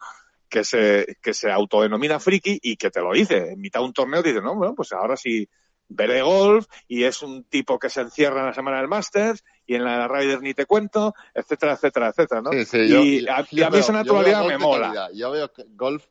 que 0.48 0.64
se, 0.64 1.16
que 1.22 1.32
se 1.32 1.50
autodenomina 1.50 2.20
friki 2.20 2.58
y 2.62 2.76
que 2.76 2.90
te 2.90 3.00
lo 3.00 3.12
dice. 3.12 3.52
En 3.52 3.60
mitad 3.60 3.80
de 3.80 3.86
un 3.86 3.92
torneo 3.92 4.22
dice, 4.22 4.40
no, 4.42 4.54
bueno, 4.54 4.74
pues 4.74 4.92
ahora 4.92 5.16
sí, 5.16 5.48
veré 5.88 6.22
golf 6.22 6.66
y 6.88 7.04
es 7.04 7.22
un 7.22 7.44
tipo 7.44 7.78
que 7.78 7.88
se 7.88 8.02
encierra 8.02 8.40
en 8.40 8.46
la 8.46 8.54
semana 8.54 8.78
del 8.78 8.88
Masters 8.88 9.42
y 9.66 9.74
en 9.76 9.84
la 9.84 10.08
Ryder 10.08 10.42
ni 10.42 10.52
te 10.54 10.66
cuento, 10.66 11.14
etcétera, 11.34 11.72
etcétera, 11.74 12.08
etcétera, 12.08 12.42
¿no? 12.42 12.52
Sí, 12.52 12.64
sí, 12.64 12.88
yo- 12.88 13.02
y 13.02 13.26
a, 13.28 13.46
y 13.50 13.62
a 13.62 13.70
mí 13.70 13.78
esa 13.78 13.92
naturalidad 13.92 14.42
me 14.44 14.52
de 14.52 14.58
mola. 14.58 14.86
calidad. 14.86 15.10
Yo 15.14 15.30
veo 15.30 15.52
que 15.52 15.64
golf. 15.70 16.04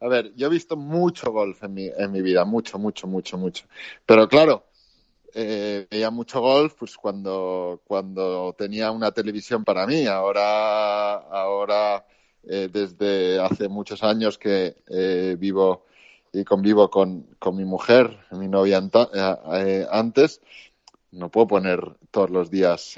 A 0.00 0.08
ver, 0.08 0.32
yo 0.34 0.48
he 0.48 0.50
visto 0.50 0.76
mucho 0.76 1.30
golf 1.30 1.62
en 1.62 1.74
mi, 1.74 1.86
en 1.96 2.10
mi 2.10 2.22
vida, 2.22 2.44
mucho, 2.44 2.78
mucho, 2.78 3.06
mucho, 3.06 3.38
mucho. 3.38 3.66
Pero 4.04 4.26
claro, 4.28 4.66
eh, 5.34 5.86
veía 5.90 6.10
mucho 6.10 6.40
golf 6.40 6.74
pues 6.78 6.96
cuando, 6.96 7.80
cuando 7.86 8.54
tenía 8.56 8.90
una 8.90 9.12
televisión 9.12 9.64
para 9.64 9.86
mí. 9.86 10.06
Ahora, 10.06 11.14
ahora 11.16 12.04
eh, 12.44 12.68
desde 12.72 13.40
hace 13.40 13.68
muchos 13.68 14.02
años 14.02 14.38
que 14.38 14.76
eh, 14.88 15.36
vivo 15.38 15.86
y 16.32 16.44
convivo 16.44 16.90
con, 16.90 17.24
con 17.38 17.56
mi 17.56 17.64
mujer, 17.64 18.18
mi 18.32 18.48
novia 18.48 18.78
anta- 18.78 19.10
eh, 19.14 19.82
eh, 19.82 19.86
antes, 19.90 20.40
no 21.12 21.30
puedo 21.30 21.46
poner 21.48 21.80
todos 22.10 22.30
los 22.30 22.50
días 22.50 22.94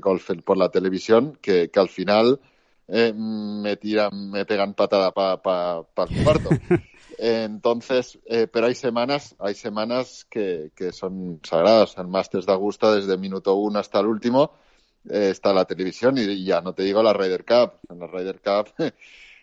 golf 0.00 0.30
por 0.44 0.56
la 0.56 0.70
televisión, 0.70 1.38
que, 1.40 1.70
que 1.70 1.80
al 1.80 1.88
final 1.88 2.40
eh, 2.88 3.12
me 3.14 3.76
tiran, 3.76 4.30
me 4.30 4.44
pegan 4.44 4.74
patada 4.74 5.12
para 5.12 5.42
pa, 5.42 5.82
pa 5.94 6.04
el 6.04 6.22
cuarto. 6.22 6.50
Entonces, 7.18 8.18
eh, 8.26 8.48
pero 8.48 8.66
hay 8.66 8.74
semanas, 8.74 9.36
hay 9.38 9.54
semanas 9.54 10.26
que, 10.28 10.72
que 10.74 10.92
son 10.92 11.40
sagradas. 11.42 11.96
El 11.98 12.08
Masters 12.08 12.46
de 12.46 12.52
Augusta, 12.52 12.94
desde 12.94 13.16
minuto 13.18 13.54
uno 13.54 13.78
hasta 13.78 14.00
el 14.00 14.06
último, 14.06 14.52
eh, 15.08 15.30
está 15.30 15.52
la 15.52 15.64
televisión 15.64 16.16
y 16.18 16.44
ya 16.44 16.60
no 16.60 16.74
te 16.74 16.82
digo 16.82 17.02
la 17.02 17.12
Ryder 17.12 17.44
Cup. 17.44 17.74
En 17.88 17.98
la 17.98 18.06
Ryder 18.06 18.40
Cup, 18.40 18.74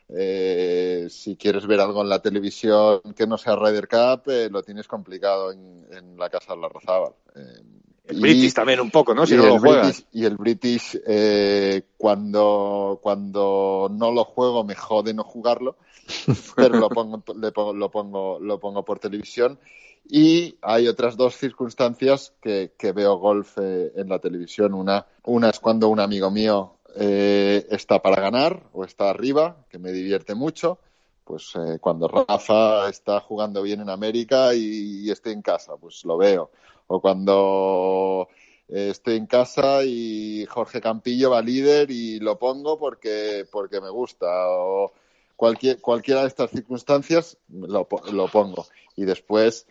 eh, 0.10 1.08
si 1.10 1.36
quieres 1.38 1.68
ver 1.68 1.80
algo 1.80 2.02
en 2.02 2.10
la 2.10 2.22
televisión 2.22 3.02
que 3.16 3.28
no 3.28 3.38
sea 3.38 3.56
Ryder 3.56 3.88
Cup, 3.88 4.30
eh, 4.30 4.50
lo 4.50 4.64
tienes 4.64 4.88
complicado 4.88 5.52
en, 5.52 5.88
en 5.92 6.18
la 6.18 6.30
casa 6.30 6.56
de 6.56 6.62
la 6.62 6.70
Rozábal. 6.70 7.14
El 8.10 8.18
y- 8.18 8.22
British 8.22 8.54
también 8.54 8.80
un 8.80 8.92
poco, 8.92 9.14
¿no? 9.14 9.26
Si 9.26 9.34
y 9.34 9.38
no 9.38 9.44
el 9.44 9.50
lo 9.50 9.60
juegas. 9.60 9.88
British, 9.88 10.06
y 10.12 10.26
el 10.26 10.36
British 10.38 11.00
eh, 11.06 11.84
cuando, 11.98 13.00
cuando 13.02 13.90
no 13.92 14.12
lo 14.12 14.24
juego 14.26 14.64
me 14.64 14.76
jode 14.76 15.14
no 15.14 15.24
jugarlo, 15.24 15.78
pero 16.56 16.78
lo 16.80 16.90
pongo, 16.90 17.24
le 17.36 17.52
pongo- 17.52 17.74
lo, 17.74 17.90
pongo, 17.92 18.40
lo 18.40 18.60
pongo 18.60 18.84
por 18.84 19.00
televisión. 19.00 19.60
Y 20.12 20.58
hay 20.62 20.88
otras 20.88 21.16
dos 21.18 21.36
circunstancias 21.36 22.34
que, 22.42 22.72
que 22.78 22.92
veo 22.94 23.18
golf 23.18 23.58
eh, 23.62 23.92
en 23.96 24.10
la 24.10 24.18
televisión. 24.20 24.74
Una, 24.74 25.06
una 25.26 25.50
es 25.50 25.60
cuando 25.60 25.88
un 25.90 26.00
amigo 26.00 26.32
mío 26.32 26.78
eh, 26.96 27.68
está 27.70 28.02
para 28.02 28.20
ganar 28.20 28.64
o 28.74 28.84
está 28.84 29.12
arriba, 29.12 29.66
que 29.70 29.78
me 29.78 29.92
divierte 29.92 30.34
mucho. 30.34 30.80
Pues 31.26 31.52
eh, 31.56 31.78
cuando 31.80 32.08
Rafa 32.08 32.90
está 32.90 33.20
jugando 33.20 33.62
bien 33.62 33.82
en 33.82 33.90
América 33.92 34.56
y, 34.56 35.06
y 35.06 35.12
estoy 35.12 35.34
en 35.34 35.44
casa, 35.44 35.74
pues 35.78 36.04
lo 36.06 36.18
veo. 36.18 36.50
O 36.92 37.00
cuando 37.02 38.28
eh, 38.68 38.90
estoy 38.90 39.18
en 39.18 39.28
casa 39.28 39.84
y 39.86 40.46
Jorge 40.48 40.82
Campillo 40.82 41.30
va 41.30 41.42
líder 41.44 41.92
y 41.92 42.20
lo 42.20 42.40
pongo 42.40 42.80
porque, 42.80 43.46
porque 43.52 43.80
me 43.80 43.92
gusta. 43.92 44.26
O 44.50 44.92
cualquier, 45.36 45.80
cualquiera 45.80 46.22
de 46.22 46.28
estas 46.28 46.50
circunstancias 46.50 47.38
lo, 47.48 47.88
lo 48.12 48.28
pongo. 48.28 48.66
Y 48.96 49.06
después, 49.06 49.68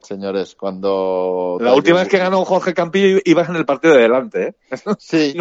señores, 0.00 0.54
cuando... 0.54 1.58
La 1.60 1.74
última 1.74 1.98
vez 2.00 2.08
que 2.08 2.18
ganó 2.18 2.44
Jorge 2.44 2.72
Campillo 2.74 3.18
ibas 3.24 3.48
en 3.48 3.56
el 3.56 3.64
partido 3.64 3.94
de 3.94 4.02
delante, 4.02 4.46
¿eh? 4.48 4.54
Sí, 4.98 5.36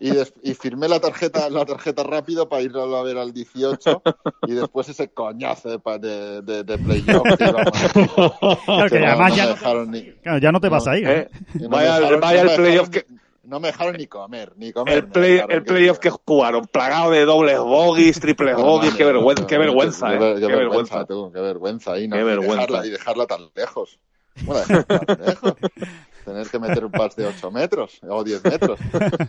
y, 0.00 0.06
y, 0.08 0.10
des- 0.10 0.32
y 0.42 0.54
firmé 0.54 0.88
la 0.88 0.98
tarjeta, 1.00 1.48
la 1.50 1.64
tarjeta 1.64 2.02
rápido 2.02 2.48
para 2.48 2.62
irlo 2.62 2.96
a 2.96 3.02
ver 3.02 3.18
al 3.18 3.32
18 3.32 4.02
y 4.46 4.52
después 4.52 4.88
ese 4.88 5.08
coñazo 5.08 5.68
de, 5.70 5.78
pa- 5.78 5.98
de, 5.98 6.42
de, 6.42 6.64
de 6.64 6.78
playoff. 6.78 7.22
Claro, 7.36 8.88
que 8.88 8.96
que 8.96 9.00
no- 9.00 9.06
además 9.06 9.30
no 9.30 9.36
ya 9.36 9.74
no- 9.74 9.84
ni- 9.86 10.12
Claro, 10.22 10.38
ya 10.38 10.52
no 10.52 10.60
te 10.60 10.68
vas 10.68 10.86
a 10.88 10.96
ir. 10.98 11.06
¿Eh? 11.08 11.28
no 11.60 11.68
Vaya, 11.68 11.98
el 11.98 12.56
playoff 12.56 12.88
que, 12.88 13.04
No 13.46 13.60
me 13.60 13.68
dejaron 13.68 13.96
ni 13.96 14.06
comer, 14.06 14.52
ni 14.56 14.72
comer. 14.72 14.94
el 14.94 15.08
play, 15.08 15.40
el 15.48 15.62
playoff 15.64 15.98
que 15.98 16.10
jugaron, 16.10 16.66
plagado 16.66 17.12
de 17.12 17.24
dobles 17.24 17.58
bogies, 17.60 18.18
triples 18.20 18.56
bogies, 18.56 18.94
qué 18.94 19.04
vergüenza, 19.04 19.46
qué 19.46 19.58
vergüenza, 19.58 20.08
Qué, 20.08 20.14
¿eh? 20.16 20.18
Qué 20.18 20.40
qué 20.40 20.46
vergüenza, 20.46 20.56
vergüenza. 20.56 21.04
tú, 21.06 21.30
qué 21.32 21.40
vergüenza. 21.40 21.98
Y, 21.98 22.08
no, 22.08 22.16
Qué 22.16 22.22
y 22.22 22.24
vergüenza. 22.24 22.56
Dejarla, 22.66 22.86
y 22.86 22.90
dejarla 22.90 23.26
tan 23.26 23.50
lejos. 23.54 23.98
¿Cómo 24.40 24.54
la 24.54 24.60
dejas 24.60 24.86
tan 24.86 25.18
lejos? 25.26 25.54
Tener 26.24 26.48
que 26.48 26.58
meter 26.58 26.84
un 26.84 26.90
pas 26.90 27.14
de 27.14 27.26
8 27.26 27.50
metros 27.52 28.00
o 28.02 28.24
10 28.24 28.44
metros. 28.44 28.80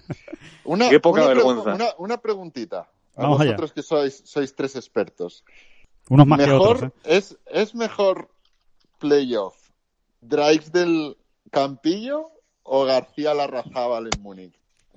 Una, 0.63 0.89
Qué 0.89 0.99
poca 0.99 1.21
una 1.21 1.29
vergüenza. 1.33 1.73
Una, 1.75 1.85
una 1.99 2.17
preguntita. 2.17 2.89
A 3.15 3.21
Vamos 3.21 3.39
allá. 3.39 3.51
vosotros 3.51 3.73
que 3.73 3.81
sois, 3.83 4.21
sois 4.25 4.53
tres 4.55 4.75
expertos. 4.75 5.43
Unos 6.09 6.25
más 6.27 6.39
que 6.39 6.47
mejor, 6.47 6.75
otros. 6.77 6.89
¿eh? 6.89 6.93
¿es, 7.17 7.37
¿Es 7.45 7.75
mejor 7.75 8.29
playoff 8.97 9.55
drives 10.21 10.71
del 10.71 11.17
Campillo 11.51 12.31
o 12.69 12.85
García 12.85 13.33
Larrazábal 13.33 14.07
en 14.07 14.21
Múnich? 14.21 14.53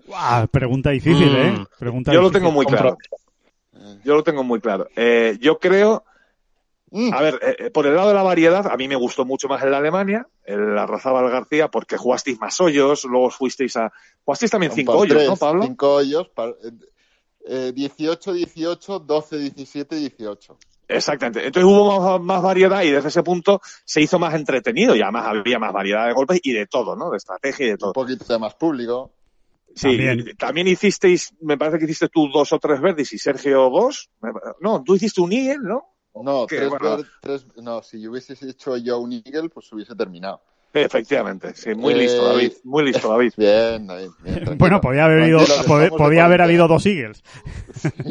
Guau, 0.06 0.48
pregunta 0.48 0.90
difícil, 0.90 1.34
¿eh? 1.36 1.50
Mm. 1.52 1.66
Pregunta 1.78 2.12
Yo 2.12 2.20
lo 2.20 2.28
difícil. 2.28 2.42
tengo 2.42 2.52
muy 2.52 2.66
claro. 2.66 2.96
Yo 4.04 4.14
lo 4.14 4.22
tengo 4.22 4.42
muy 4.44 4.60
claro. 4.60 4.88
Eh, 4.96 5.38
yo 5.40 5.58
creo, 5.58 6.04
Mm. 6.92 7.14
a 7.14 7.20
ver, 7.22 7.34
eh, 7.40 7.56
eh, 7.66 7.70
por 7.70 7.86
el 7.86 7.94
lado 7.94 8.08
de 8.08 8.14
la 8.14 8.24
variedad, 8.24 8.66
a 8.66 8.76
mí 8.76 8.88
me 8.88 8.96
gustó 8.96 9.24
mucho 9.24 9.46
más 9.46 9.62
el 9.62 9.70
de 9.70 9.76
Alemania, 9.76 10.26
el 10.44 10.76
Arrazábal 10.76 11.30
García, 11.30 11.68
porque 11.68 11.96
jugasteis 11.96 12.40
más 12.40 12.60
hoyos, 12.60 13.04
luego 13.04 13.30
fuisteis 13.30 13.76
a. 13.76 13.92
Jugasteis 14.24 14.50
también 14.50 14.72
cinco 14.72 14.98
hoyos, 14.98 15.16
tres, 15.16 15.28
¿no, 15.28 15.36
Pablo? 15.36 15.62
Cinco 15.62 15.94
hoyos. 15.94 16.28
eh, 17.46 17.72
18, 17.72 18.32
18, 18.32 18.98
12, 18.98 19.38
17, 19.38 19.94
18. 19.96 20.58
Exactamente. 20.92 21.46
Entonces 21.46 21.64
hubo 21.70 22.00
más, 22.00 22.20
más 22.20 22.42
variedad 22.42 22.82
y 22.82 22.90
desde 22.90 23.08
ese 23.08 23.22
punto 23.22 23.60
se 23.84 24.00
hizo 24.00 24.18
más 24.18 24.34
entretenido 24.34 24.94
y 24.96 25.02
además 25.02 25.26
había 25.26 25.58
más 25.58 25.72
variedad 25.72 26.06
de 26.06 26.12
golpes 26.12 26.40
y 26.42 26.52
de 26.52 26.66
todo, 26.66 26.96
¿no? 26.96 27.10
De 27.10 27.16
estrategia 27.18 27.64
y 27.64 27.68
de 27.68 27.74
Un 27.74 27.78
todo. 27.78 27.92
poquito 27.92 28.24
de 28.32 28.38
más 28.38 28.54
público. 28.54 29.12
Sí, 29.74 29.96
También. 30.36 30.66
hicisteis, 30.66 31.32
me 31.42 31.56
parece 31.56 31.78
que 31.78 31.84
hiciste 31.84 32.08
tú 32.08 32.28
dos 32.28 32.52
o 32.52 32.58
tres 32.58 32.80
verdes 32.80 33.12
y 33.12 33.18
Sergio. 33.18 33.70
Me- 34.20 34.32
No, 34.60 34.82
tú 34.82 34.96
hiciste 34.96 35.20
un 35.20 35.32
Eagle, 35.32 35.58
¿no? 35.62 35.84
No, 36.24 36.44
Que, 36.48 36.56
tres, 36.56 36.68
bueno. 36.70 36.96
ver- 36.96 37.06
tres, 37.20 37.46
no, 37.62 37.80
si 37.82 38.04
hubieses 38.08 38.42
hecho 38.42 38.76
yo 38.78 38.98
un 38.98 39.12
Eagle, 39.12 39.48
pues 39.48 39.72
hubiese 39.72 39.94
terminado. 39.94 40.42
Efectivamente, 40.72 41.52
sí, 41.54 41.74
muy 41.74 41.92
Eh, 41.94 41.96
listo, 41.98 42.24
David, 42.24 42.52
muy 42.64 42.84
listo, 42.84 43.08
David. 43.08 43.32
Bien, 43.36 43.86
David, 43.86 44.10
bien. 44.22 44.58
Bueno, 44.58 44.80
podía 44.80 45.04
haber 45.04 45.22
habido, 45.22 45.40
podía 45.96 46.24
haber 46.24 46.42
habido 46.42 46.66
dos 46.66 46.84
Eagles. 46.86 47.22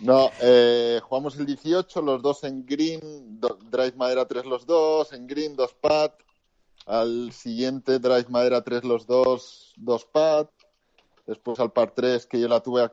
No, 0.00 0.30
eh, 0.40 1.00
jugamos 1.02 1.36
el 1.38 1.44
18, 1.46 2.00
los 2.02 2.22
dos 2.22 2.44
en 2.44 2.64
green, 2.64 3.38
do- 3.40 3.58
drive 3.70 3.92
madera 3.96 4.26
3 4.26 4.46
los 4.46 4.64
dos, 4.66 5.12
en 5.12 5.26
green 5.26 5.56
dos 5.56 5.74
pat, 5.74 6.14
al 6.86 7.32
siguiente 7.32 7.98
drive 7.98 8.26
madera 8.30 8.62
3 8.62 8.84
los 8.84 9.06
dos, 9.06 9.74
dos 9.76 10.06
pat, 10.06 10.48
después 11.26 11.60
al 11.60 11.72
par 11.72 11.92
3 11.94 12.26
que 12.26 12.40
yo 12.40 12.48
la 12.48 12.60
tuve 12.60 12.82
a 12.82 12.92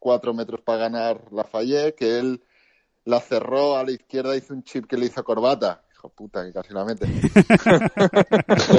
4 0.00 0.34
metros 0.34 0.60
para 0.62 0.78
ganar, 0.78 1.20
la 1.32 1.44
fallé, 1.44 1.94
que 1.94 2.18
él 2.18 2.42
la 3.04 3.20
cerró 3.20 3.76
a 3.76 3.84
la 3.84 3.92
izquierda, 3.92 4.36
hizo 4.36 4.52
un 4.52 4.64
chip 4.64 4.86
que 4.86 4.96
le 4.98 5.06
hizo 5.06 5.22
corbata. 5.24 5.84
Hijo 5.94 6.10
puta, 6.10 6.44
que 6.44 6.52
casi 6.52 6.74
la 6.74 6.84
mete. 6.84 7.06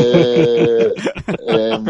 Eh, 0.02 0.94
em, 1.48 1.86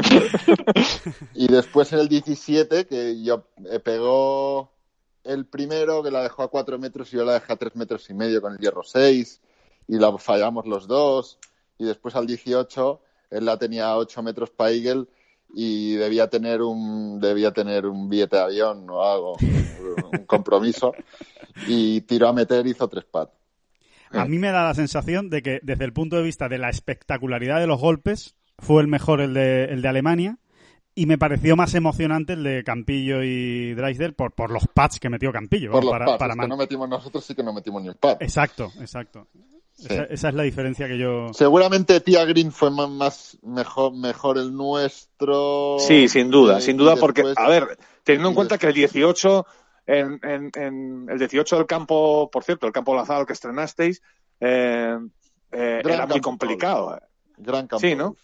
y 1.34 1.48
después 1.48 1.92
en 1.94 2.00
el 2.00 2.08
17, 2.08 2.86
que 2.88 3.22
yo 3.24 3.44
eh, 3.70 3.80
pegó 3.80 4.72
el 5.24 5.46
primero, 5.46 6.04
que 6.04 6.12
la 6.12 6.24
dejó 6.24 6.44
a 6.44 6.50
4 6.50 6.80
metros 6.80 7.14
y 7.14 7.18
yo 7.18 7.26
la 7.26 7.34
dejé 7.34 7.54
a 7.54 7.58
3 7.58 7.76
metros 7.76 8.10
y 8.10 8.14
medio 8.14 8.42
con 8.42 8.54
el 8.54 8.60
hierro 8.60 8.84
6, 8.84 9.42
y 9.88 9.98
la 9.98 10.18
fallamos 10.18 10.66
los 10.66 10.88
dos. 10.88 11.40
Y 11.78 11.86
después 11.86 12.16
al 12.16 12.28
18, 12.28 13.02
él 13.32 13.46
la 13.46 13.58
tenía 13.58 13.88
a 13.88 13.98
8 13.98 14.24
metros 14.24 14.50
para 14.50 14.72
Eagle 14.72 15.06
y 15.54 15.96
debía 15.96 16.30
tener 16.30 16.62
un 16.62 17.20
debía 17.20 17.52
tener 17.52 17.86
un 17.88 18.08
billete 18.08 18.36
de 18.36 18.42
avión 18.44 18.88
o 18.90 19.04
algo, 19.04 19.38
un 20.14 20.26
compromiso. 20.26 20.94
Y 21.68 22.02
tiró 22.02 22.28
a 22.28 22.34
meter, 22.34 22.66
hizo 22.68 22.88
tres 22.88 23.06
pat. 23.06 23.32
A 24.12 24.26
mí 24.26 24.40
me 24.40 24.52
da 24.52 24.64
la 24.64 24.74
sensación 24.74 25.30
de 25.30 25.42
que 25.42 25.60
desde 25.62 25.86
el 25.86 25.94
punto 25.94 26.16
de 26.16 26.24
vista 26.24 26.50
de 26.50 26.58
la 26.58 26.70
espectacularidad 26.70 27.60
de 27.60 27.68
los 27.68 27.80
golpes 27.80 28.36
fue 28.58 28.82
el 28.82 28.88
mejor 28.88 29.22
el 29.22 29.34
de, 29.34 29.66
el 29.66 29.82
de 29.82 29.88
Alemania 29.88 30.38
y 31.02 31.06
me 31.06 31.18
pareció 31.18 31.56
más 31.56 31.74
emocionante 31.76 32.34
el 32.34 32.44
de 32.44 32.64
Campillo 32.64 33.24
y 33.24 33.74
Drysdale 33.74 34.14
por, 34.14 34.32
por 34.34 34.52
los 34.52 34.68
pads 34.68 35.00
que 35.00 35.10
metió 35.10 35.32
Campillo. 35.32 35.72
Por 35.72 35.82
vamos, 35.82 35.86
los 35.86 35.92
para, 35.94 36.06
pads, 36.06 36.20
para 36.20 36.34
es 36.34 36.40
que 36.40 36.48
no 36.48 36.58
metimos 36.58 36.90
nosotros, 36.90 37.24
sí 37.26 37.36
que 37.36 37.44
no 37.44 37.54
metimos 37.54 37.82
ni 37.82 37.90
un 37.90 37.96
pat. 37.96 38.22
Exacto, 38.22 38.72
exacto. 38.80 39.28
Sí. 39.74 39.88
Esa, 39.90 40.04
esa 40.04 40.28
es 40.30 40.34
la 40.36 40.44
diferencia 40.44 40.88
que 40.90 40.98
yo... 40.98 41.28
Seguramente 41.34 42.02
Tia 42.02 42.26
Green 42.26 42.52
fue 42.52 42.70
más, 42.70 42.90
más- 42.90 43.38
mejor, 43.44 43.96
mejor 43.96 44.38
el 44.38 44.54
nuestro. 44.54 45.78
Sí, 45.80 46.10
sin 46.10 46.30
duda, 46.30 46.58
Eh, 46.58 46.62
sin 46.62 46.76
duda, 46.76 46.96
porque, 46.98 47.24
después- 47.24 47.38
a 47.46 47.50
ver, 47.50 47.78
teniendo 48.04 48.30
en 48.30 48.36
cuenta 48.36 48.58
que 48.58 48.68
el 48.68 48.74
después- 48.74 48.94
18, 48.94 49.46
en, 49.88 50.20
en, 50.24 50.52
en 50.56 51.06
el 51.10 51.18
18 51.18 51.56
del 51.56 51.66
campo, 51.66 52.30
por 52.30 52.44
cierto, 52.44 52.68
el 52.68 52.74
campo 52.74 52.94
Lazaro 52.94 53.26
que 53.26 53.34
estrenasteis, 53.34 54.02
eh, 54.42 54.98
eh, 55.52 55.82
era 55.84 56.06
muy 56.08 56.20
complicado. 56.20 57.00
Gran 57.38 57.68
campo. 57.68 57.80
Sí, 57.80 57.96
¿no? 57.96 58.16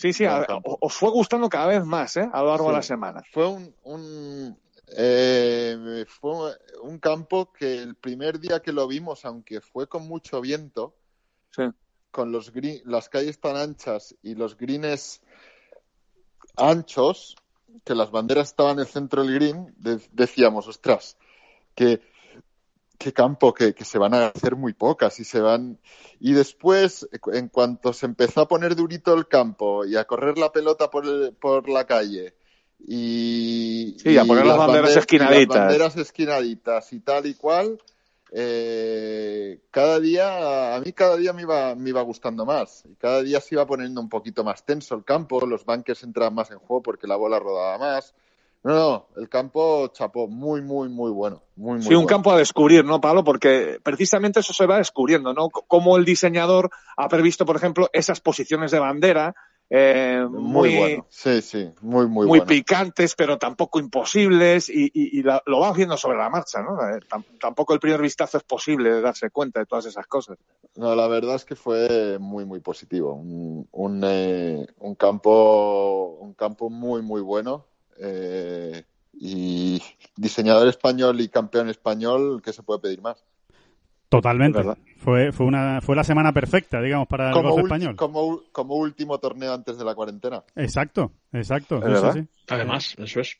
Sí, 0.00 0.14
sí, 0.14 0.24
a- 0.24 0.46
os 0.62 0.94
fue 0.94 1.10
gustando 1.10 1.48
cada 1.50 1.66
vez 1.66 1.84
más, 1.84 2.16
¿eh? 2.16 2.26
A 2.32 2.40
lo 2.40 2.48
largo 2.48 2.68
de 2.68 2.72
la 2.76 2.82
semana. 2.82 3.22
Fue 3.30 3.46
un, 3.46 3.74
un, 3.82 4.58
eh, 4.96 6.06
fue 6.08 6.54
un 6.82 6.98
campo 6.98 7.52
que 7.52 7.82
el 7.82 7.96
primer 7.96 8.40
día 8.40 8.60
que 8.60 8.72
lo 8.72 8.88
vimos, 8.88 9.26
aunque 9.26 9.60
fue 9.60 9.86
con 9.88 10.08
mucho 10.08 10.40
viento, 10.40 10.94
Sí. 11.50 11.64
con 12.10 12.32
los 12.32 12.50
green- 12.50 12.80
las 12.86 13.10
calles 13.10 13.38
tan 13.40 13.56
anchas 13.56 14.16
y 14.22 14.34
los 14.34 14.56
greens 14.56 15.20
anchos, 16.56 17.36
que 17.84 17.94
las 17.94 18.10
banderas 18.10 18.48
estaban 18.48 18.72
en 18.76 18.80
el 18.80 18.86
centro 18.86 19.22
del 19.22 19.34
green, 19.34 19.74
de- 19.76 20.00
decíamos, 20.12 20.66
ostras, 20.66 21.18
que 21.74 22.00
qué 23.00 23.14
campo 23.14 23.54
que, 23.54 23.74
que 23.74 23.84
se 23.86 23.96
van 23.98 24.12
a 24.12 24.26
hacer 24.26 24.56
muy 24.56 24.74
pocas 24.74 25.18
y 25.20 25.24
se 25.24 25.40
van 25.40 25.78
y 26.20 26.34
después 26.34 27.08
en 27.32 27.48
cuanto 27.48 27.94
se 27.94 28.04
empezó 28.04 28.42
a 28.42 28.46
poner 28.48 28.76
durito 28.76 29.14
el 29.14 29.26
campo 29.26 29.86
y 29.86 29.96
a 29.96 30.04
correr 30.04 30.36
la 30.36 30.52
pelota 30.52 30.90
por, 30.90 31.06
el- 31.06 31.32
por 31.32 31.66
la 31.70 31.86
calle 31.86 32.34
y, 32.78 33.96
Sí, 33.98 34.18
a 34.18 34.24
poner 34.26 34.44
las 34.44 34.58
banderas 34.58 34.90
bander- 34.90 34.96
y 34.96 34.98
esquinaditas. 35.00 35.48
las 35.56 35.64
banderas 35.64 35.96
esquinaditas 35.96 36.92
y 36.92 37.00
tal 37.00 37.24
y 37.26 37.34
cual 37.34 37.78
eh, 38.32 39.60
cada 39.70 39.98
día 39.98 40.74
a 40.76 40.80
mí 40.80 40.92
cada 40.92 41.16
día 41.16 41.32
me 41.32 41.42
iba 41.42 41.74
me 41.74 41.88
iba 41.90 42.02
gustando 42.02 42.44
más 42.44 42.84
y 42.86 42.94
cada 42.96 43.22
día 43.22 43.40
se 43.40 43.54
iba 43.54 43.66
poniendo 43.66 44.00
un 44.00 44.08
poquito 44.10 44.44
más 44.44 44.64
tenso 44.64 44.94
el 44.94 45.04
campo 45.04 45.44
los 45.46 45.64
banques 45.64 46.02
entraban 46.02 46.34
más 46.34 46.50
en 46.50 46.58
juego 46.58 46.82
porque 46.82 47.06
la 47.08 47.16
bola 47.16 47.38
rodaba 47.38 47.78
más 47.78 48.14
no, 48.62 48.74
no, 48.74 49.06
el 49.16 49.28
campo 49.28 49.88
chapó 49.88 50.28
muy, 50.28 50.60
muy, 50.62 50.88
muy 50.88 51.10
bueno. 51.10 51.42
Muy, 51.56 51.74
muy 51.74 51.82
Sí, 51.82 51.88
un 51.94 52.02
bueno. 52.04 52.08
campo 52.08 52.32
a 52.32 52.38
descubrir, 52.38 52.84
¿no, 52.84 53.00
Pablo? 53.00 53.24
Porque 53.24 53.78
precisamente 53.82 54.40
eso 54.40 54.52
se 54.52 54.66
va 54.66 54.78
descubriendo, 54.78 55.32
¿no? 55.32 55.46
C- 55.46 55.62
Cómo 55.66 55.96
el 55.96 56.04
diseñador 56.04 56.70
ha 56.96 57.08
previsto, 57.08 57.44
por 57.46 57.56
ejemplo, 57.56 57.88
esas 57.92 58.20
posiciones 58.20 58.70
de 58.70 58.78
bandera 58.78 59.34
eh, 59.72 60.26
muy, 60.28 60.40
muy, 60.42 60.76
bueno. 60.76 61.06
Sí, 61.10 61.40
sí, 61.42 61.70
muy, 61.80 62.06
muy, 62.08 62.26
muy 62.26 62.38
bueno. 62.40 62.44
picantes, 62.46 63.14
pero 63.14 63.38
tampoco 63.38 63.78
imposibles, 63.78 64.68
y, 64.68 64.86
y- 64.86 65.20
y 65.20 65.22
la- 65.22 65.40
lo 65.46 65.60
va 65.60 65.68
haciendo 65.68 65.96
sobre 65.96 66.18
la 66.18 66.28
marcha, 66.28 66.60
¿no? 66.60 66.72
Eh, 66.88 66.98
tam- 67.08 67.24
tampoco 67.38 67.72
el 67.72 67.78
primer 67.78 68.02
vistazo 68.02 68.36
es 68.38 68.42
posible 68.42 68.90
de 68.92 69.00
darse 69.00 69.30
cuenta 69.30 69.60
de 69.60 69.66
todas 69.66 69.86
esas 69.86 70.06
cosas. 70.08 70.38
No, 70.74 70.96
la 70.96 71.06
verdad 71.06 71.36
es 71.36 71.44
que 71.44 71.54
fue 71.54 72.18
muy, 72.18 72.44
muy 72.44 72.58
positivo. 72.58 73.14
Un, 73.14 73.68
un, 73.70 74.00
eh, 74.04 74.66
un 74.78 74.96
campo, 74.96 76.18
un 76.20 76.34
campo 76.34 76.68
muy, 76.68 77.00
muy 77.02 77.20
bueno. 77.20 77.64
Eh, 78.02 78.84
y 79.12 79.82
diseñador 80.16 80.68
español 80.68 81.20
y 81.20 81.28
campeón 81.28 81.68
español, 81.68 82.40
¿qué 82.44 82.52
se 82.52 82.62
puede 82.62 82.80
pedir 82.80 83.02
más? 83.02 83.24
Totalmente. 84.08 84.58
Verdad. 84.58 84.78
Fue, 84.96 85.32
fue, 85.32 85.46
una, 85.46 85.80
fue 85.80 85.96
la 85.96 86.04
semana 86.04 86.32
perfecta, 86.32 86.80
digamos, 86.80 87.06
para 87.06 87.28
el 87.28 87.32
Como, 87.32 87.50
golf 87.50 87.64
español. 87.64 87.96
como, 87.96 88.74
último 88.74 89.18
torneo 89.18 89.54
antes 89.54 89.78
de 89.78 89.84
la 89.84 89.94
cuarentena. 89.94 90.42
Exacto, 90.56 91.12
exacto. 91.32 91.80
Sí. 92.12 92.26
Además, 92.48 92.96
eso 92.98 93.20
es. 93.20 93.38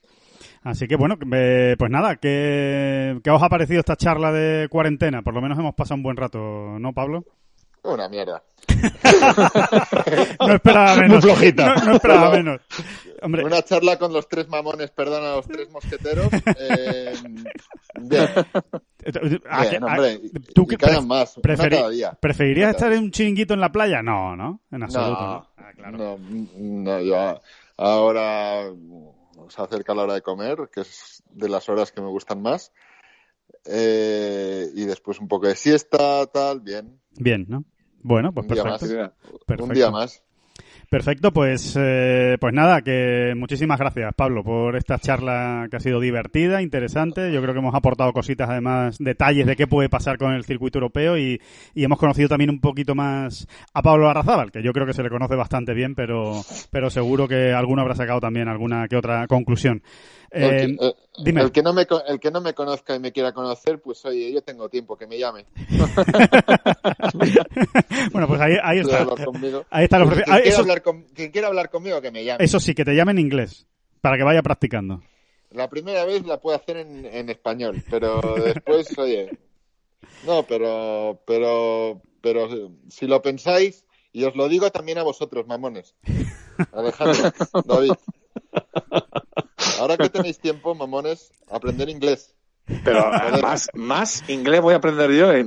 Así 0.62 0.86
que 0.86 0.96
bueno, 0.96 1.16
eh, 1.32 1.74
pues 1.78 1.90
nada, 1.90 2.16
¿qué, 2.16 3.18
¿qué 3.22 3.30
os 3.30 3.42
ha 3.42 3.48
parecido 3.48 3.80
esta 3.80 3.96
charla 3.96 4.32
de 4.32 4.68
cuarentena? 4.68 5.22
Por 5.22 5.34
lo 5.34 5.42
menos 5.42 5.58
hemos 5.58 5.74
pasado 5.74 5.96
un 5.96 6.02
buen 6.02 6.16
rato, 6.16 6.38
¿no, 6.78 6.92
Pablo? 6.92 7.24
Una 7.82 8.08
mierda. 8.08 8.42
No 10.40 10.54
esperaba 10.54 10.96
menos. 10.96 11.24
Muy 11.24 11.32
flojita. 11.34 11.74
No, 11.76 11.84
no 11.84 11.92
esperaba 11.94 12.30
menos. 12.30 12.60
Hombre, 13.22 13.44
Una 13.44 13.62
charla 13.62 13.98
con 13.98 14.12
los 14.12 14.28
tres 14.28 14.48
mamones, 14.48 14.90
perdón, 14.90 15.24
a 15.24 15.36
los 15.36 15.46
tres 15.46 15.70
mosqueteros. 15.70 16.28
eh, 16.58 17.12
bien, 18.00 18.22
¿a 19.48 19.62
qué- 19.62 19.70
bien, 19.70 19.84
a- 19.84 19.86
hombre. 19.86 20.20
¿tú 20.54 20.66
que 20.66 20.78
pref- 20.78 21.06
más, 21.06 21.36
preferi- 21.38 21.76
cada 21.76 21.90
día. 21.90 22.12
¿Preferirías 22.18 22.70
estar 22.70 22.92
en 22.92 23.04
un 23.04 23.10
chiringuito 23.10 23.54
en 23.54 23.60
la 23.60 23.70
playa? 23.72 24.02
No, 24.02 24.36
¿no? 24.36 24.60
En 24.70 24.82
absoluto. 24.82 25.20
No, 25.20 25.28
¿no? 25.32 25.46
Ah, 25.58 25.70
claro. 25.76 25.98
no, 25.98 26.18
no, 26.58 27.00
yo 27.02 27.40
ahora 27.76 28.62
se 29.48 29.62
acerca 29.62 29.94
la 29.94 30.02
hora 30.04 30.14
de 30.14 30.22
comer, 30.22 30.68
que 30.72 30.80
es 30.82 31.22
de 31.30 31.48
las 31.48 31.68
horas 31.68 31.92
que 31.92 32.00
me 32.00 32.08
gustan 32.08 32.40
más. 32.42 32.72
Eh, 33.66 34.66
y 34.74 34.84
después 34.84 35.20
un 35.20 35.28
poco 35.28 35.46
de 35.46 35.56
siesta, 35.56 36.26
tal, 36.26 36.60
bien. 36.60 37.00
Bien, 37.18 37.46
¿no? 37.48 37.64
Bueno, 38.02 38.32
pues 38.32 38.46
Un 38.46 38.54
día 38.54 38.62
perfecto. 38.62 38.96
más. 38.96 39.12
perfecto. 39.46 39.64
Un 39.64 39.72
día 39.74 39.90
más. 39.90 40.22
Perfecto, 40.90 41.32
pues, 41.32 41.76
eh, 41.78 42.36
pues 42.40 42.52
nada, 42.52 42.82
que 42.82 43.32
muchísimas 43.36 43.78
gracias, 43.78 44.12
Pablo, 44.16 44.42
por 44.42 44.74
esta 44.74 44.98
charla 44.98 45.68
que 45.70 45.76
ha 45.76 45.80
sido 45.80 46.00
divertida, 46.00 46.62
interesante. 46.62 47.32
Yo 47.32 47.40
creo 47.40 47.54
que 47.54 47.60
hemos 47.60 47.76
aportado 47.76 48.12
cositas, 48.12 48.50
además, 48.50 48.96
detalles 48.98 49.46
de 49.46 49.54
qué 49.54 49.68
puede 49.68 49.88
pasar 49.88 50.18
con 50.18 50.32
el 50.32 50.44
circuito 50.44 50.78
europeo 50.78 51.16
y, 51.16 51.40
y 51.74 51.84
hemos 51.84 51.96
conocido 51.96 52.28
también 52.28 52.50
un 52.50 52.60
poquito 52.60 52.96
más 52.96 53.46
a 53.72 53.82
Pablo 53.82 54.10
Arrazábal, 54.10 54.50
que 54.50 54.64
yo 54.64 54.72
creo 54.72 54.84
que 54.84 54.92
se 54.92 55.04
le 55.04 55.10
conoce 55.10 55.36
bastante 55.36 55.74
bien, 55.74 55.94
pero, 55.94 56.42
pero 56.72 56.90
seguro 56.90 57.28
que 57.28 57.52
alguno 57.52 57.82
habrá 57.82 57.94
sacado 57.94 58.18
también 58.18 58.48
alguna 58.48 58.88
que 58.88 58.96
otra 58.96 59.28
conclusión. 59.28 59.84
Eh, 60.32 60.76
eh, 60.80 60.92
dime. 61.22 61.42
el 61.42 61.52
que 61.52 61.62
no 61.62 61.72
me, 61.72 61.86
el 62.06 62.20
que 62.20 62.30
no 62.30 62.40
me 62.40 62.54
conozca 62.54 62.94
y 62.94 63.00
me 63.00 63.12
quiera 63.12 63.32
conocer, 63.32 63.80
pues 63.80 64.04
oye, 64.04 64.32
yo 64.32 64.42
tengo 64.42 64.68
tiempo, 64.68 64.96
que 64.96 65.06
me 65.06 65.18
llame. 65.18 65.46
bueno, 68.12 68.28
pues 68.28 68.40
ahí, 68.40 68.54
ahí 68.62 68.78
está. 68.80 69.06
Ahí 69.70 69.84
está 69.84 69.96
el 69.98 70.08
Quien 70.08 70.22
quiera 70.22 70.34
ah, 70.34 70.38
eso, 70.38 70.60
hablar 70.60 70.82
con- 70.82 71.02
quien 71.14 71.30
quiera 71.30 71.48
hablar 71.48 71.70
conmigo, 71.70 72.00
que 72.00 72.10
me 72.10 72.24
llame. 72.24 72.44
eso 72.44 72.60
sí, 72.60 72.74
que 72.74 72.84
te 72.84 72.94
llame 72.94 73.12
en 73.12 73.18
inglés, 73.18 73.66
para 74.00 74.16
que 74.16 74.24
vaya 74.24 74.42
practicando. 74.42 75.02
La 75.50 75.68
primera 75.68 76.04
vez 76.04 76.24
la 76.26 76.40
puedo 76.40 76.56
hacer 76.56 76.76
en, 76.76 77.06
en 77.06 77.28
español, 77.28 77.82
pero 77.90 78.20
después, 78.36 78.86
oye, 78.98 79.30
no, 80.24 80.44
pero, 80.44 81.20
pero, 81.26 82.00
pero 82.20 82.48
si 82.88 83.06
lo 83.06 83.20
pensáis, 83.22 83.84
y 84.12 84.24
os 84.24 84.36
lo 84.36 84.48
digo 84.48 84.70
también 84.70 84.98
a 84.98 85.02
vosotros, 85.02 85.46
mamones, 85.46 85.94
Alejandro, 86.72 87.32
David, 87.64 87.92
ahora 89.78 89.96
que 89.96 90.08
tenéis 90.08 90.38
tiempo, 90.38 90.74
mamones, 90.74 91.30
aprender 91.50 91.88
inglés. 91.88 92.34
Pero 92.84 93.10
más, 93.42 93.68
más 93.74 94.22
inglés 94.28 94.60
voy 94.60 94.74
a 94.74 94.76
aprender 94.76 95.10
yo. 95.10 95.32
eh, 95.32 95.44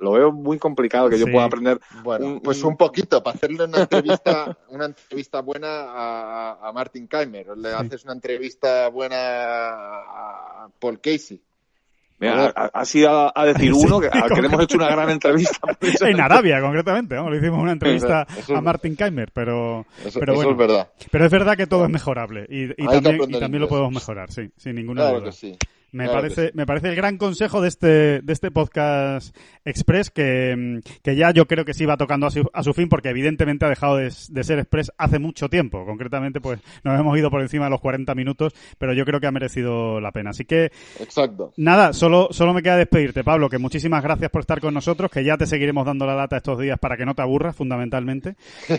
Lo 0.00 0.12
veo 0.12 0.30
muy 0.32 0.58
complicado 0.58 1.10
que 1.10 1.18
yo 1.18 1.26
pueda 1.30 1.46
aprender. 1.46 1.80
Bueno, 2.04 2.26
Un- 2.26 2.40
pues 2.40 2.62
un- 2.62 2.76
poquito, 2.76 3.22
para 3.22 3.34
hacerle 3.36 3.64
una 3.64 3.80
entrevista, 3.82 4.56
una 4.68 4.84
entrevista 4.86 5.40
buena 5.40 5.68
a, 5.68 6.68
a 6.68 6.72
Martin 6.72 7.08
Keimer, 7.08 7.56
le 7.58 7.72
haces 7.74 8.04
una 8.04 8.12
entrevista 8.12 8.88
buena 8.88 9.16
a 9.18 10.68
Paul 10.78 11.00
Casey. 11.00 11.42
Mira, 12.20 12.52
a- 12.54 12.70
así 12.74 13.04
a, 13.04 13.32
a 13.34 13.46
decir 13.46 13.72
Sí, 13.74 13.80
uno 13.86 13.98
que, 13.98 14.08
al 14.12 14.30
que 14.30 14.40
le 14.42 14.46
hemos 14.48 14.62
hecho 14.62 14.76
una 14.76 14.88
gran 14.90 15.10
entrevista. 15.10 15.58
En 16.06 16.20
Arabia, 16.20 16.60
concretamente, 16.60 17.14
¿no? 17.16 17.30
Le 17.30 17.38
hicimos 17.38 17.60
una 17.60 17.72
entrevista 17.72 18.26
Eso 18.30 18.52
es- 18.52 18.58
a 18.58 18.60
Martin 18.60 18.94
Keimer, 18.94 19.30
pero, 19.32 19.86
Eso, 20.04 20.20
pero 20.20 20.32
eso 20.34 20.42
bueno. 20.42 20.50
es 20.52 20.56
verdad. 20.68 20.88
Pero 21.10 21.24
es 21.24 21.32
verdad 21.32 21.56
que 21.56 21.66
todo 21.66 21.84
es 21.84 21.90
mejorable 21.90 22.46
y, 22.48 22.64
y 22.82 22.86
también, 22.86 23.18
y 23.28 23.40
también 23.40 23.60
lo 23.62 23.68
podemos 23.68 23.92
mejorar, 23.92 24.30
sí, 24.30 24.50
sin 24.56 24.76
ninguna 24.76 25.02
Claro 25.02 25.20
duda. 25.20 25.30
que 25.30 25.32
sí. 25.36 25.56
Me 25.92 26.04
Claro 26.04 26.20
parece, 26.20 26.46
sí. 26.48 26.52
me 26.54 26.66
parece 26.66 26.88
el 26.88 26.96
gran 26.96 27.18
consejo 27.18 27.60
de 27.60 27.68
este, 27.68 28.20
de 28.20 28.32
este 28.32 28.50
podcast 28.50 29.36
express 29.64 30.10
que, 30.10 30.80
que 31.02 31.16
ya 31.16 31.30
yo 31.32 31.46
creo 31.46 31.64
que 31.64 31.74
sí 31.74 31.84
va 31.86 31.96
tocando 31.96 32.26
a 32.26 32.30
su, 32.30 32.48
a 32.52 32.62
su 32.62 32.72
fin 32.74 32.88
porque 32.88 33.10
evidentemente 33.10 33.64
ha 33.64 33.68
dejado 33.68 33.96
de, 33.96 34.12
de 34.28 34.44
ser 34.44 34.58
express 34.58 34.92
hace 34.98 35.18
mucho 35.18 35.48
tiempo. 35.48 35.84
Concretamente, 35.84 36.40
pues 36.40 36.60
nos 36.84 36.98
hemos 36.98 37.18
ido 37.18 37.30
por 37.30 37.42
encima 37.42 37.64
de 37.64 37.70
los 37.70 37.80
40 37.80 38.14
minutos, 38.14 38.54
pero 38.78 38.92
yo 38.92 39.04
creo 39.04 39.20
que 39.20 39.26
ha 39.26 39.32
merecido 39.32 40.00
la 40.00 40.12
pena. 40.12 40.30
Así 40.30 40.44
que 40.44 40.70
Exacto. 41.00 41.52
Nada, 41.56 41.92
solo, 41.92 42.28
solo 42.30 42.54
me 42.54 42.62
queda 42.62 42.76
despedirte, 42.76 43.24
Pablo, 43.24 43.48
que 43.48 43.58
muchísimas 43.58 44.02
gracias 44.02 44.30
por 44.30 44.40
estar 44.40 44.60
con 44.60 44.74
nosotros, 44.74 45.10
que 45.10 45.24
ya 45.24 45.36
te 45.36 45.46
seguiremos 45.46 45.84
dando 45.86 46.06
la 46.06 46.14
lata 46.14 46.36
estos 46.36 46.58
días 46.58 46.78
para 46.78 46.96
que 46.96 47.04
no 47.04 47.14
te 47.14 47.22
aburras, 47.22 47.56
fundamentalmente, 47.56 48.36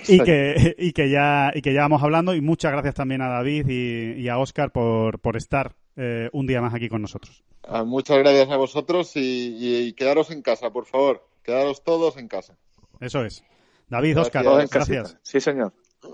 y 0.07 0.20
que, 0.20 0.76
y 0.78 0.91
que 0.93 1.09
ya, 1.09 1.51
y 1.53 1.62
que 1.62 1.74
ya 1.74 1.82
vamos 1.82 2.03
hablando, 2.03 2.34
y 2.34 2.41
muchas 2.41 2.72
gracias 2.72 2.95
también 2.95 3.22
a 3.22 3.30
David 3.30 3.68
y, 3.70 4.22
y 4.22 4.30
a 4.30 4.38
Oscar 4.38 4.72
por, 4.72 5.20
por 5.20 5.38
estar 5.38 5.74
eh, 5.96 6.30
un 6.34 6.46
día 6.48 6.62
más 6.62 6.74
aquí 6.74 6.89
con 6.89 7.02
nosotros. 7.02 7.44
Ah, 7.64 7.84
Muchas 7.84 8.18
gracias 8.20 8.50
a 8.50 8.58
vosotros 8.58 9.16
y, 9.16 9.20
y- 9.58 9.78
y 9.88 9.94
quedaros 9.94 10.32
en 10.32 10.42
casa, 10.42 10.72
por 10.72 10.86
favor. 10.86 11.28
Quedaros 11.44 11.84
todos 11.84 12.18
en 12.18 12.28
casa. 12.28 12.58
Eso 13.00 13.24
es. 13.26 13.44
David, 13.89 14.14
Gracias. 14.16 14.28
Oscar, 14.28 14.44
gracias. 14.44 14.70
casita. 14.70 15.20
Sí, 15.24 15.39
señor. 15.42 15.74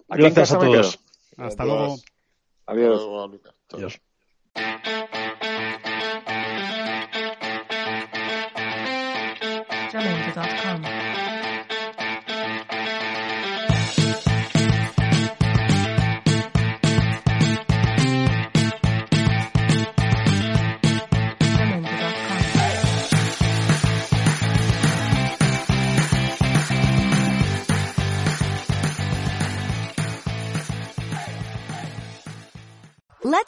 Aquí 0.09 0.25
en 0.25 0.34
Gracias 0.34 0.36
casa 0.36 0.55
a 0.55 0.59
todos. 0.59 0.99
Hasta 1.38 1.63
Adiós. 1.63 1.78
luego. 2.65 3.01
Adiós. 3.01 3.32
Lucas. 3.32 3.55
Chao. 3.69 3.80
Adiós. 3.80 4.01